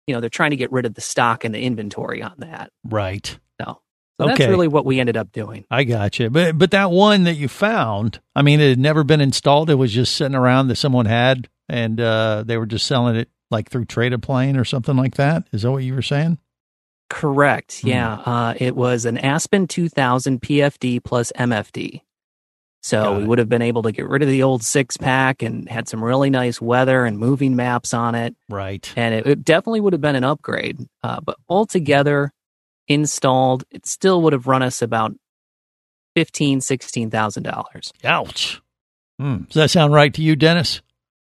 you 0.07 0.13
know 0.13 0.21
they're 0.21 0.29
trying 0.29 0.51
to 0.51 0.57
get 0.57 0.71
rid 0.71 0.85
of 0.85 0.93
the 0.93 1.01
stock 1.01 1.43
and 1.43 1.53
the 1.53 1.61
inventory 1.61 2.21
on 2.21 2.33
that 2.37 2.71
right 2.83 3.37
so, 3.61 3.81
so 4.19 4.27
that's 4.27 4.39
really 4.39 4.67
what 4.67 4.85
we 4.85 4.99
ended 4.99 5.17
up 5.17 5.31
doing 5.31 5.65
I 5.71 5.83
got 5.83 6.19
you. 6.19 6.29
But 6.29 6.57
but 6.57 6.71
that 6.71 6.91
one 6.91 7.23
that 7.23 7.35
you 7.35 7.47
found, 7.47 8.19
I 8.35 8.41
mean, 8.41 8.59
it 8.59 8.69
had 8.69 8.79
never 8.79 9.03
been 9.03 9.21
installed. 9.21 9.69
It 9.69 9.75
was 9.75 9.91
just 9.91 10.15
sitting 10.15 10.35
around 10.35 10.67
that 10.67 10.75
someone 10.75 11.07
had, 11.07 11.49
and 11.67 11.99
uh, 11.99 12.43
they 12.45 12.57
were 12.57 12.67
just 12.67 12.85
selling 12.85 13.15
it 13.15 13.29
like 13.49 13.69
through 13.69 13.85
Trade 13.85 14.13
a 14.13 14.19
Plane 14.19 14.55
or 14.55 14.65
something 14.65 14.95
like 14.95 15.15
that. 15.15 15.47
Is 15.51 15.63
that 15.63 15.71
what 15.71 15.83
you 15.83 15.95
were 15.95 16.03
saying? 16.03 16.37
correct 17.13 17.83
yeah 17.83 18.13
uh, 18.25 18.53
it 18.57 18.75
was 18.75 19.05
an 19.05 19.19
aspen 19.19 19.67
2000 19.67 20.41
pfd 20.41 21.03
plus 21.03 21.31
mfd 21.37 22.01
So 22.85 23.17
we 23.17 23.23
would 23.25 23.39
have 23.39 23.47
been 23.47 23.61
able 23.61 23.83
to 23.83 23.93
get 23.93 24.09
rid 24.09 24.21
of 24.23 24.27
the 24.27 24.43
old 24.43 24.61
six 24.61 24.97
pack 24.97 25.41
and 25.41 25.69
had 25.69 25.87
some 25.87 26.03
really 26.03 26.29
nice 26.29 26.59
weather 26.59 27.05
and 27.05 27.17
moving 27.17 27.55
maps 27.55 27.93
on 27.93 28.13
it. 28.13 28.35
Right. 28.49 28.91
And 28.97 29.15
it, 29.15 29.25
it 29.25 29.45
definitely 29.45 29.79
would 29.79 29.93
have 29.93 30.01
been 30.01 30.17
an 30.17 30.25
upgrade. 30.25 30.77
Uh, 31.01 31.21
but 31.21 31.37
altogether, 31.47 32.33
installed, 32.89 33.63
it 33.71 33.85
still 33.85 34.21
would 34.23 34.33
have 34.33 34.47
run 34.47 34.61
us 34.63 34.81
about 34.81 35.13
fifteen, 36.15 36.59
sixteen 36.61 37.09
thousand 37.09 37.43
dollars. 37.43 37.93
Ouch. 38.03 38.61
Hmm. 39.19 39.43
Does 39.43 39.53
that 39.55 39.69
sound 39.69 39.93
right 39.93 40.13
to 40.13 40.21
you, 40.21 40.35
Dennis? 40.35 40.81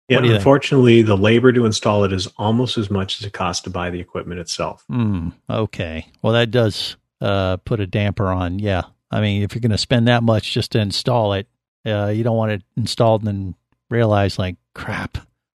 Yeah, 0.09 0.17
What 0.17 0.21
do 0.21 0.27
you 0.27 0.33
think? 0.33 0.39
unfortunately, 0.41 1.01
the 1.01 1.17
labor 1.17 1.51
to 1.53 1.65
install 1.65 2.03
it 2.03 2.11
is 2.13 2.27
almost 2.37 2.77
as 2.77 2.89
much 2.89 3.19
as 3.19 3.25
it 3.25 3.33
costs 3.33 3.63
to 3.63 3.69
buy 3.69 3.89
the 3.89 3.99
equipment 3.99 4.39
itself. 4.39 4.83
Hmm. 4.89 5.29
Okay. 5.49 6.07
Well, 6.21 6.33
that 6.33 6.51
does 6.51 6.97
uh, 7.21 7.57
put 7.57 7.79
a 7.79 7.87
damper 7.87 8.27
on. 8.27 8.59
Yeah. 8.59 8.83
I 9.11 9.21
mean, 9.21 9.43
if 9.43 9.53
you're 9.53 9.61
going 9.61 9.71
to 9.71 9.77
spend 9.77 10.07
that 10.07 10.23
much 10.23 10.53
just 10.53 10.71
to 10.71 10.79
install 10.79 11.33
it, 11.33 11.47
uh, 11.85 12.07
you 12.07 12.23
don't 12.23 12.37
want 12.37 12.51
it 12.51 12.63
installed 12.75 13.21
and 13.21 13.27
then 13.27 13.55
realize, 13.89 14.37
like, 14.37 14.57
crap, 14.73 15.17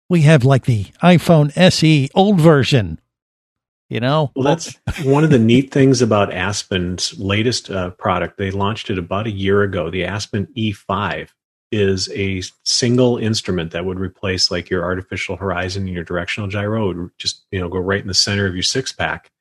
we 0.09 0.21
have 0.21 0.43
like 0.43 0.65
the 0.65 0.85
iPhone 1.03 1.55
SE 1.55 2.09
old 2.13 2.39
version. 2.39 2.99
You 3.89 3.99
know? 3.99 4.31
Well, 4.35 4.43
that's 4.43 4.75
one 5.03 5.23
of 5.23 5.31
the 5.31 5.39
neat 5.39 5.71
things 5.71 6.03
about 6.03 6.31
Aspen's 6.31 7.17
latest 7.17 7.71
uh, 7.71 7.89
product. 7.91 8.37
They 8.37 8.51
launched 8.51 8.91
it 8.91 8.99
about 8.99 9.25
a 9.25 9.31
year 9.31 9.63
ago. 9.63 9.89
The 9.89 10.05
Aspen 10.05 10.47
E5 10.55 11.29
is 11.71 12.09
a 12.13 12.41
single 12.63 13.17
instrument 13.17 13.71
that 13.71 13.85
would 13.85 13.99
replace 13.99 14.49
like 14.49 14.69
your 14.69 14.83
artificial 14.83 15.35
horizon 15.35 15.83
and 15.83 15.93
your 15.93 16.03
directional 16.03 16.49
gyro. 16.49 16.89
It 16.89 16.97
would 16.97 17.17
just 17.17 17.45
you 17.51 17.59
know 17.59 17.69
go 17.69 17.79
right 17.79 18.01
in 18.01 18.07
the 18.07 18.13
center 18.13 18.45
of 18.45 18.55
your 18.55 18.63
six 18.63 18.91
pack. 18.91 19.31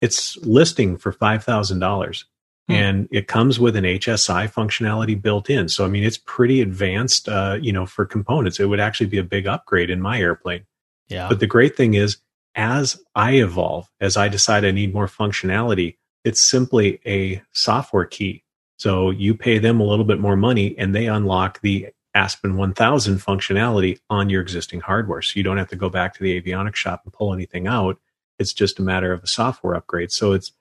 It's 0.00 0.36
listing 0.38 0.96
for 0.96 1.12
five 1.12 1.44
thousand 1.44 1.78
dollars, 1.78 2.24
Hmm. 2.68 2.74
and 2.74 3.08
it 3.10 3.26
comes 3.26 3.58
with 3.58 3.74
an 3.74 3.84
HSI 3.84 4.52
functionality 4.52 5.20
built 5.20 5.50
in. 5.50 5.68
So 5.68 5.84
I 5.84 5.88
mean, 5.88 6.04
it's 6.04 6.18
pretty 6.18 6.60
advanced. 6.60 7.28
Uh, 7.28 7.58
you 7.60 7.72
know, 7.72 7.86
for 7.86 8.04
components, 8.04 8.60
it 8.60 8.66
would 8.66 8.80
actually 8.80 9.06
be 9.06 9.18
a 9.18 9.24
big 9.24 9.46
upgrade 9.46 9.90
in 9.90 10.00
my 10.00 10.20
airplane. 10.20 10.64
Yeah. 11.08 11.28
But 11.28 11.40
the 11.40 11.46
great 11.46 11.76
thing 11.76 11.94
is, 11.94 12.18
as 12.54 13.02
I 13.14 13.32
evolve, 13.32 13.88
as 14.00 14.16
I 14.16 14.28
decide 14.28 14.64
I 14.64 14.70
need 14.70 14.94
more 14.94 15.06
functionality, 15.06 15.96
it's 16.24 16.40
simply 16.40 17.00
a 17.04 17.42
software 17.52 18.04
key. 18.04 18.44
So 18.76 19.10
you 19.10 19.34
pay 19.34 19.58
them 19.58 19.80
a 19.80 19.84
little 19.84 20.04
bit 20.04 20.20
more 20.20 20.36
money 20.36 20.76
and 20.78 20.94
they 20.94 21.06
unlock 21.06 21.60
the 21.60 21.88
Aspen 22.14 22.56
1000 22.56 23.18
functionality 23.18 23.98
on 24.10 24.28
your 24.28 24.42
existing 24.42 24.80
hardware. 24.80 25.22
So 25.22 25.32
you 25.36 25.42
don't 25.42 25.56
have 25.56 25.68
to 25.68 25.76
go 25.76 25.88
back 25.88 26.14
to 26.14 26.22
the 26.22 26.40
avionics 26.40 26.76
shop 26.76 27.02
and 27.04 27.12
pull 27.12 27.32
anything 27.32 27.66
out. 27.66 27.98
It's 28.38 28.52
just 28.52 28.78
a 28.78 28.82
matter 28.82 29.12
of 29.12 29.22
a 29.22 29.26
software 29.26 29.74
upgrade. 29.74 30.12
So 30.12 30.32
it's 30.32 30.52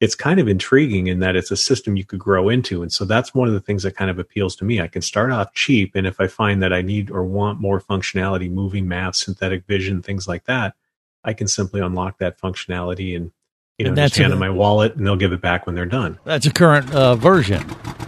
it's 0.00 0.14
kind 0.14 0.40
of 0.40 0.48
intriguing 0.48 1.08
in 1.08 1.20
that 1.20 1.36
it's 1.36 1.50
a 1.50 1.56
system 1.56 1.94
you 1.94 2.04
could 2.04 2.18
grow 2.18 2.48
into. 2.48 2.82
And 2.82 2.90
so 2.92 3.04
that's 3.04 3.34
one 3.34 3.48
of 3.48 3.54
the 3.54 3.60
things 3.60 3.82
that 3.82 3.94
kind 3.96 4.10
of 4.10 4.18
appeals 4.18 4.56
to 4.56 4.64
me. 4.64 4.80
I 4.80 4.86
can 4.88 5.02
start 5.02 5.30
off 5.30 5.52
cheap. 5.52 5.94
And 5.94 6.06
if 6.06 6.18
I 6.20 6.26
find 6.26 6.62
that 6.62 6.72
I 6.72 6.80
need 6.80 7.10
or 7.10 7.22
want 7.24 7.60
more 7.60 7.80
functionality, 7.80 8.50
moving 8.50 8.88
map, 8.88 9.14
synthetic 9.14 9.66
vision, 9.66 10.00
things 10.00 10.26
like 10.26 10.44
that, 10.44 10.74
I 11.22 11.34
can 11.34 11.46
simply 11.48 11.82
unlock 11.82 12.16
that 12.18 12.40
functionality 12.40 13.14
and, 13.14 13.30
you 13.76 13.84
know, 13.84 13.90
And 13.90 13.96
just 13.98 14.14
that's 14.14 14.16
hand 14.16 14.28
a- 14.28 14.30
them 14.30 14.38
my 14.40 14.48
wallet 14.48 14.96
and 14.96 15.06
they'll 15.06 15.16
give 15.16 15.32
it 15.32 15.42
back 15.42 15.66
when 15.66 15.74
they're 15.74 15.84
done. 15.84 16.18
That's 16.24 16.46
a 16.46 16.50
current 16.50 16.90
uh, 16.94 17.14
version. 17.16 17.62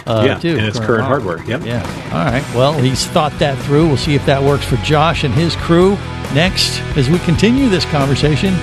Uh, 0.06 0.24
Yeah, 0.26 0.38
too. 0.38 0.56
and 0.56 0.66
it's 0.66 0.80
current 0.80 1.04
hardware. 1.04 1.44
Yep. 1.44 1.64
Yeah. 1.66 1.82
All 2.12 2.24
right. 2.24 2.44
Well, 2.54 2.72
he's 2.72 3.06
thought 3.08 3.32
that 3.38 3.58
through. 3.64 3.86
We'll 3.88 3.96
see 3.98 4.14
if 4.14 4.24
that 4.24 4.42
works 4.42 4.64
for 4.64 4.76
Josh 4.78 5.24
and 5.24 5.34
his 5.34 5.54
crew 5.56 5.96
next 6.34 6.80
as 6.96 7.10
we 7.10 7.18
continue 7.20 7.68
this 7.68 7.84
conversation 7.84 8.54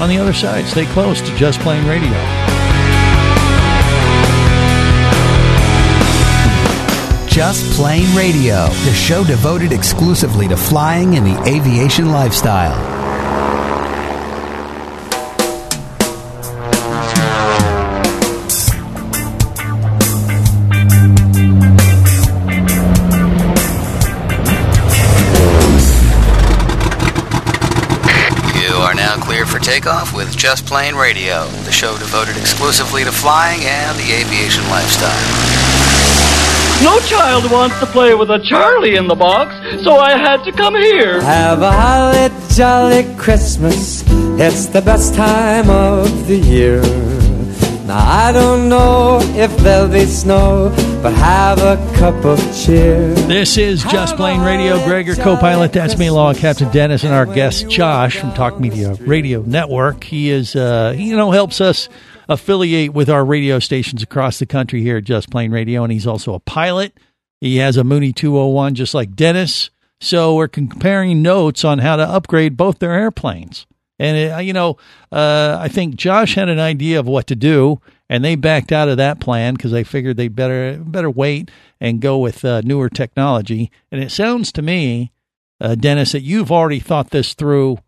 on 0.00 0.08
the 0.08 0.18
other 0.18 0.32
side. 0.32 0.64
Stay 0.66 0.86
close 0.86 1.20
to 1.20 1.36
Just 1.36 1.58
Plane 1.60 1.84
Radio. 1.88 2.65
Just 7.36 7.70
Plane 7.76 8.16
Radio, 8.16 8.66
the 8.86 8.94
show 8.94 9.22
devoted 9.22 9.70
exclusively 9.70 10.48
to 10.48 10.56
flying 10.56 11.16
and 11.16 11.26
the 11.26 11.38
aviation 11.46 12.10
lifestyle. 12.10 12.74
You 28.56 28.76
are 28.76 28.94
now 28.94 29.16
cleared 29.20 29.50
for 29.50 29.58
takeoff 29.58 30.14
with 30.14 30.34
Just 30.34 30.64
Plane 30.64 30.94
Radio, 30.94 31.46
the 31.64 31.72
show 31.72 31.98
devoted 31.98 32.38
exclusively 32.38 33.04
to 33.04 33.12
flying 33.12 33.60
and 33.62 33.98
the 33.98 34.10
aviation 34.10 34.66
lifestyle. 34.70 35.65
No 36.82 36.98
child 37.00 37.50
wants 37.50 37.78
to 37.80 37.86
play 37.86 38.14
with 38.14 38.30
a 38.30 38.38
Charlie 38.48 38.96
in 38.96 39.08
the 39.08 39.14
box, 39.14 39.54
so 39.82 39.96
I 39.96 40.16
had 40.16 40.44
to 40.44 40.52
come 40.52 40.74
here. 40.74 41.20
Have 41.22 41.62
a 41.62 41.72
holly 41.72 42.30
jolly 42.54 43.16
Christmas. 43.16 44.04
It's 44.38 44.66
the 44.66 44.82
best 44.82 45.14
time 45.14 45.70
of 45.70 46.26
the 46.26 46.36
year. 46.36 46.80
Now 47.86 47.98
I 47.98 48.32
don't 48.32 48.68
know 48.68 49.20
if 49.22 49.56
there'll 49.58 49.88
be 49.88 50.04
snow, 50.06 50.70
but 51.02 51.12
have 51.14 51.58
a 51.58 51.76
cup 51.96 52.24
of 52.24 52.38
cheer. 52.54 53.14
This 53.14 53.56
is 53.56 53.82
Just 53.84 54.16
Plane 54.16 54.40
Radio. 54.40 54.82
Greg, 54.84 55.06
your 55.06 55.16
co-pilot, 55.16 55.72
that's 55.72 55.96
me, 55.96 56.08
along 56.08 56.28
with 56.28 56.40
Captain 56.40 56.70
Dennis, 56.72 57.04
and 57.04 57.14
our 57.14 57.26
guest 57.26 57.70
Josh 57.70 58.18
from 58.18 58.32
Talk 58.34 58.60
Media 58.60 58.94
Radio 58.94 59.42
Network. 59.42 60.04
He 60.04 60.30
is, 60.30 60.54
uh, 60.56 60.92
he, 60.92 61.10
you 61.10 61.16
know, 61.16 61.30
helps 61.30 61.60
us 61.60 61.88
affiliate 62.28 62.92
with 62.92 63.08
our 63.08 63.24
radio 63.24 63.58
stations 63.58 64.02
across 64.02 64.38
the 64.38 64.46
country 64.46 64.82
here 64.82 64.98
at 64.98 65.04
Just 65.04 65.30
Plane 65.30 65.52
Radio, 65.52 65.82
and 65.82 65.92
he's 65.92 66.06
also 66.06 66.34
a 66.34 66.40
pilot. 66.40 66.98
He 67.40 67.56
has 67.58 67.76
a 67.76 67.84
Mooney 67.84 68.12
201, 68.12 68.74
just 68.74 68.94
like 68.94 69.14
Dennis. 69.14 69.70
So 70.00 70.34
we're 70.34 70.48
comparing 70.48 71.22
notes 71.22 71.64
on 71.64 71.78
how 71.78 71.96
to 71.96 72.02
upgrade 72.02 72.56
both 72.56 72.78
their 72.78 72.92
airplanes. 72.92 73.66
And 73.98 74.32
uh, 74.32 74.38
you 74.38 74.52
know, 74.52 74.76
uh, 75.10 75.56
I 75.58 75.68
think 75.68 75.96
Josh 75.96 76.34
had 76.34 76.48
an 76.48 76.58
idea 76.58 77.00
of 77.00 77.06
what 77.06 77.26
to 77.28 77.36
do, 77.36 77.80
and 78.10 78.24
they 78.24 78.34
backed 78.34 78.72
out 78.72 78.88
of 78.88 78.98
that 78.98 79.20
plan 79.20 79.54
because 79.54 79.72
they 79.72 79.84
figured 79.84 80.16
they 80.16 80.28
better 80.28 80.78
better 80.78 81.10
wait 81.10 81.50
and 81.80 82.00
go 82.00 82.18
with 82.18 82.44
uh, 82.44 82.60
newer 82.62 82.90
technology. 82.90 83.70
And 83.90 84.02
it 84.02 84.10
sounds 84.10 84.52
to 84.52 84.62
me, 84.62 85.12
uh, 85.60 85.76
Dennis, 85.76 86.12
that 86.12 86.22
you've 86.22 86.52
already 86.52 86.80
thought 86.80 87.10
this 87.10 87.32
through 87.32 87.78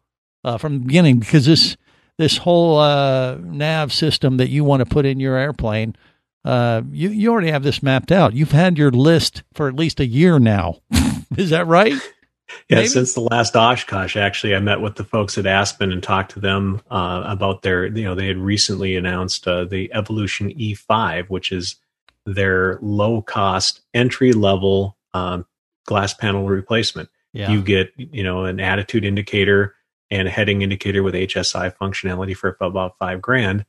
uh, 0.44 0.56
from 0.56 0.78
the 0.78 0.86
beginning 0.86 1.18
because 1.18 1.44
this 1.44 1.76
this 2.18 2.36
whole 2.36 2.78
uh, 2.78 3.36
nav 3.40 3.92
system 3.92 4.36
that 4.36 4.48
you 4.48 4.64
want 4.64 4.80
to 4.80 4.86
put 4.86 5.06
in 5.06 5.20
your 5.20 5.36
airplane, 5.36 5.96
uh, 6.44 6.82
you 6.90 7.10
you 7.10 7.30
already 7.30 7.50
have 7.50 7.62
this 7.62 7.82
mapped 7.82 8.12
out. 8.12 8.34
You've 8.34 8.52
had 8.52 8.76
your 8.76 8.90
list 8.90 9.42
for 9.54 9.68
at 9.68 9.74
least 9.74 10.00
a 10.00 10.06
year 10.06 10.38
now. 10.38 10.80
Is 11.36 11.50
that 11.50 11.66
right? 11.66 11.94
Yeah, 12.68 12.76
Maybe? 12.76 12.88
since 12.88 13.14
the 13.14 13.20
last 13.20 13.54
Oshkosh, 13.56 14.16
actually, 14.16 14.54
I 14.54 14.60
met 14.60 14.80
with 14.80 14.96
the 14.96 15.04
folks 15.04 15.36
at 15.36 15.46
Aspen 15.46 15.92
and 15.92 16.02
talked 16.02 16.32
to 16.32 16.40
them 16.40 16.80
uh, 16.90 17.22
about 17.26 17.62
their, 17.62 17.86
you 17.86 18.04
know, 18.04 18.14
they 18.14 18.26
had 18.26 18.38
recently 18.38 18.96
announced 18.96 19.46
uh, 19.46 19.64
the 19.64 19.92
Evolution 19.92 20.50
E5, 20.54 21.28
which 21.28 21.52
is 21.52 21.76
their 22.24 22.78
low 22.80 23.20
cost 23.20 23.82
entry 23.92 24.32
level 24.32 24.96
um, 25.12 25.44
glass 25.84 26.14
panel 26.14 26.46
replacement. 26.46 27.10
Yeah. 27.32 27.50
You 27.50 27.62
get, 27.62 27.92
you 27.96 28.22
know, 28.22 28.46
an 28.46 28.60
attitude 28.60 29.04
indicator 29.04 29.74
and 30.10 30.28
a 30.28 30.30
heading 30.30 30.62
indicator 30.62 31.02
with 31.02 31.14
HSI 31.14 31.74
functionality 31.76 32.36
for 32.36 32.56
about 32.60 32.98
five 32.98 33.20
grand. 33.20 33.64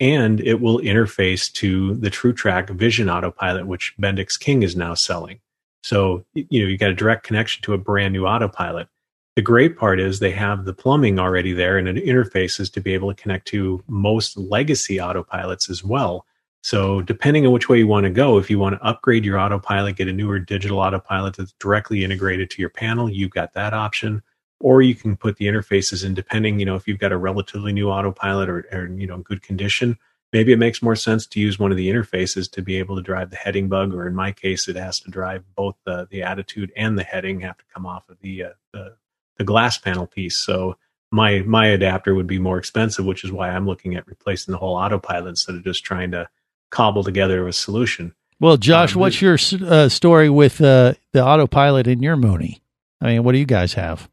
And 0.00 0.40
it 0.40 0.60
will 0.60 0.78
interface 0.80 1.52
to 1.54 1.94
the 1.94 2.10
TruTrak 2.10 2.70
Vision 2.70 3.08
Autopilot, 3.08 3.66
which 3.66 3.94
Bendix 4.00 4.38
King 4.38 4.62
is 4.62 4.74
now 4.74 4.94
selling. 4.94 5.40
So, 5.84 6.24
you 6.34 6.62
know, 6.62 6.66
you 6.66 6.78
got 6.78 6.90
a 6.90 6.94
direct 6.94 7.24
connection 7.24 7.62
to 7.62 7.74
a 7.74 7.78
brand 7.78 8.12
new 8.12 8.26
autopilot. 8.26 8.88
The 9.36 9.42
great 9.42 9.76
part 9.76 10.00
is 10.00 10.18
they 10.18 10.30
have 10.30 10.64
the 10.64 10.72
plumbing 10.72 11.18
already 11.18 11.52
there 11.52 11.76
and 11.76 11.88
it 11.88 12.04
interfaces 12.04 12.72
to 12.72 12.80
be 12.80 12.94
able 12.94 13.12
to 13.12 13.20
connect 13.20 13.46
to 13.48 13.82
most 13.86 14.36
legacy 14.36 14.96
autopilots 14.96 15.68
as 15.68 15.84
well. 15.84 16.24
So, 16.62 17.02
depending 17.02 17.44
on 17.44 17.52
which 17.52 17.68
way 17.68 17.78
you 17.78 17.86
want 17.86 18.04
to 18.04 18.10
go, 18.10 18.38
if 18.38 18.48
you 18.48 18.58
want 18.58 18.76
to 18.76 18.82
upgrade 18.82 19.24
your 19.24 19.38
autopilot, 19.38 19.96
get 19.96 20.08
a 20.08 20.12
newer 20.14 20.38
digital 20.38 20.78
autopilot 20.78 21.36
that's 21.36 21.52
directly 21.60 22.02
integrated 22.02 22.48
to 22.50 22.62
your 22.62 22.70
panel, 22.70 23.10
you've 23.10 23.32
got 23.32 23.52
that 23.52 23.74
option. 23.74 24.22
Or 24.64 24.80
you 24.80 24.94
can 24.94 25.16
put 25.16 25.36
the 25.36 25.46
interfaces 25.46 26.04
in, 26.06 26.14
depending, 26.14 26.58
you 26.58 26.66
know, 26.66 26.76
if 26.76 26.88
you've 26.88 27.04
got 27.04 27.12
a 27.12 27.18
relatively 27.28 27.72
new 27.72 27.90
autopilot 27.90 28.48
or, 28.48 28.66
or 28.72 28.86
you 29.02 29.06
know, 29.06 29.18
good 29.18 29.42
condition, 29.42 29.98
maybe 30.32 30.52
it 30.52 30.58
makes 30.58 30.82
more 30.82 30.96
sense 30.96 31.26
to 31.26 31.40
use 31.46 31.58
one 31.58 31.70
of 31.70 31.76
the 31.76 31.90
interfaces 31.92 32.50
to 32.52 32.62
be 32.62 32.78
able 32.82 32.96
to 32.96 33.02
drive 33.02 33.28
the 33.30 33.36
heading 33.44 33.68
bug, 33.68 33.92
or 33.94 34.06
in 34.06 34.14
my 34.14 34.32
case, 34.32 34.66
it 34.66 34.76
has 34.76 35.00
to 35.00 35.10
drive 35.10 35.42
both 35.54 35.76
the, 35.84 36.08
the 36.10 36.22
attitude 36.22 36.72
and 36.76 36.98
the 36.98 37.04
heading 37.04 37.40
have 37.40 37.58
to 37.58 37.64
come 37.74 37.86
off 37.86 38.08
of 38.08 38.16
the, 38.20 38.44
uh, 38.44 38.48
the 38.72 38.96
the 39.36 39.44
glass 39.44 39.78
panel 39.78 40.06
piece. 40.06 40.36
So 40.36 40.76
my 41.10 41.40
my 41.40 41.66
adapter 41.66 42.14
would 42.14 42.26
be 42.26 42.38
more 42.38 42.58
expensive, 42.58 43.04
which 43.04 43.24
is 43.24 43.32
why 43.32 43.50
I'm 43.50 43.66
looking 43.66 43.96
at 43.96 44.06
replacing 44.06 44.52
the 44.52 44.58
whole 44.58 44.76
autopilot 44.76 45.28
instead 45.28 45.56
of 45.56 45.64
just 45.64 45.84
trying 45.84 46.12
to 46.12 46.28
cobble 46.70 47.04
together 47.04 47.46
a 47.46 47.52
solution. 47.52 48.14
Well, 48.40 48.56
Josh, 48.56 48.94
Um, 48.94 49.00
what's 49.00 49.20
your 49.20 49.38
uh, 49.66 49.88
story 49.88 50.30
with 50.30 50.60
uh, 50.60 50.94
the 51.12 51.24
autopilot 51.24 51.86
in 51.86 52.02
your 52.02 52.16
Mooney? 52.16 52.62
I 53.00 53.06
mean, 53.08 53.24
what 53.24 53.32
do 53.32 53.38
you 53.38 53.46
guys 53.46 53.74
have? 53.74 54.08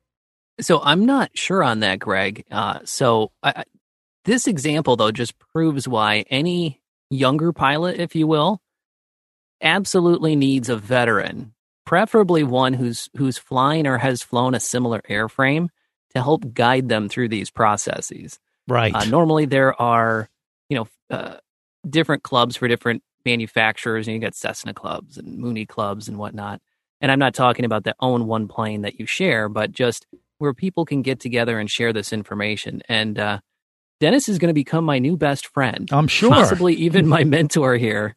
So 0.60 0.80
I'm 0.82 1.06
not 1.06 1.32
sure 1.34 1.64
on 1.64 1.80
that, 1.80 2.00
Greg. 2.00 2.46
Uh, 2.52 2.80
so 2.84 3.32
I, 3.42 3.64
this 4.26 4.48
example 4.48 4.96
though 4.96 5.12
just 5.12 5.38
proves 5.40 5.88
why 5.88 6.26
any 6.30 6.82
younger 7.10 7.52
pilot, 7.54 8.00
if 8.00 8.16
you 8.16 8.28
will, 8.28 8.62
absolutely 9.62 10.36
needs 10.36 10.70
a 10.70 10.76
veteran, 10.76 11.54
preferably 11.86 12.44
one 12.44 12.74
who's 12.74 13.10
who's 13.18 13.38
flying 13.38 13.88
or 13.88 13.98
has 13.98 14.22
flown 14.22 14.56
a 14.56 14.60
similar 14.60 15.02
airframe 15.10 15.70
to 16.14 16.22
help 16.22 16.54
guide 16.54 16.90
them 16.90 17.10
through 17.10 17.30
these 17.30 17.50
processes. 17.50 18.40
Right. 18.68 18.94
Uh, 18.94 19.06
normally, 19.06 19.46
there 19.46 19.80
are 19.82 20.30
you 20.70 20.78
know 20.78 20.88
uh, 21.10 21.38
different 21.88 22.24
clubs 22.24 22.56
for 22.56 22.68
different 22.68 23.04
manufacturers, 23.26 24.08
and 24.08 24.16
you 24.16 24.22
got 24.22 24.36
Cessna 24.36 24.74
clubs 24.74 25.18
and 25.18 25.38
Mooney 25.38 25.66
clubs 25.66 26.08
and 26.08 26.18
whatnot. 26.18 26.62
And 27.00 27.12
I'm 27.12 27.20
not 27.20 27.34
talking 27.34 27.66
about 27.66 27.84
the 27.84 27.96
own 28.00 28.28
one 28.28 28.48
plane 28.48 28.84
that 28.84 29.00
you 29.00 29.08
share, 29.08 29.50
but 29.50 29.72
just 29.72 30.06
where 30.42 30.54
people 30.54 30.86
can 30.86 31.04
get 31.04 31.20
together 31.20 31.60
and 31.60 31.70
share 31.70 31.94
this 31.94 32.12
information. 32.12 32.82
And 32.90 33.18
uh, 33.18 33.40
Dennis 34.00 34.28
is 34.28 34.40
going 34.40 34.50
to 34.50 34.54
become 34.54 34.84
my 34.84 34.98
new 34.98 35.16
best 35.16 35.48
friend. 35.48 35.88
I'm 35.94 36.08
sure. 36.08 36.32
Possibly 36.32 36.74
even 36.74 37.08
my 37.08 37.24
mentor 37.26 37.76
here. 37.76 38.16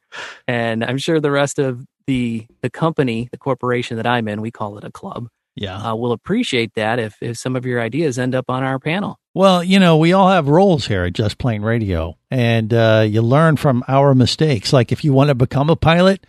And 0.49 0.83
I'm 0.83 0.99
sure 0.99 1.21
the 1.21 1.31
rest 1.31 1.59
of 1.59 1.85
the 2.07 2.47
the 2.63 2.71
company, 2.71 3.29
the 3.31 3.39
corporation 3.39 3.99
that 3.99 4.07
I'm 4.07 4.27
in, 4.27 4.41
we 4.41 4.51
call 4.51 4.79
it 4.79 4.85
a 4.85 4.91
club. 4.91 5.29
Yeah. 5.57 5.77
Uh, 5.77 5.95
will 5.95 6.13
appreciate 6.13 6.75
that 6.75 6.99
if, 6.99 7.17
if 7.21 7.37
some 7.37 7.55
of 7.55 7.65
your 7.65 7.81
ideas 7.81 8.19
end 8.19 8.35
up 8.35 8.51
on 8.51 8.65
our 8.65 8.81
panel. 8.81 9.21
Well, 9.35 9.63
you 9.63 9.79
know, 9.79 9.99
we 9.99 10.13
all 10.13 10.29
have 10.31 10.49
roles 10.49 10.87
here 10.87 11.05
at 11.05 11.13
Just 11.13 11.39
Plane 11.39 11.63
Radio, 11.63 12.19
and 12.31 12.73
uh, 12.75 13.05
you 13.07 13.23
learn 13.23 13.57
from 13.57 13.85
our 13.87 14.15
mistakes. 14.15 14.73
Like 14.73 14.91
if 14.91 15.05
you 15.05 15.13
want 15.13 15.29
to 15.29 15.35
become 15.35 15.71
a 15.71 15.77
pilot, 15.77 16.27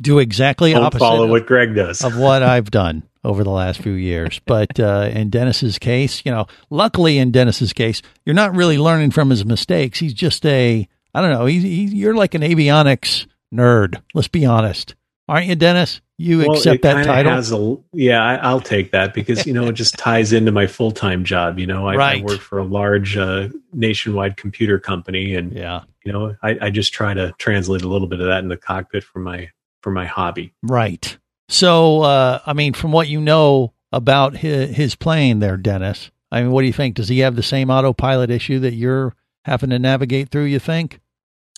do 0.00 0.20
exactly 0.20 0.72
Don't 0.72 0.84
opposite 0.84 1.00
follow 1.00 1.24
of, 1.24 1.30
what 1.30 1.46
Greg 1.46 1.74
does. 1.74 2.02
of 2.02 2.16
what 2.16 2.42
I've 2.42 2.70
done 2.70 3.02
over 3.24 3.44
the 3.44 3.50
last 3.50 3.80
few 3.80 3.92
years. 3.92 4.40
But 4.46 4.78
uh, 4.78 5.10
in 5.12 5.30
Dennis's 5.30 5.78
case, 5.78 6.22
you 6.24 6.32
know, 6.32 6.46
luckily 6.68 7.18
in 7.18 7.30
Dennis's 7.30 7.72
case, 7.72 8.02
you're 8.26 8.34
not 8.34 8.54
really 8.54 8.76
learning 8.76 9.12
from 9.12 9.30
his 9.30 9.44
mistakes. 9.46 9.98
He's 9.98 10.12
just 10.12 10.44
a, 10.44 10.86
I 11.14 11.20
don't 11.20 11.32
know, 11.32 11.46
he's, 11.46 11.62
he's 11.62 11.94
you're 11.94 12.14
like 12.14 12.34
an 12.34 12.42
avionics 12.42 13.26
nerd. 13.52 14.02
Let's 14.14 14.28
be 14.28 14.44
honest, 14.44 14.94
aren't 15.28 15.46
you, 15.46 15.54
Dennis? 15.54 16.00
You 16.18 16.38
Well, 16.38 16.52
accept 16.52 16.82
that 16.82 17.04
title? 17.04 17.84
A, 17.92 17.96
yeah, 17.96 18.22
I, 18.22 18.36
I'll 18.36 18.60
take 18.60 18.92
that 18.92 19.12
because 19.12 19.44
you 19.44 19.52
know 19.52 19.66
it 19.66 19.72
just 19.72 19.98
ties 19.98 20.32
into 20.32 20.52
my 20.52 20.68
full 20.68 20.92
time 20.92 21.24
job. 21.24 21.58
You 21.58 21.66
know, 21.66 21.88
I, 21.88 21.96
Right. 21.96 22.22
I 22.22 22.24
work 22.24 22.40
for 22.40 22.58
a 22.58 22.64
large 22.64 23.16
uh, 23.16 23.48
nationwide 23.72 24.36
computer 24.36 24.78
company, 24.78 25.34
and 25.34 25.52
yeah, 25.52 25.80
you 26.04 26.12
know, 26.12 26.36
I, 26.42 26.58
I 26.60 26.70
just 26.70 26.92
try 26.92 27.12
to 27.14 27.34
translate 27.38 27.82
a 27.82 27.88
little 27.88 28.06
bit 28.06 28.20
of 28.20 28.26
that 28.26 28.38
in 28.38 28.48
the 28.48 28.56
cockpit 28.56 29.02
for 29.02 29.18
my 29.18 29.50
for 29.80 29.90
my 29.90 30.06
hobby. 30.06 30.52
Right. 30.62 31.16
So, 31.52 32.00
uh, 32.00 32.40
I 32.46 32.54
mean, 32.54 32.72
from 32.72 32.92
what 32.92 33.08
you 33.08 33.20
know 33.20 33.74
about 33.92 34.38
his, 34.38 34.74
his 34.74 34.94
plane 34.94 35.40
there, 35.40 35.58
Dennis, 35.58 36.10
I 36.30 36.40
mean, 36.40 36.50
what 36.50 36.62
do 36.62 36.66
you 36.66 36.72
think? 36.72 36.94
Does 36.94 37.08
he 37.08 37.18
have 37.18 37.36
the 37.36 37.42
same 37.42 37.70
autopilot 37.70 38.30
issue 38.30 38.58
that 38.60 38.72
you're 38.72 39.14
having 39.44 39.68
to 39.68 39.78
navigate 39.78 40.30
through, 40.30 40.44
you 40.44 40.58
think? 40.58 41.00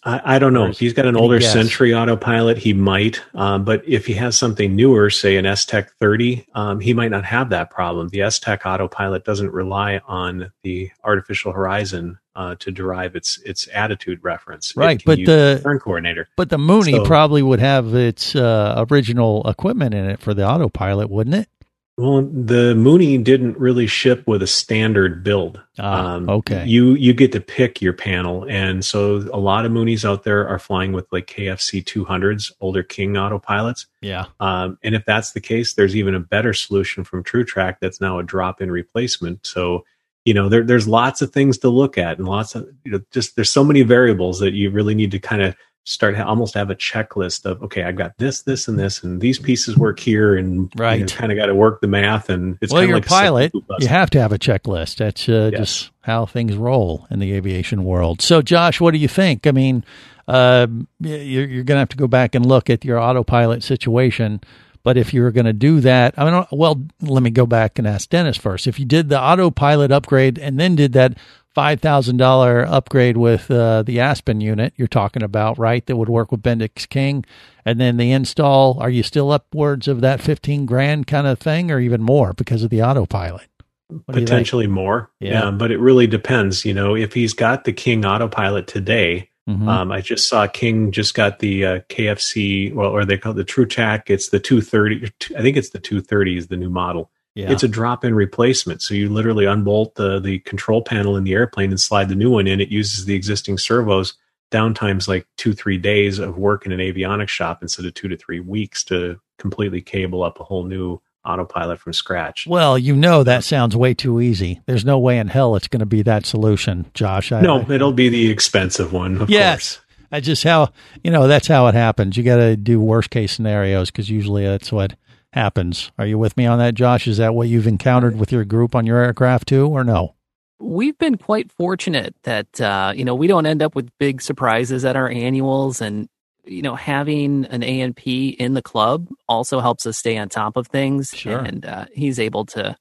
I, 0.05 0.37
I 0.37 0.39
don't 0.39 0.53
know 0.53 0.67
if 0.67 0.79
he's 0.79 0.93
got 0.93 1.07
an 1.07 1.17
older 1.17 1.39
guess? 1.39 1.53
Century 1.53 1.95
autopilot, 1.95 2.59
he 2.59 2.73
might. 2.73 3.23
Um, 3.35 3.65
but 3.65 3.83
if 3.89 4.07
he 4.07 4.13
has 4.15 4.37
something 4.37 4.77
newer, 4.77 5.11
say 5.11 5.37
an 5.37 5.47
S-TEC 5.47 5.91
30, 5.99 6.47
um, 6.55 6.81
he 6.81 6.93
might 6.93 7.11
not 7.11 7.25
have 7.25 7.51
that 7.51 7.71
problem. 7.71 8.09
The 8.09 8.23
S-TEC 8.23 8.67
autopilot 8.67 9.25
doesn't 9.25 9.51
rely 9.51 10.01
on 10.07 10.53
the 10.63 10.91
artificial 11.05 11.53
horizon 11.53 12.19
uh, 12.37 12.57
to 12.59 12.73
derive 12.73 13.15
its 13.15 13.41
its 13.45 13.69
attitude 13.73 14.19
reference. 14.23 14.77
Right, 14.77 15.01
but 15.05 15.19
the- 15.19 15.61
turn 15.63 15.79
coordinator. 15.79 16.29
But 16.37 16.51
the 16.51 16.59
Mooney 16.59 16.93
So- 16.93 17.05
probably 17.05 17.43
would 17.43 17.61
have 17.61 17.95
its 17.95 18.35
uh, 18.35 18.85
original 18.91 19.49
equipment 19.49 19.95
in 19.95 20.11
it 20.11 20.21
for 20.21 20.35
the 20.35 20.47
autopilot, 20.47 21.11
wouldn't 21.11 21.37
it? 21.37 21.49
Well, 21.97 22.23
the 22.23 22.75
Mooney 22.75 23.19
didn't 23.19 23.57
really 23.57 23.87
ship 23.87 24.27
with 24.27 24.43
a 24.43 24.49
standard 24.49 25.23
build. 25.23 25.61
Ah, 25.79 26.15
Um, 26.15 26.29
okay. 26.29 26.65
You 26.67 26.95
you 26.95 27.13
get 27.13 27.31
to 27.33 27.41
pick 27.41 27.81
your 27.81 27.93
panel, 27.93 28.45
and 28.49 28.85
so 28.85 29.19
a 29.33 29.39
lot 29.39 29.65
of 29.65 29.71
Moonies 29.71 30.05
out 30.05 30.25
there 30.25 30.49
are 30.49 30.59
flying 30.59 30.93
with 30.93 31.07
like 31.13 31.29
KFC 31.29 31.85
200s, 31.85 32.51
older 32.61 32.83
King 32.83 33.13
autopilots. 33.13 33.87
Yeah. 34.01 34.25
Um, 34.41 34.77
and 34.83 34.97
if 34.97 35.05
that's 35.05 35.33
the 35.33 35.41
case, 35.41 35.75
there's 35.75 35.95
even 35.95 36.17
a 36.17 36.21
better 36.21 36.53
solution 36.53 37.05
from 37.05 37.23
TruTrak 37.23 37.77
that's 37.81 38.01
now 38.01 38.19
a 38.19 38.25
drop-in 38.25 38.73
replacement. 38.73 39.47
So, 39.47 39.85
you 40.25 40.35
know, 40.35 40.49
there, 40.49 40.65
there's 40.65 40.89
lots 40.89 41.23
of 41.23 41.33
things 41.33 41.59
to 41.59 41.69
look 41.69 41.97
at, 41.97 42.19
and 42.19 42.27
lots 42.27 42.57
of 42.57 42.69
you 42.85 42.91
know, 42.91 43.01
just 43.13 43.37
there's 43.37 43.51
so 43.51 43.63
many 43.63 43.83
variables 43.83 44.41
that 44.41 44.53
you 44.53 44.71
really 44.71 44.97
need 44.97 45.13
to 45.13 45.21
kind 45.21 45.43
of 45.43 45.55
start 45.85 46.17
almost 46.19 46.55
have 46.55 46.71
a 46.71 46.75
checklist 46.75 47.45
of 47.45 47.63
okay, 47.63 47.85
I've 47.85 47.97
got 47.97 48.17
this, 48.19 48.43
this, 48.43 48.69
and 48.69 48.79
this, 48.79 49.03
and 49.03 49.21
these 49.21 49.39
pieces 49.39 49.77
work 49.77 50.01
here, 50.01 50.37
and 50.37 50.73
Right. 50.77 51.07
kind 51.13 51.31
of 51.31 51.37
got 51.39 51.47
to 51.47 51.55
work 51.55 51.81
the 51.81 51.87
math, 51.87 52.29
and 52.31 52.59
it's 52.61 52.73
well, 52.73 52.81
kind 52.81 52.89
you're 52.89 52.99
of 52.99 53.05
like 53.05 53.07
a 53.07 53.25
pilot. 53.25 53.53
You 53.79 53.89
have 53.89 54.11
to 54.11 54.21
have 54.21 54.33
a 54.33 54.39
checklist. 54.39 54.97
That's 54.97 55.29
uh, 55.29 55.51
Yes. 55.53 55.61
just 55.61 55.91
how 56.01 56.27
things 56.27 56.57
roll 56.57 57.07
in 57.11 57.19
the 57.21 57.33
aviation 57.33 57.85
world. 57.85 58.21
So, 58.23 58.43
Josh, 58.43 58.81
what 58.81 58.93
do 58.93 58.99
you 58.99 59.09
think? 59.09 59.47
I 59.47 59.53
mean, 59.53 59.85
uh, 60.27 60.67
you're, 61.01 61.47
you're 61.47 61.65
going 61.65 61.77
to 61.77 61.81
have 61.81 61.89
to 61.91 61.97
go 61.97 62.09
back 62.09 62.35
and 62.35 62.45
look 62.47 62.71
at 62.71 62.85
your 62.85 62.99
autopilot 62.99 63.63
situation. 63.63 64.41
But 64.83 64.99
if 64.99 65.15
you're 65.15 65.31
going 65.31 65.47
to 65.47 65.55
do 65.55 65.81
that, 65.81 66.13
I 66.19 66.31
mean, 66.31 66.45
well, 66.53 66.83
let 67.01 67.23
me 67.23 67.31
go 67.31 67.47
back 67.47 67.79
and 67.79 67.89
ask 67.89 68.11
Dennis 68.11 68.37
first. 68.37 68.67
If 68.67 68.79
you 68.79 68.85
did 68.85 69.09
the 69.09 69.19
autopilot 69.19 69.91
upgrade 69.91 70.39
and 70.39 70.61
then 70.61 70.77
did 70.77 70.93
that 70.93 71.17
five 71.55 71.81
thousand 71.81 72.17
dollar 72.17 72.65
upgrade 72.67 73.17
with 73.17 73.51
uh, 73.51 73.83
the 73.83 74.01
Aspen 74.01 74.41
unit 74.41 74.73
you're 74.77 74.89
talking 74.89 75.23
about, 75.23 75.59
right? 75.59 75.85
That 75.87 75.97
would 75.97 76.09
work 76.09 76.31
with 76.33 76.43
Bendix 76.43 76.89
King, 76.89 77.25
and 77.65 77.81
then 77.81 77.97
the 77.97 78.11
install. 78.13 78.79
Are 78.81 78.91
you 78.91 79.03
still 79.03 79.31
upwards 79.31 79.89
of 79.89 80.01
that 80.03 80.21
fifteen 80.21 80.67
grand 80.67 81.07
kind 81.07 81.27
of 81.27 81.39
thing, 81.39 81.71
or 81.71 81.81
even 81.81 82.03
more 82.03 82.33
because 82.33 82.63
of 82.63 82.71
the 82.71 82.83
autopilot? 82.83 83.49
What 83.89 83.99
do 84.07 84.13
you 84.13 84.15
think? 84.15 84.29
potentially 84.29 84.67
more. 84.67 85.11
Yeah. 85.21 85.45
Yeah. 85.45 85.51
but 85.53 85.71
it 85.71 85.79
really 85.79 86.07
depends. 86.07 86.65
You 86.65 86.75
know, 86.75 86.97
if 86.97 87.13
he's 87.13 87.33
got 87.35 87.65
the 87.65 87.73
King 87.73 88.05
autopilot 88.05 88.67
today, 88.67 89.29
Mhm. 89.49 89.69
um, 89.69 89.93
I 89.93 90.01
just 90.01 90.27
saw 90.27 90.47
King 90.47 90.91
just 90.91 91.13
got 91.15 91.39
the 91.41 91.65
uh, 91.67 91.81
KFC, 91.91 92.73
well, 92.73 92.89
or 92.91 93.05
they 93.05 93.19
call 93.19 93.33
it 93.33 93.35
the 93.37 93.45
TruTrak. 93.45 94.09
It's 94.09 94.31
the 94.31 94.41
230. 94.41 95.11
I 95.37 95.43
think 95.43 95.59
it's 95.59 95.69
the 95.71 95.79
230 95.81 96.39
is 96.39 96.47
the 96.49 96.57
new 96.57 96.71
model. 96.71 97.11
Yeah. 97.35 97.51
It's 97.51 97.65
a 97.65 97.69
drop-in 97.69 98.15
replacement. 98.15 98.81
So 98.81 98.95
you 98.95 99.09
literally 99.09 99.45
unbolt 99.45 99.97
the 99.97 100.21
the 100.21 100.39
control 100.41 100.83
panel 100.83 101.17
in 101.17 101.25
the 101.25 101.33
airplane 101.33 101.71
and 101.71 101.81
slide 101.81 102.09
the 102.09 102.15
new 102.15 102.31
one 102.31 102.47
in. 102.47 102.61
It 102.61 102.69
uses 102.69 103.07
the 103.07 103.15
existing 103.15 103.59
servos. 103.59 104.15
Downtime's 104.53 105.09
like 105.09 105.27
two 105.37 105.53
three 105.53 105.79
days 105.79 106.21
of 106.21 106.39
work 106.39 106.65
in 106.65 106.71
an 106.71 106.79
avionics 106.79 107.31
shop 107.31 107.61
instead 107.61 107.87
of 107.87 107.95
two 107.95 108.07
to 108.09 108.17
three 108.17 108.39
weeks 108.41 108.85
to 108.85 109.19
completely 109.39 109.81
cable 109.81 110.23
up 110.23 110.39
a 110.39 110.45
whole 110.45 110.63
new 110.65 111.01
autopilot 111.25 111.81
from 111.81 111.93
scratch. 111.93 112.47
Well, 112.47 112.79
you 112.79 112.95
know 112.95 113.25
that 113.25 113.43
sounds 113.43 113.75
way 113.75 113.95
too 113.95 114.21
easy. 114.21 114.61
There's 114.67 114.85
no 114.85 114.99
way 114.99 115.19
in 115.19 115.27
hell 115.27 115.57
it's 115.57 115.67
going 115.69 115.81
to 115.81 115.87
be 115.87 116.03
that 116.03 116.27
solution, 116.27 116.87
Josh. 116.95 117.33
I, 117.33 117.41
No, 117.41 117.69
it'll 117.69 117.93
be 117.93 118.11
the 118.11 118.31
expensive 118.31 118.93
one, 118.93 119.21
of 119.23 119.31
yes, 119.31 119.77
course. 119.79 119.81
that's 120.11 120.27
just 120.27 120.45
how 120.45 120.69
you 121.03 121.11
know 121.11 121.27
that's 121.27 121.49
how 121.49 121.67
it 121.67 121.75
happens. 121.75 122.17
You 122.17 122.23
got 122.23 122.37
to 122.37 122.57
do 122.57 122.81
worst 122.81 123.11
case 123.11 123.33
scenarios 123.33 123.91
because 123.91 124.09
usually 124.09 124.45
that's 124.45 124.71
what 124.71 124.95
happens. 125.35 125.91
Are 125.99 126.07
you 126.07 126.19
with 126.19 126.37
me 126.37 126.47
on 126.47 126.59
that, 126.59 126.75
Josh? 126.75 127.07
Is 127.07 127.19
that 127.19 127.35
what 127.35 127.49
you've 127.49 127.67
encountered 127.67 128.17
with 128.17 128.33
your 128.33 128.45
group 128.45 128.75
on 128.75 128.87
your 128.87 128.99
aircraft 128.99 129.49
too, 129.49 129.67
or 129.67 129.85
no? 129.85 130.15
We've 130.61 130.97
been 130.97 131.17
quite 131.17 131.53
fortunate 131.53 132.15
that 132.23 132.61
uh, 132.61 132.93
you 132.97 133.05
know 133.05 133.15
we 133.15 133.27
don't 133.27 133.47
end 133.47 133.63
up 133.63 133.75
with 133.75 133.91
big 133.99 134.23
surprises 134.23 134.85
at 134.85 134.97
our 134.97 135.09
annuals, 135.09 135.81
and 135.81 136.09
you 136.45 136.63
know 136.63 136.77
having 136.77 137.45
an 137.47 137.63
A&P 137.63 138.29
in 138.29 138.55
the 138.55 138.63
club 138.63 139.09
also 139.29 139.61
helps 139.61 139.85
us 139.87 139.99
stay 139.99 140.17
on 140.17 140.29
top 140.29 140.57
of 140.57 140.69
things. 140.69 141.11
Sure. 141.15 141.39
and 141.39 141.67
uh, 141.67 141.87
he's 141.93 142.19
able 142.19 142.47
to 142.47 142.77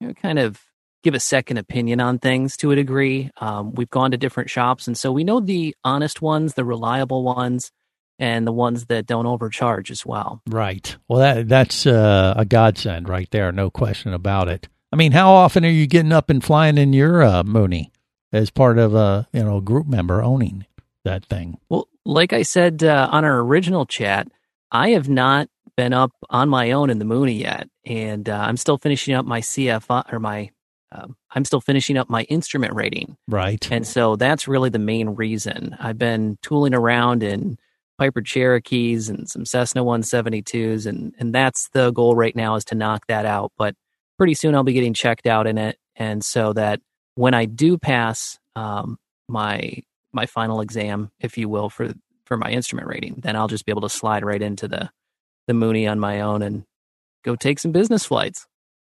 you 0.00 0.08
know, 0.08 0.14
kind 0.14 0.38
of 0.38 0.60
give 1.02 1.14
a 1.14 1.20
second 1.20 1.56
opinion 1.56 2.00
on 2.00 2.18
things 2.18 2.56
to 2.58 2.72
a 2.72 2.76
degree. 2.76 3.30
Um, 3.40 3.72
we've 3.72 3.88
gone 3.88 4.10
to 4.10 4.18
different 4.18 4.50
shops, 4.50 4.86
and 4.86 4.98
so 4.98 5.12
we 5.12 5.24
know 5.24 5.40
the 5.40 5.74
honest 5.84 6.20
ones, 6.20 6.54
the 6.54 6.64
reliable 6.64 7.22
ones, 7.22 7.70
and 8.20 8.46
the 8.46 8.52
ones 8.52 8.86
that 8.86 9.06
don't 9.06 9.26
overcharge 9.26 9.90
as 9.90 10.06
well. 10.06 10.42
Right. 10.46 10.96
Well, 11.08 11.18
that 11.18 11.48
that's 11.48 11.86
uh, 11.86 12.34
a 12.36 12.44
godsend 12.44 13.08
right 13.08 13.28
there, 13.32 13.50
no 13.50 13.70
question 13.70 14.12
about 14.14 14.46
it. 14.48 14.68
I 14.92 14.96
mean, 14.96 15.12
how 15.12 15.32
often 15.32 15.64
are 15.64 15.68
you 15.70 15.86
getting 15.88 16.12
up 16.12 16.30
and 16.30 16.44
flying 16.44 16.76
in 16.78 16.92
your 16.92 17.22
uh, 17.22 17.42
Mooney 17.42 17.90
as 18.32 18.50
part 18.50 18.78
of 18.78 18.94
a 18.94 19.26
you 19.32 19.42
know 19.42 19.60
group 19.60 19.86
member 19.88 20.22
owning 20.22 20.66
that 21.04 21.24
thing? 21.24 21.58
Well, 21.68 21.88
like 22.04 22.32
I 22.32 22.42
said 22.42 22.84
uh, 22.84 23.08
on 23.10 23.24
our 23.24 23.40
original 23.40 23.86
chat, 23.86 24.28
I 24.70 24.90
have 24.90 25.08
not 25.08 25.48
been 25.76 25.92
up 25.94 26.12
on 26.28 26.48
my 26.48 26.72
own 26.72 26.90
in 26.90 26.98
the 26.98 27.04
Mooney 27.06 27.40
yet, 27.40 27.68
and 27.86 28.28
uh, 28.28 28.36
I'm 28.36 28.56
still 28.58 28.76
finishing 28.78 29.14
up 29.14 29.24
my 29.24 29.40
CFI 29.40 30.12
or 30.12 30.20
my. 30.20 30.50
Um, 30.92 31.16
I'm 31.30 31.44
still 31.44 31.60
finishing 31.60 31.96
up 31.96 32.10
my 32.10 32.22
instrument 32.24 32.74
rating, 32.74 33.16
Right. 33.28 33.64
and 33.70 33.86
so 33.86 34.16
that's 34.16 34.48
really 34.48 34.70
the 34.70 34.80
main 34.80 35.10
reason. 35.10 35.76
I've 35.78 35.98
been 35.98 36.36
tooling 36.42 36.74
around 36.74 37.22
in 37.22 37.58
Piper 38.00 38.22
Cherokees 38.22 39.10
and 39.10 39.28
some 39.28 39.44
Cessna 39.44 39.84
172s, 39.84 40.86
and 40.86 41.14
and 41.18 41.34
that's 41.34 41.68
the 41.74 41.90
goal 41.90 42.16
right 42.16 42.34
now 42.34 42.54
is 42.54 42.64
to 42.66 42.74
knock 42.74 43.06
that 43.08 43.26
out. 43.26 43.52
But 43.58 43.74
pretty 44.16 44.32
soon 44.32 44.54
I'll 44.54 44.64
be 44.64 44.72
getting 44.72 44.94
checked 44.94 45.26
out 45.26 45.46
in 45.46 45.58
it, 45.58 45.76
and 45.94 46.24
so 46.24 46.54
that 46.54 46.80
when 47.16 47.34
I 47.34 47.44
do 47.44 47.76
pass 47.76 48.38
um, 48.56 48.96
my 49.28 49.82
my 50.14 50.24
final 50.24 50.62
exam, 50.62 51.10
if 51.20 51.36
you 51.36 51.50
will, 51.50 51.68
for 51.68 51.92
for 52.24 52.38
my 52.38 52.50
instrument 52.50 52.88
rating, 52.88 53.16
then 53.18 53.36
I'll 53.36 53.48
just 53.48 53.66
be 53.66 53.72
able 53.72 53.82
to 53.82 53.90
slide 53.90 54.24
right 54.24 54.40
into 54.40 54.66
the 54.66 54.88
the 55.46 55.52
Mooney 55.52 55.86
on 55.86 56.00
my 56.00 56.22
own 56.22 56.40
and 56.40 56.64
go 57.22 57.36
take 57.36 57.58
some 57.58 57.70
business 57.70 58.06
flights. 58.06 58.46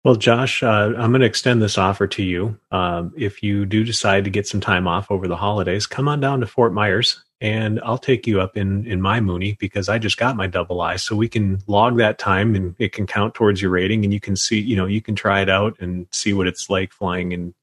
Well, 0.04 0.16
Josh, 0.16 0.62
uh, 0.62 0.94
I'm 0.96 1.10
going 1.10 1.22
to 1.22 1.28
extend 1.28 1.60
this 1.60 1.78
offer 1.80 2.06
to 2.06 2.24
you. 2.24 2.60
Um, 2.70 3.14
if 3.18 3.42
you 3.42 3.66
do 3.66 3.84
decide 3.84 4.26
to 4.26 4.30
get 4.30 4.48
some 4.48 4.62
time 4.62 4.88
off 4.88 5.10
over 5.10 5.28
the 5.28 5.38
holidays, 5.38 5.88
come 5.88 6.08
on 6.08 6.20
down 6.20 6.40
to 6.42 6.48
Fort 6.48 6.74
Myers 6.74 7.24
and 7.42 7.82
I'll 7.84 7.98
take 7.98 8.28
you 8.28 8.40
up 8.40 8.56
in 8.56 8.86
in 8.86 9.02
my 9.02 9.20
Mooney 9.20 9.58
because 9.60 9.90
I 9.90 9.98
just 9.98 10.18
got 10.18 10.38
my 10.38 10.48
double 10.48 10.80
I, 10.80 10.96
so 10.96 11.16
we 11.16 11.28
can 11.28 11.60
log 11.68 11.98
that 11.98 12.20
time 12.20 12.56
and 12.56 12.76
it 12.78 12.94
can 12.94 13.08
count 13.08 13.34
towards 13.34 13.62
your 13.62 13.72
rating, 13.72 14.06
and 14.06 14.14
you 14.14 14.20
can 14.20 14.36
see, 14.36 14.60
you 14.60 14.76
know, 14.76 14.86
you 14.86 15.02
can 15.02 15.16
try 15.16 15.42
it 15.42 15.50
out 15.50 15.76
and 15.80 16.08
see 16.12 16.34
what 16.34 16.48
it's 16.48 16.70
like 16.70 16.94
flying 16.94 17.32
in 17.32 17.54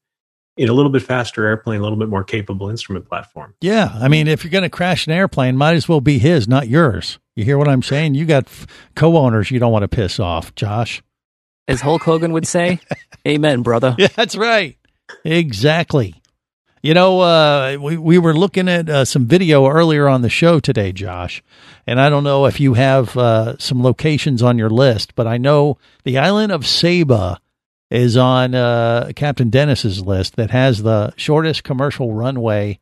in 0.57 0.67
a 0.67 0.73
little 0.73 0.91
bit 0.91 1.01
faster 1.01 1.45
airplane, 1.45 1.79
a 1.79 1.83
little 1.83 1.97
bit 1.97 2.09
more 2.09 2.23
capable 2.23 2.69
instrument 2.69 3.07
platform. 3.07 3.55
Yeah, 3.61 3.91
I 3.95 4.09
mean, 4.09 4.27
if 4.27 4.43
you're 4.43 4.51
going 4.51 4.63
to 4.63 4.69
crash 4.69 5.07
an 5.07 5.13
airplane, 5.13 5.55
might 5.55 5.75
as 5.75 5.87
well 5.87 6.01
be 6.01 6.19
his, 6.19 6.49
not 6.49 6.67
yours. 6.67 7.17
You 7.37 7.45
hear 7.45 7.57
what 7.57 7.69
I'm 7.69 7.81
saying? 7.81 8.15
You 8.15 8.25
got 8.25 8.49
co-owners 8.95 9.49
you 9.49 9.59
don't 9.59 9.71
want 9.71 9.83
to 9.83 9.87
piss 9.87 10.19
off, 10.19 10.53
Josh. 10.55 11.01
As 11.69 11.79
Hulk 11.79 12.01
Hogan 12.01 12.33
would 12.33 12.45
say, 12.45 12.79
"Amen, 13.27 13.61
brother." 13.61 13.95
Yeah, 13.97 14.09
that's 14.13 14.35
right. 14.35 14.77
Exactly. 15.23 16.15
You 16.81 16.93
know, 16.93 17.19
uh, 17.19 17.77
we 17.81 17.97
we 17.97 18.17
were 18.17 18.33
looking 18.33 18.69
at 18.69 18.89
uh, 18.89 19.03
some 19.03 19.25
video 19.25 19.67
earlier 19.67 20.07
on 20.07 20.21
the 20.21 20.29
show 20.29 20.61
today, 20.61 20.93
Josh, 20.93 21.43
and 21.85 21.99
I 21.99 22.09
don't 22.09 22.23
know 22.23 22.45
if 22.45 22.61
you 22.61 22.75
have 22.75 23.17
uh, 23.17 23.57
some 23.57 23.83
locations 23.83 24.41
on 24.41 24.57
your 24.57 24.69
list, 24.69 25.13
but 25.13 25.27
I 25.27 25.37
know 25.37 25.77
the 26.05 26.17
island 26.17 26.53
of 26.53 26.65
Saba 26.65 27.41
is 27.91 28.15
on 28.15 28.55
uh, 28.55 29.11
Captain 29.13 29.49
Dennis's 29.49 30.05
list 30.05 30.37
that 30.37 30.51
has 30.51 30.81
the 30.81 31.13
shortest 31.17 31.65
commercial 31.65 32.13
runway 32.13 32.79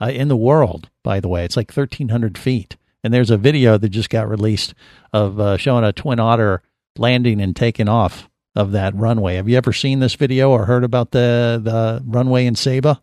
uh, 0.00 0.10
in 0.10 0.28
the 0.28 0.36
world. 0.36 0.88
By 1.02 1.18
the 1.18 1.28
way, 1.28 1.44
it's 1.44 1.56
like 1.56 1.72
thirteen 1.72 2.10
hundred 2.10 2.38
feet, 2.38 2.76
and 3.02 3.12
there's 3.12 3.30
a 3.30 3.36
video 3.36 3.76
that 3.76 3.88
just 3.88 4.10
got 4.10 4.28
released 4.28 4.74
of 5.12 5.40
uh, 5.40 5.56
showing 5.56 5.82
a 5.82 5.92
twin 5.92 6.20
otter 6.20 6.62
landing 6.96 7.40
and 7.40 7.56
taking 7.56 7.88
off 7.88 8.28
of 8.54 8.70
that 8.70 8.94
runway. 8.94 9.34
Have 9.34 9.48
you 9.48 9.56
ever 9.56 9.72
seen 9.72 9.98
this 9.98 10.14
video 10.14 10.52
or 10.52 10.66
heard 10.66 10.84
about 10.84 11.10
the 11.10 11.60
the 11.60 12.00
runway 12.06 12.46
in 12.46 12.54
Saba? 12.54 13.02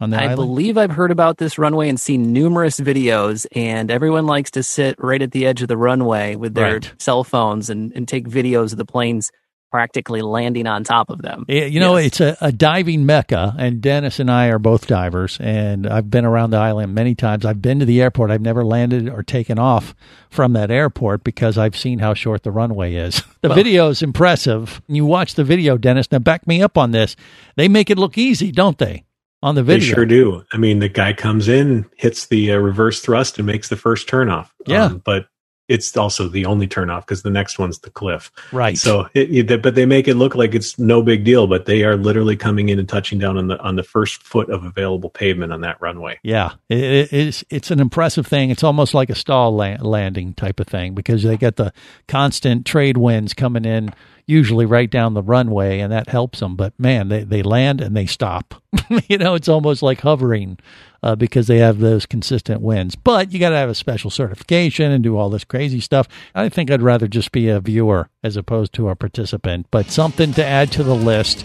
On 0.00 0.10
the 0.10 0.16
I 0.18 0.22
island? 0.24 0.36
believe 0.36 0.78
I've 0.78 0.92
heard 0.92 1.10
about 1.10 1.36
this 1.38 1.58
runway 1.58 1.88
and 1.88 2.00
seen 2.00 2.32
numerous 2.32 2.80
videos, 2.80 3.46
and 3.54 3.90
everyone 3.90 4.26
likes 4.26 4.50
to 4.52 4.62
sit 4.62 4.96
right 4.98 5.20
at 5.20 5.32
the 5.32 5.46
edge 5.46 5.60
of 5.62 5.68
the 5.68 5.76
runway 5.76 6.36
with 6.36 6.54
their 6.54 6.74
Right. 6.74 6.92
cell 6.98 7.22
phones 7.24 7.68
and, 7.68 7.92
and 7.94 8.08
take 8.08 8.26
videos 8.28 8.72
of 8.72 8.78
the 8.78 8.84
planes 8.86 9.30
practically 9.70 10.20
landing 10.20 10.66
on 10.66 10.82
top 10.82 11.10
of 11.10 11.22
them. 11.22 11.44
Yeah, 11.46 11.66
you 11.66 11.78
know, 11.78 11.94
it's 11.94 12.18
a, 12.20 12.36
a 12.40 12.50
diving 12.50 13.06
mecca, 13.06 13.54
and 13.56 13.80
Dennis 13.80 14.18
and 14.18 14.28
I 14.28 14.46
are 14.48 14.58
both 14.58 14.88
divers, 14.88 15.38
and 15.40 15.86
I've 15.86 16.10
been 16.10 16.24
around 16.24 16.50
the 16.50 16.56
island 16.56 16.92
many 16.92 17.14
times. 17.14 17.44
I've 17.44 17.62
been 17.62 17.78
to 17.78 17.84
the 17.84 18.02
airport. 18.02 18.32
I've 18.32 18.40
never 18.40 18.64
landed 18.64 19.08
or 19.08 19.22
taken 19.22 19.60
off 19.60 19.94
from 20.28 20.54
that 20.54 20.72
airport 20.72 21.22
because 21.22 21.56
I've 21.56 21.76
seen 21.76 22.00
how 22.00 22.14
short 22.14 22.42
the 22.42 22.50
runway 22.50 22.94
is. 22.94 23.22
The 23.42 23.48
Well- 23.48 23.56
video 23.56 23.88
is 23.90 24.02
impressive. 24.02 24.82
You 24.88 25.06
watch 25.06 25.34
the 25.34 25.44
video, 25.44 25.78
Dennis. 25.78 26.10
Now, 26.12 26.18
back 26.18 26.46
me 26.48 26.62
up 26.62 26.76
on 26.76 26.90
this. 26.90 27.14
They 27.56 27.68
make 27.68 27.90
it 27.90 27.96
look 27.98 28.18
easy, 28.18 28.50
don't 28.52 28.76
they? 28.76 29.04
On 29.42 29.54
the 29.54 29.62
video. 29.62 29.80
They 29.88 29.94
sure 29.94 30.06
do. 30.06 30.44
I 30.52 30.56
mean, 30.58 30.80
the 30.80 30.88
guy 30.88 31.12
comes 31.12 31.48
in, 31.48 31.86
hits 31.96 32.26
the 32.26 32.52
uh, 32.52 32.56
reverse 32.58 33.00
thrust, 33.00 33.38
and 33.38 33.46
makes 33.46 33.68
the 33.68 33.76
first 33.76 34.06
turnoff. 34.08 34.50
Yeah. 34.66 34.84
Um, 34.86 34.98
but 35.04 35.26
it's 35.66 35.96
also 35.96 36.26
the 36.28 36.46
only 36.46 36.66
turnoff 36.66 37.02
because 37.02 37.22
the 37.22 37.30
next 37.30 37.56
one's 37.56 37.78
the 37.78 37.90
cliff. 37.90 38.32
Right. 38.52 38.76
So, 38.76 39.08
it, 39.14 39.50
it, 39.50 39.62
but 39.62 39.76
they 39.76 39.86
make 39.86 40.08
it 40.08 40.16
look 40.16 40.34
like 40.34 40.52
it's 40.52 40.78
no 40.80 41.00
big 41.00 41.22
deal, 41.24 41.46
but 41.46 41.64
they 41.66 41.84
are 41.84 41.96
literally 41.96 42.36
coming 42.36 42.68
in 42.70 42.80
and 42.80 42.88
touching 42.88 43.20
down 43.20 43.38
on 43.38 43.46
the 43.46 43.58
on 43.60 43.76
the 43.76 43.84
first 43.84 44.22
foot 44.24 44.50
of 44.50 44.64
available 44.64 45.10
pavement 45.10 45.52
on 45.52 45.60
that 45.60 45.80
runway. 45.80 46.18
Yeah, 46.24 46.54
it, 46.68 46.78
it- 46.82 47.12
it's 47.12 47.44
it's 47.50 47.70
an 47.70 47.78
impressive 47.80 48.26
thing. 48.26 48.50
It's 48.50 48.64
almost 48.64 48.94
like 48.94 49.10
a 49.10 49.14
stall 49.14 49.54
la- 49.54 49.76
landing 49.80 50.34
type 50.34 50.58
of 50.58 50.66
thing 50.66 50.92
because 50.94 51.22
they 51.22 51.36
get 51.36 51.54
the 51.56 51.72
constant 52.08 52.66
trade 52.66 52.96
winds 52.96 53.32
coming 53.32 53.64
in, 53.64 53.94
usually 54.26 54.66
right 54.66 54.90
down 54.90 55.14
the 55.14 55.22
runway, 55.22 55.80
and 55.80 55.92
that 55.92 56.08
helps 56.08 56.40
them. 56.40 56.56
But 56.56 56.78
man, 56.78 57.08
they 57.08 57.24
they 57.24 57.42
land 57.42 57.80
and 57.80 57.96
they 57.96 58.06
stop. 58.06 58.54
you 59.08 59.18
know, 59.18 59.34
it's 59.34 59.48
almost 59.48 59.82
like 59.82 60.00
hovering 60.00 60.58
uh, 61.02 61.16
because 61.16 61.46
they 61.46 61.58
have 61.58 61.78
those 61.78 62.06
consistent 62.06 62.60
winds. 62.60 62.94
But 62.94 63.32
you 63.32 63.38
got 63.38 63.50
to 63.50 63.56
have 63.56 63.70
a 63.70 63.74
special 63.74 64.10
certification 64.10 64.92
and 64.92 65.02
do 65.02 65.16
all 65.16 65.30
this 65.30 65.44
crazy 65.44 65.80
stuff. 65.80 66.08
I 66.34 66.48
think 66.48 66.70
I'd 66.70 66.82
rather 66.82 67.08
just 67.08 67.32
be 67.32 67.48
a 67.48 67.60
viewer 67.60 68.08
as 68.22 68.36
opposed 68.36 68.72
to 68.74 68.88
a 68.88 68.96
participant. 68.96 69.66
But 69.70 69.86
something 69.90 70.32
to 70.34 70.44
add 70.44 70.72
to 70.72 70.82
the 70.82 70.94
list. 70.94 71.44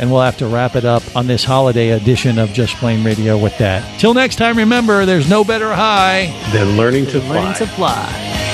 And 0.00 0.10
we'll 0.10 0.22
have 0.22 0.38
to 0.38 0.48
wrap 0.48 0.74
it 0.74 0.84
up 0.84 1.02
on 1.14 1.28
this 1.28 1.44
holiday 1.44 1.90
edition 1.90 2.38
of 2.38 2.50
Just 2.50 2.74
Plane 2.76 3.04
Radio 3.04 3.38
with 3.38 3.56
that. 3.58 4.00
Till 4.00 4.12
next 4.12 4.36
time, 4.36 4.56
remember, 4.58 5.06
there's 5.06 5.30
no 5.30 5.44
better 5.44 5.72
high 5.72 6.26
than 6.52 6.76
learning 6.76 7.06
to 7.06 7.20
fly. 7.20 7.34
Learning 7.34 7.54
to 7.54 7.66
fly. 7.66 8.53